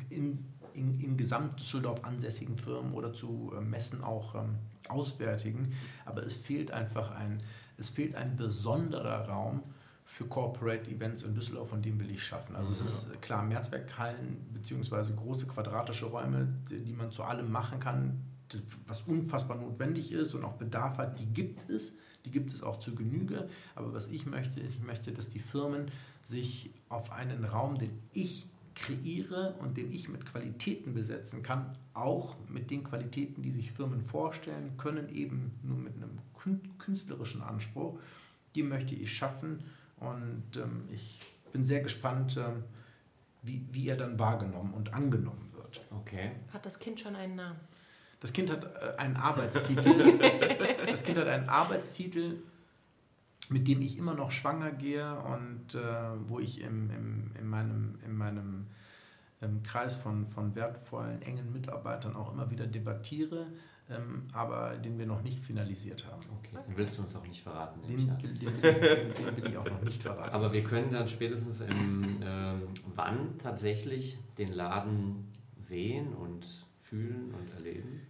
im, 0.10 0.46
im, 0.78 0.98
im 1.00 1.18
Gesamt-Düsseldorf 1.18 2.04
ansässigen 2.04 2.58
Firmen 2.58 2.94
oder 2.94 3.14
zu 3.14 3.52
äh, 3.56 3.62
Messen 3.62 4.04
auch 4.04 4.36
ähm, 4.36 4.56
auswärtigen. 4.88 5.72
Aber 6.06 6.24
es 6.24 6.36
fehlt 6.36 6.72
einfach 6.72 7.12
ein, 7.12 7.42
es 7.78 7.90
fehlt 7.90 8.16
ein 8.16 8.36
besonderer 8.36 9.28
Raum 9.28 9.64
für 10.06 10.26
Corporate 10.26 10.90
Events 10.90 11.24
in 11.24 11.36
Düsseldorf, 11.36 11.70
von 11.70 11.82
dem 11.82 12.00
will 12.00 12.10
ich 12.10 12.24
schaffen. 12.24 12.56
Also 12.56 12.72
es 12.72 12.82
ist 12.82 13.22
klar, 13.22 13.44
Mehrzweckhallen 13.44 14.38
bzw. 14.54 15.14
große 15.14 15.48
quadratische 15.48 16.06
Räume, 16.06 16.48
die 16.70 16.94
man 16.94 17.12
zu 17.12 17.24
allem 17.24 17.52
machen 17.52 17.80
kann, 17.82 18.24
was 18.86 19.02
unfassbar 19.02 19.58
notwendig 19.58 20.14
ist 20.14 20.34
und 20.34 20.46
auch 20.46 20.54
Bedarf 20.54 20.98
hat, 20.98 21.20
die 21.20 21.26
gibt 21.26 21.70
es. 21.70 21.94
Die 22.26 22.32
gibt 22.32 22.54
es 22.54 22.64
auch 22.64 22.80
zu 22.80 22.96
Genüge. 22.96 23.48
Aber 23.76 23.94
was 23.94 24.08
ich 24.08 24.26
möchte, 24.26 24.60
ist, 24.60 24.76
ich 24.76 24.82
möchte, 24.82 25.12
dass 25.12 25.30
die 25.30 25.40
Firmen 25.40 25.92
sich 26.26 26.72
auf 26.90 27.12
einen 27.12 27.46
Raum, 27.46 27.78
den 27.78 28.02
ich 28.12 28.48
kreiere 28.78 29.56
und 29.60 29.76
den 29.76 29.92
ich 29.92 30.08
mit 30.08 30.26
Qualitäten 30.26 30.94
besetzen 30.94 31.42
kann, 31.42 31.74
auch 31.94 32.36
mit 32.48 32.70
den 32.70 32.84
Qualitäten, 32.84 33.42
die 33.42 33.50
sich 33.52 33.72
Firmen 33.72 34.02
vorstellen 34.02 34.78
können, 34.78 35.10
eben 35.10 35.60
nur 35.64 35.78
mit 35.78 35.96
einem 35.96 36.20
künstlerischen 36.78 37.42
Anspruch, 37.42 38.00
die 38.56 38.64
möchte 38.64 38.94
ich 38.94 39.16
schaffen 39.16 39.64
und 40.00 40.58
ähm, 40.58 40.84
ich 40.94 41.20
bin 41.52 41.66
sehr 41.66 41.82
gespannt, 41.82 42.38
ähm, 42.38 42.64
wie, 43.42 43.66
wie 43.72 43.90
er 43.90 43.98
dann 43.98 44.20
wahrgenommen 44.20 44.74
und 44.74 44.94
angenommen 44.94 45.52
wird. 45.54 45.82
Okay. 45.92 46.32
Hat 46.54 46.66
das 46.66 46.80
Kind 46.80 47.00
schon 47.00 47.16
einen 47.16 47.36
Namen? 47.36 47.60
Das 48.20 48.32
Kind 48.32 48.52
hat 48.52 48.64
äh, 48.64 48.98
einen 48.98 49.16
Arbeitstitel. 49.16 50.20
das 50.88 51.04
Kind 51.04 51.18
hat 51.18 51.28
einen 51.28 51.50
Arbeitstitel, 51.50 52.38
mit 53.50 53.68
dem 53.68 53.82
ich 53.82 53.98
immer 53.98 54.14
noch 54.14 54.32
schwanger 54.32 54.72
gehe 54.72 55.20
und 55.20 55.76
äh, 55.76 55.80
wo 56.28 56.40
ich 56.40 56.62
im, 56.62 56.90
im, 56.90 57.32
in 57.40 57.48
meinem, 57.48 58.00
in 58.06 58.16
meinem 58.16 58.68
ähm, 59.42 59.64
Kreis 59.64 59.96
von, 59.96 60.26
von 60.26 60.56
wertvollen, 60.56 61.22
engen 61.22 61.54
Mitarbeitern 61.54 62.16
auch 62.16 62.34
immer 62.34 62.50
wieder 62.50 62.68
debattiere, 62.68 63.48
ähm, 63.90 64.28
aber 64.34 64.78
den 64.78 64.98
wir 64.98 65.06
noch 65.06 65.22
nicht 65.22 65.44
finalisiert 65.44 66.06
haben. 66.06 66.22
Okay, 66.40 66.58
den 66.68 66.76
willst 66.76 66.98
du 66.98 67.04
uns 67.04 67.16
auch 67.16 67.26
nicht 67.26 67.42
verraten. 67.42 67.80
Den, 67.88 67.98
den, 67.98 68.40
den, 68.40 68.62
den, 68.62 69.38
will 69.38 69.48
ich 69.48 69.58
auch 69.58 69.70
noch 69.70 69.82
nicht 69.82 70.02
verraten. 70.02 70.34
Aber 70.34 70.52
wir 70.52 70.64
können 70.64 70.92
dann 70.92 71.08
spätestens 71.08 71.62
im 71.62 72.18
ähm, 72.22 72.64
wann 72.96 73.38
tatsächlich 73.38 74.18
den 74.38 74.52
Laden 74.52 75.32
sehen 75.60 76.14
und 76.14 76.66
fühlen 76.82 77.34
und 77.34 77.54
erleben? 77.54 78.02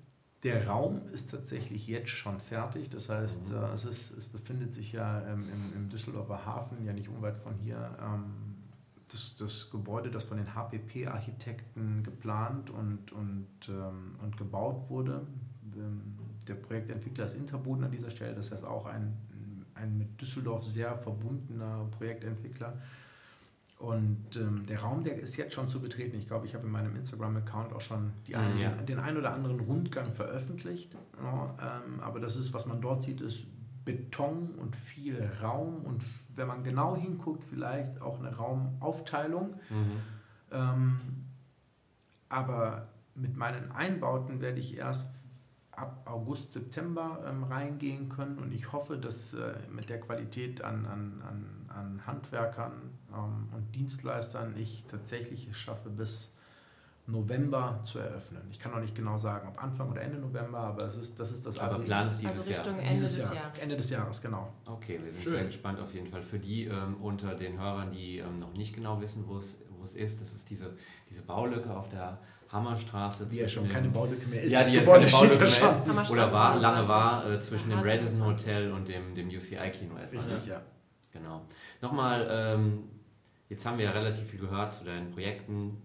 Der 0.43 0.67
Raum 0.67 1.01
ist 1.11 1.31
tatsächlich 1.31 1.87
jetzt 1.87 2.09
schon 2.09 2.39
fertig. 2.39 2.89
Das 2.89 3.09
heißt, 3.09 3.49
mhm. 3.49 3.55
äh, 3.55 3.71
es, 3.73 3.85
ist, 3.85 4.11
es 4.11 4.27
befindet 4.27 4.73
sich 4.73 4.91
ja 4.91 5.25
ähm, 5.27 5.45
im, 5.51 5.73
im, 5.75 5.89
Düsseldorfer 5.89 6.45
Hafen, 6.45 6.85
ja 6.85 6.93
nicht 6.93 7.09
unweit 7.09 7.37
von 7.37 7.55
hier. 7.55 7.97
Ähm, 8.01 8.55
das, 9.11 9.35
das, 9.37 9.69
Gebäude, 9.69 10.11
das 10.11 10.25
von 10.25 10.37
den 10.37 10.53
HPP-Architekten 10.53 12.03
geplant 12.03 12.69
und, 12.69 13.11
und, 13.13 13.47
ähm, 13.69 14.15
und 14.21 14.37
gebaut 14.37 14.89
wurde. 14.89 15.25
Der 16.47 16.55
Projektentwickler 16.55 17.25
ist 17.25 17.35
Interboden 17.35 17.85
an 17.85 17.91
dieser 17.91 18.09
Stelle, 18.09 18.35
das 18.35 18.51
heißt 18.51 18.65
auch 18.65 18.85
ein, 18.85 19.15
ein 19.75 19.97
mit 19.97 20.19
Düsseldorf 20.19 20.65
sehr 20.65 20.95
verbundener 20.95 21.87
Projektentwickler. 21.91 22.81
Und 23.77 24.35
ähm, 24.35 24.65
der 24.65 24.79
Raum, 24.81 25.03
der 25.03 25.15
ist 25.15 25.37
jetzt 25.37 25.53
schon 25.53 25.69
zu 25.69 25.79
betreten. 25.79 26.17
Ich 26.17 26.25
glaube, 26.25 26.47
ich 26.47 26.55
habe 26.55 26.65
in 26.65 26.71
meinem 26.71 26.95
Instagram-Account 26.95 27.73
auch 27.73 27.81
schon 27.81 28.11
Mhm, 28.27 28.35
einen, 28.35 28.57
ja. 28.59 28.71
den 28.71 28.99
einen 28.99 29.17
oder 29.17 29.33
anderen 29.33 29.59
Rundgang 29.59 30.13
veröffentlicht. 30.13 30.95
Ja, 31.21 31.81
ähm, 31.85 31.99
aber 31.99 32.19
das 32.19 32.37
ist, 32.37 32.53
was 32.53 32.65
man 32.65 32.81
dort 32.81 33.03
sieht, 33.03 33.21
ist 33.21 33.43
Beton 33.85 34.55
und 34.55 34.75
viel 34.75 35.29
Raum 35.41 35.85
und 35.85 36.03
wenn 36.35 36.47
man 36.47 36.63
genau 36.63 36.95
hinguckt, 36.97 37.43
vielleicht 37.43 38.01
auch 38.01 38.19
eine 38.19 38.35
Raumaufteilung. 38.35 39.55
Mhm. 39.69 39.91
Ähm, 40.51 40.97
aber 42.29 42.89
mit 43.15 43.37
meinen 43.37 43.71
Einbauten 43.71 44.41
werde 44.41 44.59
ich 44.59 44.75
erst 44.77 45.07
ab 45.71 46.01
August, 46.05 46.51
September 46.53 47.23
ähm, 47.27 47.43
reingehen 47.43 48.09
können 48.09 48.39
und 48.39 48.51
ich 48.53 48.73
hoffe, 48.73 48.97
dass 48.97 49.33
äh, 49.33 49.53
mit 49.71 49.89
der 49.89 49.99
Qualität 50.01 50.63
an, 50.63 50.85
an, 50.85 51.21
an, 51.21 51.69
an 51.69 52.07
Handwerkern 52.07 52.73
ähm, 53.17 53.49
und 53.55 53.75
Dienstleistern 53.75 54.55
ich 54.57 54.85
tatsächlich 54.89 55.47
es 55.49 55.57
schaffe, 55.57 55.89
bis 55.89 56.31
November 57.07 57.79
zu 57.85 57.99
eröffnen. 57.99 58.41
Ich 58.51 58.59
kann 58.59 58.73
noch 58.73 58.81
nicht 58.81 58.93
genau 58.93 59.17
sagen, 59.17 59.47
ob 59.47 59.63
Anfang 59.63 59.89
oder 59.89 60.01
Ende 60.01 60.17
November, 60.17 60.59
aber 60.59 60.85
es 60.87 60.97
ist, 60.97 61.17
das 61.19 61.31
ist 61.31 61.45
das 61.45 61.57
Aber 61.57 61.79
Plan 61.79 62.09
ist 62.09 62.21
dieses 62.21 62.37
Also 62.37 62.49
Richtung 62.49 62.73
Jahr. 62.75 62.83
Ende 62.83 62.93
dieses 62.93 63.15
des 63.15 63.25
Jahr, 63.25 63.35
Jahres. 63.35 63.59
Ende 63.59 63.75
des 63.77 63.89
Jahres, 63.89 64.21
genau. 64.21 64.49
Okay, 64.65 64.99
wir 65.01 65.11
sind 65.11 65.23
Schön. 65.23 65.33
sehr 65.33 65.45
gespannt 65.45 65.79
auf 65.79 65.93
jeden 65.93 66.07
Fall. 66.07 66.21
Für 66.21 66.37
die 66.37 66.65
ähm, 66.65 66.97
unter 67.01 67.33
den 67.35 67.57
Hörern, 67.59 67.91
die 67.91 68.17
ähm, 68.17 68.37
noch 68.37 68.53
nicht 68.53 68.75
genau 68.75 68.99
wissen, 68.99 69.23
wo 69.25 69.37
es 69.37 69.57
wo 69.77 69.83
es 69.83 69.95
ist, 69.95 70.21
das 70.21 70.33
ist 70.33 70.49
diese, 70.49 70.75
diese 71.09 71.21
Baulücke 71.21 71.75
auf 71.75 71.89
der 71.89 72.19
Hammerstraße. 72.51 73.27
Die 73.27 73.37
ja 73.37 73.47
schon 73.47 73.67
keine 73.69 73.89
Baulücke 73.89 74.27
mehr 74.27 74.41
ist. 74.41 74.51
Ja, 74.51 74.63
die 74.63 74.73
ja 74.73 74.79
Gebäude 74.81 75.05
keine 75.05 75.09
steht 75.09 75.19
Baulücke 75.19 75.35
ja 75.35 75.39
mehr 75.39 75.71
schon. 75.71 75.81
ist. 75.81 75.87
Hammerstraße 75.87 76.13
Oder 76.13 76.33
war, 76.33 76.55
lange 76.55 76.87
27. 76.87 76.89
war 76.89 77.31
äh, 77.31 77.41
zwischen 77.41 77.69
dem 77.69 77.79
Radisson 77.79 78.15
27. 78.15 78.47
Hotel 78.47 78.71
und 78.71 78.87
dem, 78.87 79.15
dem 79.15 79.27
UCI-Kino 79.27 79.97
etwa. 79.97 80.17
Richtig, 80.17 80.45
ne? 80.45 80.51
ja. 80.51 80.61
Genau. 81.11 81.41
Nochmal, 81.81 82.27
ähm, 82.29 82.83
jetzt 83.49 83.65
haben 83.65 83.77
wir 83.77 83.85
ja 83.85 83.91
relativ 83.91 84.29
viel 84.29 84.39
gehört 84.39 84.73
zu 84.73 84.83
deinen 84.83 85.11
Projekten. 85.11 85.81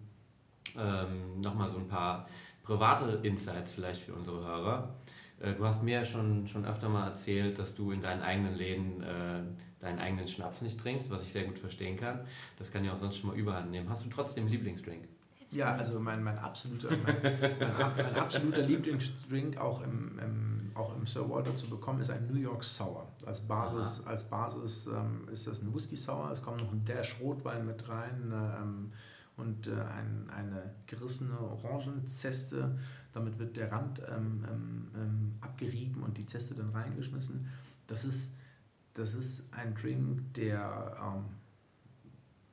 Ähm, 0.76 1.40
Nochmal 1.40 1.70
so 1.70 1.78
ein 1.78 1.88
paar 1.88 2.26
private 2.62 3.20
Insights 3.22 3.72
vielleicht 3.72 4.00
für 4.00 4.14
unsere 4.14 4.44
Hörer. 4.44 4.94
Äh, 5.40 5.54
du 5.54 5.64
hast 5.64 5.82
mir 5.82 6.04
schon, 6.04 6.46
schon 6.46 6.64
öfter 6.64 6.88
mal 6.88 7.08
erzählt, 7.08 7.58
dass 7.58 7.74
du 7.74 7.92
in 7.92 8.02
deinen 8.02 8.22
eigenen 8.22 8.54
Läden 8.54 9.02
äh, 9.02 9.42
deinen 9.82 9.98
eigenen 9.98 10.26
Schnaps 10.28 10.62
nicht 10.62 10.80
trinkst, 10.80 11.10
was 11.10 11.24
ich 11.24 11.32
sehr 11.32 11.44
gut 11.44 11.58
verstehen 11.58 11.96
kann. 11.96 12.20
Das 12.56 12.70
kann 12.70 12.84
ja 12.84 12.92
auch 12.92 12.96
sonst 12.96 13.18
schon 13.18 13.30
mal 13.30 13.36
überhand 13.36 13.70
nehmen. 13.70 13.88
Hast 13.90 14.04
du 14.04 14.08
trotzdem 14.08 14.44
einen 14.44 14.52
Lieblingsdrink? 14.52 15.08
Ja, 15.52 15.74
also 15.74 16.00
mein, 16.00 16.22
mein, 16.22 16.38
absoluter, 16.38 16.88
mein, 17.04 17.20
mein, 17.22 17.96
mein 17.96 18.14
absoluter 18.16 18.62
Lieblingsdrink 18.62 19.58
auch 19.58 19.82
im, 19.82 20.18
im, 20.18 20.70
auch 20.74 20.96
im 20.96 21.06
Sir 21.06 21.28
Walter 21.28 21.54
zu 21.54 21.68
bekommen 21.68 22.00
ist 22.00 22.10
ein 22.10 22.26
New 22.26 22.40
York 22.40 22.64
Sour. 22.64 23.06
Als 23.26 23.40
Basis, 23.40 24.02
als 24.06 24.24
Basis 24.24 24.86
ähm, 24.86 25.28
ist 25.30 25.46
das 25.46 25.60
ein 25.60 25.74
Whisky 25.74 25.94
Sour. 25.94 26.30
Es 26.32 26.42
kommt 26.42 26.62
noch 26.62 26.72
ein 26.72 26.82
Dash 26.86 27.16
Rotwein 27.20 27.66
mit 27.66 27.86
rein 27.86 28.32
ähm, 28.32 28.92
und 29.36 29.66
äh, 29.66 29.72
ein, 29.72 30.30
eine 30.34 30.74
gerissene 30.86 31.38
Orangenzeste. 31.38 32.78
Damit 33.12 33.38
wird 33.38 33.54
der 33.56 33.70
Rand 33.70 34.00
ähm, 34.08 34.44
ähm, 34.50 34.88
ähm, 34.94 35.34
abgerieben 35.42 36.02
und 36.02 36.16
die 36.16 36.24
Zeste 36.24 36.54
dann 36.54 36.70
reingeschmissen. 36.70 37.46
Das 37.88 38.06
ist, 38.06 38.32
das 38.94 39.12
ist 39.12 39.44
ein 39.52 39.74
Drink, 39.74 40.32
der... 40.32 40.96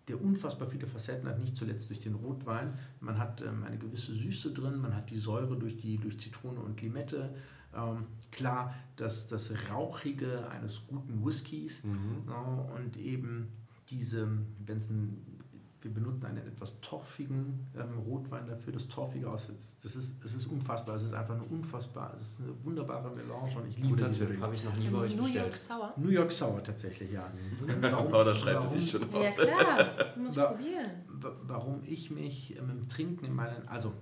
Der 0.10 0.22
unfassbar 0.22 0.68
viele 0.68 0.88
Facetten 0.88 1.30
hat, 1.30 1.40
nicht 1.40 1.56
zuletzt 1.56 1.90
durch 1.90 2.00
den 2.00 2.16
Rotwein. 2.16 2.74
Man 3.00 3.18
hat 3.18 3.42
ähm, 3.42 3.64
eine 3.64 3.78
gewisse 3.78 4.14
Süße 4.14 4.52
drin, 4.52 4.82
man 4.82 4.96
hat 4.96 5.10
die 5.12 5.20
Säure 5.20 5.56
durch, 5.56 5.78
die, 5.78 5.98
durch 5.98 6.20
Zitrone 6.20 6.60
und 6.60 6.82
Limette. 6.82 7.34
Ähm, 7.74 8.08
klar, 8.32 8.74
das, 8.96 9.28
das 9.28 9.54
Rauchige 9.70 10.50
eines 10.50 10.82
guten 10.88 11.24
Whiskys 11.24 11.84
ja, 12.28 12.68
und 12.76 12.98
eben 12.98 13.50
diese, 13.90 14.28
wenn 14.66 14.78
es 14.78 14.90
ein, 14.90 15.39
wir 15.82 15.94
benutzen 15.94 16.26
einen 16.26 16.46
etwas 16.46 16.74
torfigen 16.82 17.68
ähm, 17.76 17.98
Rotwein 18.00 18.46
dafür, 18.48 18.74
das 18.74 18.88
Torfige 18.88 19.30
aus, 19.30 19.50
das 19.82 19.96
ist, 19.96 20.24
es 20.26 20.34
ist 20.36 20.46
unfassbar, 20.48 20.96
es 20.96 21.04
ist 21.04 21.14
einfach 21.14 21.36
eine 21.36 21.44
unfassbar, 21.44 22.16
es 22.20 22.32
ist 22.32 22.40
eine 22.42 22.54
wunderbare 22.66 23.10
Melange 23.16 23.56
und 23.58 23.68
ich 23.68 23.78
liebe 23.78 23.90
Guter 23.90 24.08
diese 24.10 24.26
Drink. 24.26 24.42
habe 24.42 24.56
ich 24.56 24.64
noch 24.66 24.76
nie 24.76 24.90
bei 24.90 24.98
euch 25.00 25.16
New 25.16 25.24
bestellt. 25.24 25.46
York 25.46 25.58
Sour. 25.58 25.94
New 25.98 26.10
York 26.10 26.32
Sour 26.32 26.64
tatsächlich, 26.64 27.12
ja. 27.12 27.30
Ähm, 27.68 27.78
Warum, 27.82 28.08
Aber 28.08 28.26
da 28.26 28.36
schreibt 28.36 28.66
es 28.66 28.74
sich 28.74 28.90
schon 28.92 29.04
auf. 29.04 29.24
Ja 29.24 29.32
klar, 29.32 29.90
muss 30.18 30.36
Wa- 30.36 30.48
probieren. 30.48 30.92
Wa- 31.08 31.36
warum 31.44 31.82
ich 31.86 32.12
mich 32.12 32.58
ähm, 32.58 32.70
im 32.72 32.90
Trinken 32.90 33.26
in 33.26 33.34
meinen, 33.34 33.68
also 33.70 33.94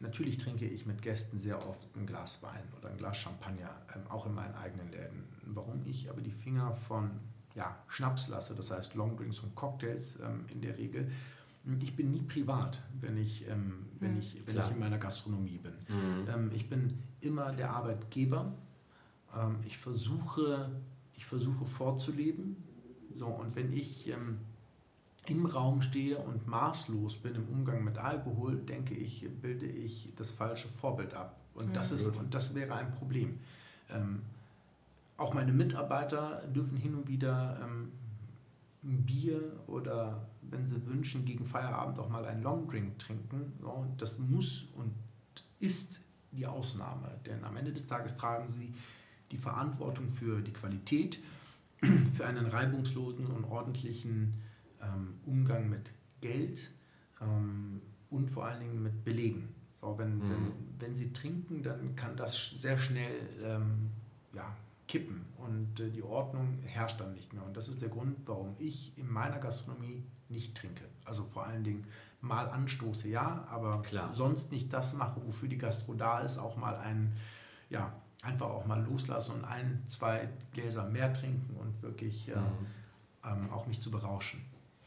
natürlich 0.00 0.36
trinke 0.38 0.66
ich 0.66 0.84
mit 0.84 1.00
Gästen 1.00 1.38
sehr 1.38 1.56
oft 1.68 1.96
ein 1.96 2.06
Glas 2.06 2.42
Wein 2.42 2.62
oder 2.78 2.90
ein 2.90 2.96
Glas 2.98 3.16
Champagner, 3.18 3.70
ähm, 3.94 4.02
auch 4.08 4.26
in 4.26 4.34
meinen 4.34 4.54
eigenen 4.54 4.90
Läden. 4.90 5.24
Warum 5.46 5.82
ich 5.86 6.10
aber 6.10 6.20
die 6.20 6.32
Finger 6.32 6.72
von 6.88 7.10
ja, 7.54 7.76
Schnaps 7.88 8.28
lasse, 8.28 8.54
das 8.54 8.70
heißt 8.70 8.94
Longdrinks 8.94 9.40
und 9.40 9.54
Cocktails 9.54 10.18
ähm, 10.20 10.44
in 10.52 10.60
der 10.60 10.76
Regel, 10.76 11.10
ich 11.80 11.96
bin 11.96 12.10
nie 12.10 12.22
privat, 12.22 12.82
wenn 13.00 13.16
ich, 13.16 13.48
ähm, 13.48 13.86
wenn 13.98 14.12
Mhm. 14.14 14.18
ich, 14.18 14.34
wenn 14.46 14.54
Klar. 14.54 14.66
ich 14.66 14.72
in 14.74 14.78
meiner 14.80 14.98
Gastronomie 14.98 15.58
bin. 15.58 15.72
Mhm. 15.88 16.28
Ähm, 16.28 16.50
ich 16.54 16.68
bin 16.68 16.98
immer 17.22 17.52
der 17.52 17.70
Arbeitgeber. 17.70 18.52
Ähm, 19.34 19.56
ich, 19.64 19.78
versuche, 19.78 20.70
ich 21.14 21.24
versuche 21.24 21.64
vorzuleben. 21.64 22.56
So, 23.16 23.26
und 23.28 23.56
wenn 23.56 23.72
ich 23.72 24.08
ähm, 24.08 24.40
im 25.26 25.46
Raum 25.46 25.80
stehe 25.80 26.18
und 26.18 26.46
maßlos 26.46 27.16
bin 27.22 27.34
im 27.36 27.48
Umgang 27.48 27.82
mit 27.82 27.96
Alkohol, 27.96 28.56
denke 28.56 28.94
ich, 28.94 29.26
bilde 29.40 29.64
ich 29.66 30.12
das 30.16 30.32
falsche 30.32 30.68
Vorbild 30.68 31.14
ab. 31.14 31.40
Und, 31.54 31.74
das, 31.74 31.92
Mhm. 31.92 31.96
ist, 31.96 32.16
und 32.18 32.34
das 32.34 32.54
wäre 32.54 32.74
ein 32.74 32.90
Problem. 32.92 33.38
Ähm, 33.88 34.20
auch 35.16 35.34
meine 35.34 35.52
Mitarbeiter 35.52 36.46
dürfen 36.48 36.76
hin 36.76 36.94
und 36.94 37.08
wieder 37.08 37.58
ähm, 37.62 37.92
ein 38.82 39.04
Bier 39.06 39.40
oder, 39.66 40.28
wenn 40.42 40.66
sie 40.66 40.86
wünschen, 40.86 41.24
gegen 41.24 41.46
Feierabend 41.46 41.98
auch 41.98 42.08
mal 42.08 42.24
einen 42.26 42.42
Longdrink 42.42 42.98
trinken. 42.98 43.52
So, 43.60 43.86
das 43.96 44.18
muss 44.18 44.66
und 44.74 44.92
ist 45.58 46.00
die 46.32 46.46
Ausnahme, 46.46 47.08
denn 47.26 47.44
am 47.44 47.56
Ende 47.56 47.72
des 47.72 47.86
Tages 47.86 48.16
tragen 48.16 48.48
sie 48.50 48.74
die 49.30 49.38
Verantwortung 49.38 50.08
für 50.08 50.42
die 50.42 50.52
Qualität, 50.52 51.20
für 52.12 52.26
einen 52.26 52.46
reibungslosen 52.46 53.26
und 53.26 53.44
ordentlichen 53.44 54.34
ähm, 54.82 55.14
Umgang 55.24 55.68
mit 55.70 55.90
Geld 56.20 56.70
ähm, 57.20 57.80
und 58.10 58.30
vor 58.30 58.46
allen 58.46 58.60
Dingen 58.60 58.82
mit 58.82 59.04
Belegen. 59.04 59.54
So, 59.80 59.96
wenn, 59.98 60.18
Mhm. 60.18 60.28
wenn, 60.28 60.52
wenn 60.78 60.96
sie 60.96 61.12
trinken, 61.12 61.62
dann 61.62 61.94
kann 61.94 62.16
das 62.16 62.50
sehr 62.58 62.78
schnell 62.78 63.28
ähm, 63.42 63.90
ja, 64.34 64.56
kippen 64.86 65.24
und 65.38 65.80
äh, 65.80 65.90
die 65.90 66.02
Ordnung 66.02 66.58
herrscht 66.64 67.00
dann 67.00 67.12
nicht 67.14 67.32
mehr. 67.32 67.44
Und 67.44 67.56
das 67.56 67.68
ist 67.68 67.80
der 67.82 67.88
Grund, 67.88 68.16
warum 68.26 68.54
ich 68.58 68.96
in 68.98 69.10
meiner 69.10 69.38
Gastronomie 69.38 70.04
nicht 70.28 70.56
trinke. 70.56 70.84
Also 71.04 71.24
vor 71.24 71.46
allen 71.46 71.64
Dingen 71.64 71.86
mal 72.20 72.48
anstoße, 72.48 73.08
ja, 73.08 73.46
aber 73.50 73.82
Klar. 73.82 74.12
sonst 74.14 74.50
nicht 74.52 74.72
das 74.72 74.94
mache, 74.94 75.20
wofür 75.26 75.48
die 75.48 75.58
Gastro 75.58 75.94
da 75.94 76.20
ist, 76.20 76.38
auch 76.38 76.56
mal 76.56 76.76
ein, 76.76 77.16
ja, 77.70 77.92
einfach 78.22 78.46
auch 78.48 78.64
mal 78.66 78.82
loslassen 78.82 79.32
und 79.36 79.44
ein, 79.44 79.82
zwei 79.86 80.28
Gläser 80.52 80.88
mehr 80.88 81.12
trinken 81.12 81.56
und 81.60 81.82
wirklich 81.82 82.28
äh, 82.28 82.36
Mhm. 82.36 82.66
ähm, 83.24 83.50
auch 83.50 83.66
mich 83.66 83.80
zu 83.80 83.90
berauschen. 83.90 84.44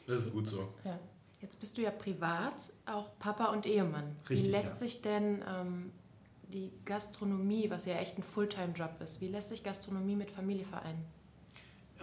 Das 0.07 0.25
ist 0.25 0.31
gut 0.33 0.47
so. 0.49 0.73
Ja. 0.83 0.99
Jetzt 1.39 1.59
bist 1.59 1.77
du 1.77 1.83
ja 1.83 1.91
privat 1.91 2.71
auch 2.87 3.11
Papa 3.19 3.45
und 3.51 3.67
Ehemann. 3.67 4.15
Richtig, 4.27 4.47
wie 4.47 4.51
lässt 4.51 4.73
ja. 4.73 4.87
sich 4.87 5.01
denn 5.03 5.43
ähm, 5.47 5.91
die 6.53 6.71
Gastronomie, 6.85 7.69
was 7.69 7.85
ja 7.85 7.95
echt 7.95 8.17
ein 8.17 8.23
Fulltime-Job 8.23 9.01
ist, 9.01 9.21
wie 9.21 9.27
lässt 9.27 9.49
sich 9.49 9.63
Gastronomie 9.63 10.15
mit 10.15 10.31
Familie 10.31 10.65
vereinen? 10.65 11.03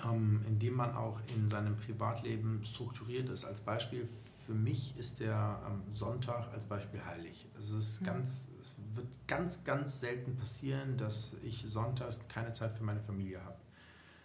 ähm, 0.04 0.40
indem 0.46 0.74
man 0.74 0.94
auch 0.94 1.20
in 1.36 1.48
seinem 1.48 1.76
Privatleben 1.76 2.64
strukturiert 2.64 3.28
ist. 3.28 3.44
Als 3.44 3.60
Beispiel 3.60 4.08
für 4.44 4.52
mich 4.54 4.96
ist 4.98 5.20
der 5.20 5.60
ähm, 5.66 5.82
Sonntag 5.94 6.52
als 6.52 6.66
Beispiel 6.66 7.04
heilig. 7.04 7.46
Es, 7.58 7.70
ist 7.70 8.00
Mhm. 8.00 8.06
ganz, 8.06 8.48
es 8.60 8.72
wird 8.94 9.06
ganz, 9.26 9.64
ganz 9.64 10.00
selten 10.00 10.36
passieren, 10.36 10.96
dass 10.98 11.36
ich 11.44 11.64
sonntags 11.68 12.18
keine 12.28 12.52
Zeit 12.52 12.74
für 12.74 12.84
meine 12.84 13.00
Familie 13.00 13.42
habe. 13.44 13.56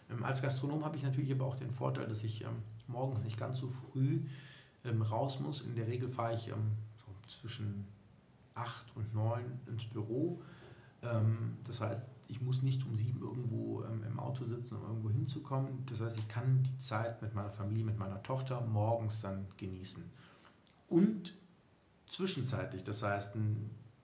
Ähm, 0.09 0.23
als 0.23 0.41
Gastronom 0.41 0.83
habe 0.83 0.97
ich 0.97 1.03
natürlich 1.03 1.31
aber 1.31 1.45
auch 1.45 1.55
den 1.55 1.69
Vorteil, 1.69 2.07
dass 2.07 2.23
ich 2.23 2.43
ähm, 2.43 2.63
morgens 2.87 3.21
nicht 3.23 3.37
ganz 3.37 3.59
so 3.59 3.69
früh 3.69 4.21
ähm, 4.83 5.01
raus 5.01 5.39
muss. 5.39 5.61
In 5.61 5.75
der 5.75 5.87
Regel 5.87 6.09
fahre 6.09 6.33
ich 6.33 6.47
ähm, 6.47 6.71
so 6.97 7.05
zwischen 7.27 7.87
8 8.59 8.95
und 8.95 9.13
9 9.13 9.59
ins 9.67 9.85
Büro. 9.85 10.41
Ähm, 11.01 11.57
das 11.63 11.81
heißt, 11.81 12.11
ich 12.27 12.41
muss 12.41 12.61
nicht 12.61 12.85
um 12.85 12.95
sieben 12.95 13.21
irgendwo 13.21 13.83
ähm, 13.83 14.03
im 14.03 14.19
Auto 14.19 14.45
sitzen, 14.45 14.75
um 14.75 14.83
irgendwo 14.83 15.09
hinzukommen. 15.09 15.85
Das 15.87 16.01
heißt, 16.01 16.19
ich 16.19 16.27
kann 16.27 16.63
die 16.63 16.77
Zeit 16.77 17.21
mit 17.21 17.33
meiner 17.33 17.49
Familie, 17.49 17.85
mit 17.85 17.97
meiner 17.97 18.21
Tochter 18.21 18.61
morgens 18.61 19.21
dann 19.21 19.47
genießen. 19.57 20.03
Und 20.87 21.35
zwischenzeitlich, 22.07 22.83
das 22.83 23.03
heißt 23.03 23.35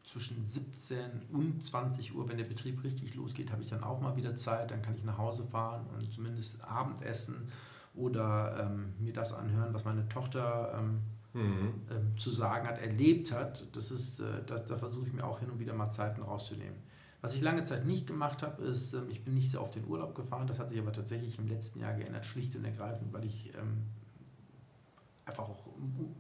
zwischen 0.04 0.46
17 0.46 1.24
und 1.32 1.64
20 1.64 2.16
Uhr, 2.16 2.30
wenn 2.30 2.38
der 2.38 2.46
Betrieb 2.46 2.84
richtig 2.84 3.16
losgeht, 3.16 3.52
habe 3.52 3.64
ich 3.64 3.70
dann 3.70 3.84
auch 3.84 4.00
mal 4.02 4.16
wieder 4.16 4.36
Zeit. 4.36 4.72
Dann 4.72 4.82
kann 4.82 4.96
ich 4.96 5.04
nach 5.04 5.18
Hause 5.18 5.44
fahren 5.44 5.88
und 5.96 6.12
zumindest 6.14 6.62
Abendessen 6.64 7.48
oder 7.96 8.68
ähm, 8.70 8.94
mir 9.00 9.14
das 9.14 9.34
anhören, 9.34 9.74
was 9.74 9.86
meine 9.86 10.08
Tochter 10.10 10.78
ähm, 10.78 11.02
Mhm. 11.36 11.74
ähm, 11.92 12.18
zu 12.18 12.32
sagen 12.32 12.66
hat, 12.66 12.80
erlebt 12.80 13.34
hat, 13.34 13.68
das 13.76 13.92
ist, 13.92 14.22
äh, 14.22 14.44
da, 14.46 14.58
da 14.58 14.78
versuche 14.78 15.08
ich 15.08 15.14
mir 15.14 15.26
auch 15.26 15.40
hin 15.40 15.50
und 15.50 15.60
wieder 15.60 15.74
mal 15.74 15.92
Zeiten 15.92 16.22
rauszunehmen. 16.22 16.78
Was 17.20 17.36
ich 17.36 17.42
lange 17.42 17.66
Zeit 17.66 17.86
nicht 17.86 18.08
gemacht 18.08 18.42
habe, 18.42 18.64
ist, 18.64 18.94
ähm, 18.94 19.10
ich 19.10 19.26
bin 19.26 19.34
nicht 19.34 19.52
sehr 19.52 19.60
auf 19.60 19.70
den 19.70 19.86
Urlaub 19.86 20.16
gefahren. 20.16 20.48
Das 20.48 20.60
hat 20.60 20.70
sich 20.70 20.80
aber 20.80 20.94
tatsächlich 20.94 21.38
im 21.38 21.48
letzten 21.48 21.82
Jahr 21.82 21.94
geändert, 21.94 22.26
schlicht 22.26 22.56
und 22.56 22.64
ergreifend, 22.64 23.12
weil 23.12 23.26
ich 23.26 23.54
ähm, 23.56 23.84
einfach 25.26 25.50
auch 25.50 25.68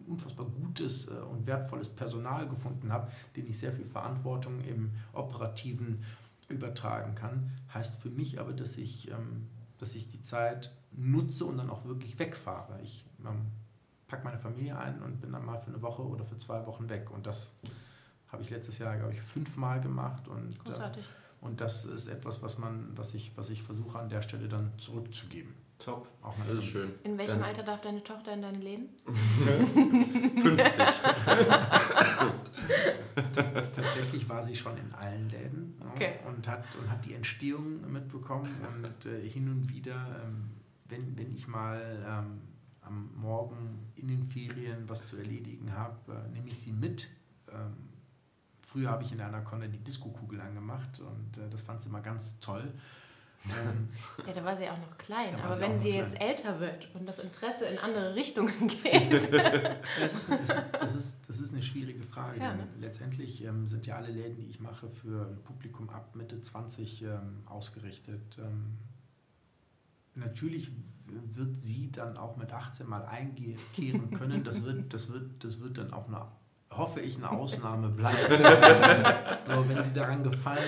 unfassbar 0.05 0.47
gutes 0.47 1.07
äh, 1.07 1.13
und 1.13 1.47
wertvolles 1.47 1.87
Personal 1.87 2.49
gefunden 2.49 2.91
habe, 2.91 3.09
den 3.37 3.47
ich 3.47 3.57
sehr 3.57 3.71
viel 3.71 3.85
Verantwortung 3.85 4.59
im 4.65 4.91
Operativen 5.13 6.03
übertragen 6.49 7.15
kann. 7.15 7.51
Heißt 7.73 8.01
für 8.01 8.09
mich 8.09 8.41
aber, 8.41 8.51
dass 8.51 8.75
ich, 8.75 9.09
ähm, 9.11 9.47
dass 9.77 9.95
ich 9.95 10.09
die 10.09 10.23
Zeit 10.23 10.75
nutze 10.91 11.45
und 11.45 11.57
dann 11.57 11.69
auch 11.69 11.85
wirklich 11.85 12.19
wegfahre. 12.19 12.81
Ich 12.81 13.05
ähm, 13.25 13.45
packe 14.07 14.23
meine 14.23 14.37
Familie 14.37 14.77
ein 14.77 15.01
und 15.01 15.19
bin 15.21 15.31
dann 15.31 15.45
mal 15.45 15.57
für 15.59 15.67
eine 15.71 15.81
Woche 15.81 16.03
oder 16.03 16.23
für 16.23 16.37
zwei 16.37 16.65
Wochen 16.65 16.87
weg. 16.89 17.09
Und 17.11 17.25
das 17.25 17.49
habe 18.27 18.43
ich 18.43 18.49
letztes 18.49 18.77
Jahr, 18.77 18.95
glaube 18.97 19.13
ich, 19.13 19.21
fünfmal 19.21 19.79
gemacht. 19.81 20.27
Und, 20.27 20.53
äh, 20.55 20.57
Großartig. 20.63 21.03
Äh, 21.03 21.45
und 21.45 21.61
das 21.61 21.85
ist 21.85 22.07
etwas, 22.07 22.41
was, 22.41 22.57
man, 22.57 22.89
was, 22.97 23.13
ich, 23.13 23.31
was 23.35 23.49
ich 23.49 23.61
versuche 23.63 23.99
an 23.99 24.09
der 24.09 24.21
Stelle 24.21 24.47
dann 24.47 24.71
zurückzugeben. 24.77 25.53
Top. 25.77 26.07
Auch 26.21 26.33
Das 26.47 26.57
ist 26.59 26.65
schön. 26.65 26.89
In 27.03 27.17
welchem 27.17 27.39
Dann- 27.39 27.49
Alter 27.49 27.63
darf 27.63 27.81
deine 27.81 28.01
Tochter 28.03 28.33
in 28.33 28.41
deinen 28.41 28.61
Läden? 28.61 28.89
50. 30.41 30.83
Tatsächlich 33.73 34.27
war 34.29 34.43
sie 34.43 34.55
schon 34.55 34.77
in 34.77 34.91
allen 34.93 35.29
Läden 35.29 35.75
ja, 35.79 35.85
Okay. 35.93 36.13
und, 36.27 36.47
hat, 36.47 36.63
und 36.81 36.89
hat 36.89 37.03
die 37.05 37.13
Entstehung 37.13 37.91
mitbekommen. 37.91 38.49
Und 38.83 39.05
äh, 39.05 39.27
hin 39.29 39.49
und 39.49 39.69
wieder, 39.69 40.21
ähm, 40.23 40.51
wenn, 40.87 41.17
wenn 41.17 41.31
ich 41.33 41.47
mal 41.47 41.81
ähm, 42.07 42.41
am 42.85 43.11
Morgen 43.15 43.91
in 43.95 44.07
den 44.07 44.23
Ferien 44.23 44.87
was 44.87 45.05
zu 45.05 45.17
erledigen 45.17 45.73
habe, 45.73 46.13
äh, 46.13 46.31
nehme 46.31 46.47
ich 46.47 46.59
sie 46.59 46.71
mit. 46.71 47.09
Ähm, 47.51 47.75
früher 48.63 48.89
habe 48.89 49.03
ich 49.03 49.11
in 49.11 49.17
der 49.17 49.27
Anaconda 49.27 49.67
die 49.67 49.83
Disco-Kugel 49.83 50.41
angemacht 50.41 50.99
und 50.99 51.37
äh, 51.37 51.49
das 51.49 51.61
fand 51.61 51.81
sie 51.81 51.89
immer 51.89 52.01
ganz 52.01 52.39
toll. 52.39 52.71
Ähm, 53.45 53.89
Ja, 54.27 54.33
da 54.33 54.43
war 54.43 54.55
sie 54.55 54.67
auch 54.69 54.77
noch 54.77 54.97
klein. 54.97 55.35
Aber 55.35 55.59
wenn 55.59 55.79
sie 55.79 55.91
klein. 55.91 56.03
jetzt 56.03 56.19
älter 56.19 56.59
wird 56.59 56.93
und 56.95 57.05
das 57.05 57.19
Interesse 57.19 57.65
in 57.65 57.77
andere 57.77 58.15
Richtungen 58.15 58.67
geht. 58.67 59.13
Das 59.13 60.13
ist, 60.13 60.29
das, 60.29 60.49
ist, 60.49 60.65
das, 60.71 60.95
ist, 60.95 61.29
das 61.29 61.39
ist 61.39 61.53
eine 61.53 61.61
schwierige 61.61 62.03
Frage. 62.03 62.39
Ja, 62.39 62.55
ne? 62.55 62.67
Letztendlich 62.79 63.43
ähm, 63.43 63.67
sind 63.67 63.85
ja 63.85 63.95
alle 63.95 64.09
Läden, 64.09 64.35
die 64.35 64.47
ich 64.47 64.59
mache, 64.59 64.89
für 64.89 65.27
ein 65.27 65.43
Publikum 65.43 65.89
ab 65.89 66.15
Mitte 66.15 66.41
20 66.41 67.03
ähm, 67.03 67.43
ausgerichtet. 67.45 68.37
Ähm, 68.39 68.77
natürlich 70.15 70.71
wird 71.07 71.59
sie 71.59 71.91
dann 71.91 72.17
auch 72.17 72.35
mit 72.37 72.51
18 72.51 72.87
mal 72.87 73.05
einkehren 73.05 74.11
können. 74.11 74.43
Das 74.43 74.63
wird, 74.63 74.93
das 74.93 75.11
wird, 75.11 75.43
das 75.43 75.59
wird 75.59 75.77
dann 75.77 75.93
auch 75.93 76.07
eine, 76.07 76.25
hoffe 76.71 76.99
ich, 76.99 77.17
eine 77.17 77.29
Ausnahme 77.29 77.89
bleiben. 77.89 78.43
Aber 79.47 79.69
wenn 79.69 79.83
sie 79.83 79.93
daran 79.93 80.23
gefallen, 80.23 80.59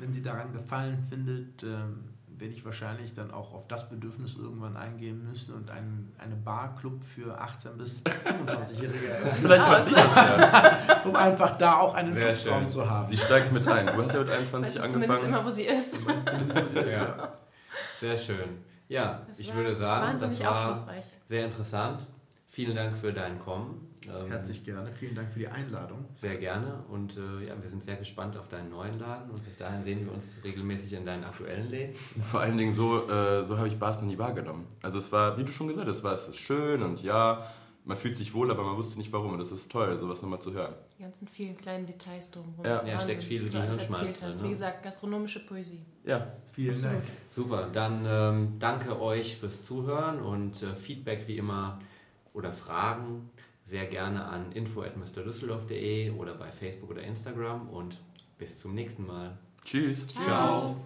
wenn 0.00 0.12
sie 0.12 0.22
daran 0.22 0.52
gefallen 0.52 0.98
findet, 0.98 1.62
ähm, 1.62 2.10
werde 2.36 2.52
ich 2.52 2.64
wahrscheinlich 2.64 3.14
dann 3.14 3.30
auch 3.30 3.54
auf 3.54 3.68
das 3.68 3.88
Bedürfnis 3.88 4.34
irgendwann 4.34 4.76
eingehen 4.76 5.22
müssen 5.22 5.54
und 5.54 5.70
einen, 5.70 6.12
eine 6.18 6.34
Barclub 6.34 7.04
für 7.04 7.40
18 7.40 7.78
bis 7.78 8.02
25-Jährige 8.02 9.06
eröffnen, 9.08 9.32
Vielleicht 9.40 9.68
macht 9.68 9.84
sie 9.84 9.94
das 9.94 10.14
ja. 10.16 11.02
um 11.04 11.14
einfach 11.14 11.56
da 11.56 11.78
auch 11.78 11.94
einen 11.94 12.16
Sehr 12.16 12.34
Schutzraum 12.34 12.60
schön. 12.62 12.68
zu 12.70 12.90
haben. 12.90 13.06
Sie 13.06 13.16
steigt 13.16 13.52
mit 13.52 13.66
ein. 13.68 13.86
Du 13.86 14.02
hast 14.02 14.14
ja 14.14 14.20
mit 14.20 14.30
21 14.30 14.74
Weißt 14.74 14.76
du 14.76 14.92
zumindest 14.92 15.10
angefangen. 15.22 15.28
immer, 15.32 15.44
wo 15.44 15.50
sie 15.50 15.62
ist. 15.62 16.00
Ja. 16.90 17.32
Sehr 18.00 18.18
schön. 18.18 18.64
Ja, 18.88 19.22
Das 19.26 19.38
ich 19.40 19.54
würde 19.54 19.74
sagen, 19.74 20.18
das 20.20 20.40
war 20.40 20.84
sehr 21.24 21.44
interessant. 21.44 22.06
Vielen 22.48 22.76
Dank 22.76 22.96
für 22.96 23.12
dein 23.12 23.38
Kommen. 23.38 23.94
Ähm, 24.06 24.30
Herzlich 24.30 24.62
gerne. 24.64 24.90
Vielen 24.92 25.14
Dank 25.14 25.32
für 25.32 25.38
die 25.38 25.48
Einladung. 25.48 26.04
Sehr 26.14 26.36
gerne 26.36 26.84
und 26.88 27.16
äh, 27.16 27.48
ja, 27.48 27.54
wir 27.60 27.68
sind 27.68 27.82
sehr 27.82 27.96
gespannt 27.96 28.36
auf 28.36 28.48
deinen 28.48 28.70
neuen 28.70 28.98
Laden 28.98 29.30
und 29.30 29.44
bis 29.44 29.56
dahin 29.56 29.82
sehen 29.82 30.04
wir 30.04 30.12
uns 30.12 30.36
regelmäßig 30.44 30.92
in 30.92 31.06
deinen 31.06 31.24
aktuellen 31.24 31.68
Läden. 31.68 31.94
Vor 32.30 32.40
allen 32.40 32.56
Dingen 32.58 32.72
so, 32.72 33.08
äh, 33.10 33.44
so 33.44 33.56
habe 33.56 33.68
ich 33.68 33.78
Bars 33.78 34.00
noch 34.00 34.06
nie 34.08 34.18
wahrgenommen. 34.18 34.66
Also 34.82 34.98
es 34.98 35.10
war, 35.10 35.36
wie 35.38 35.44
du 35.44 35.50
schon 35.50 35.68
gesagt 35.68 35.88
hast, 35.88 35.98
es 35.98 36.04
war 36.04 36.14
es 36.14 36.28
ist 36.28 36.36
schön 36.36 36.82
und 36.82 37.02
ja, 37.02 37.44
man 37.84 37.96
fühlt 37.96 38.16
sich 38.16 38.32
wohl, 38.34 38.50
aber 38.50 38.62
man 38.64 38.76
wusste 38.76 38.98
nicht 38.98 39.12
warum 39.12 39.32
und 39.32 39.38
das 39.38 39.52
ist 39.52 39.70
toll, 39.70 39.96
sowas 39.98 40.22
nochmal 40.22 40.40
zu 40.40 40.52
hören. 40.52 40.74
Die 40.98 41.02
ganzen 41.02 41.28
vielen 41.28 41.56
kleinen 41.56 41.86
Details 41.86 42.30
drumherum. 42.30 42.64
Ja. 42.64 42.84
Ja, 42.86 43.00
steckt 43.00 43.22
viel 43.22 43.40
Gehirnschmalz 43.42 43.76
erzählt 43.90 44.22
hast. 44.22 44.40
ne? 44.40 44.46
Wie 44.46 44.50
gesagt, 44.50 44.82
gastronomische 44.82 45.44
Poesie. 45.44 45.80
Ja, 46.04 46.32
Vielen 46.52 46.74
Absolut. 46.74 46.94
Dank. 46.96 47.04
Super, 47.30 47.68
dann 47.72 48.04
ähm, 48.06 48.52
danke 48.58 49.00
euch 49.00 49.36
fürs 49.36 49.64
Zuhören 49.64 50.20
und 50.22 50.62
äh, 50.62 50.74
Feedback 50.76 51.26
wie 51.26 51.36
immer 51.36 51.78
oder 52.32 52.52
Fragen 52.52 53.30
sehr 53.64 53.86
gerne 53.86 54.24
an 54.24 54.52
info@mrdüsseldorf.de 54.52 56.10
oder 56.12 56.34
bei 56.34 56.52
Facebook 56.52 56.90
oder 56.90 57.02
Instagram 57.02 57.68
und 57.68 57.98
bis 58.38 58.58
zum 58.58 58.74
nächsten 58.74 59.06
Mal. 59.06 59.36
tschüss. 59.64 60.06
Ciao. 60.08 60.76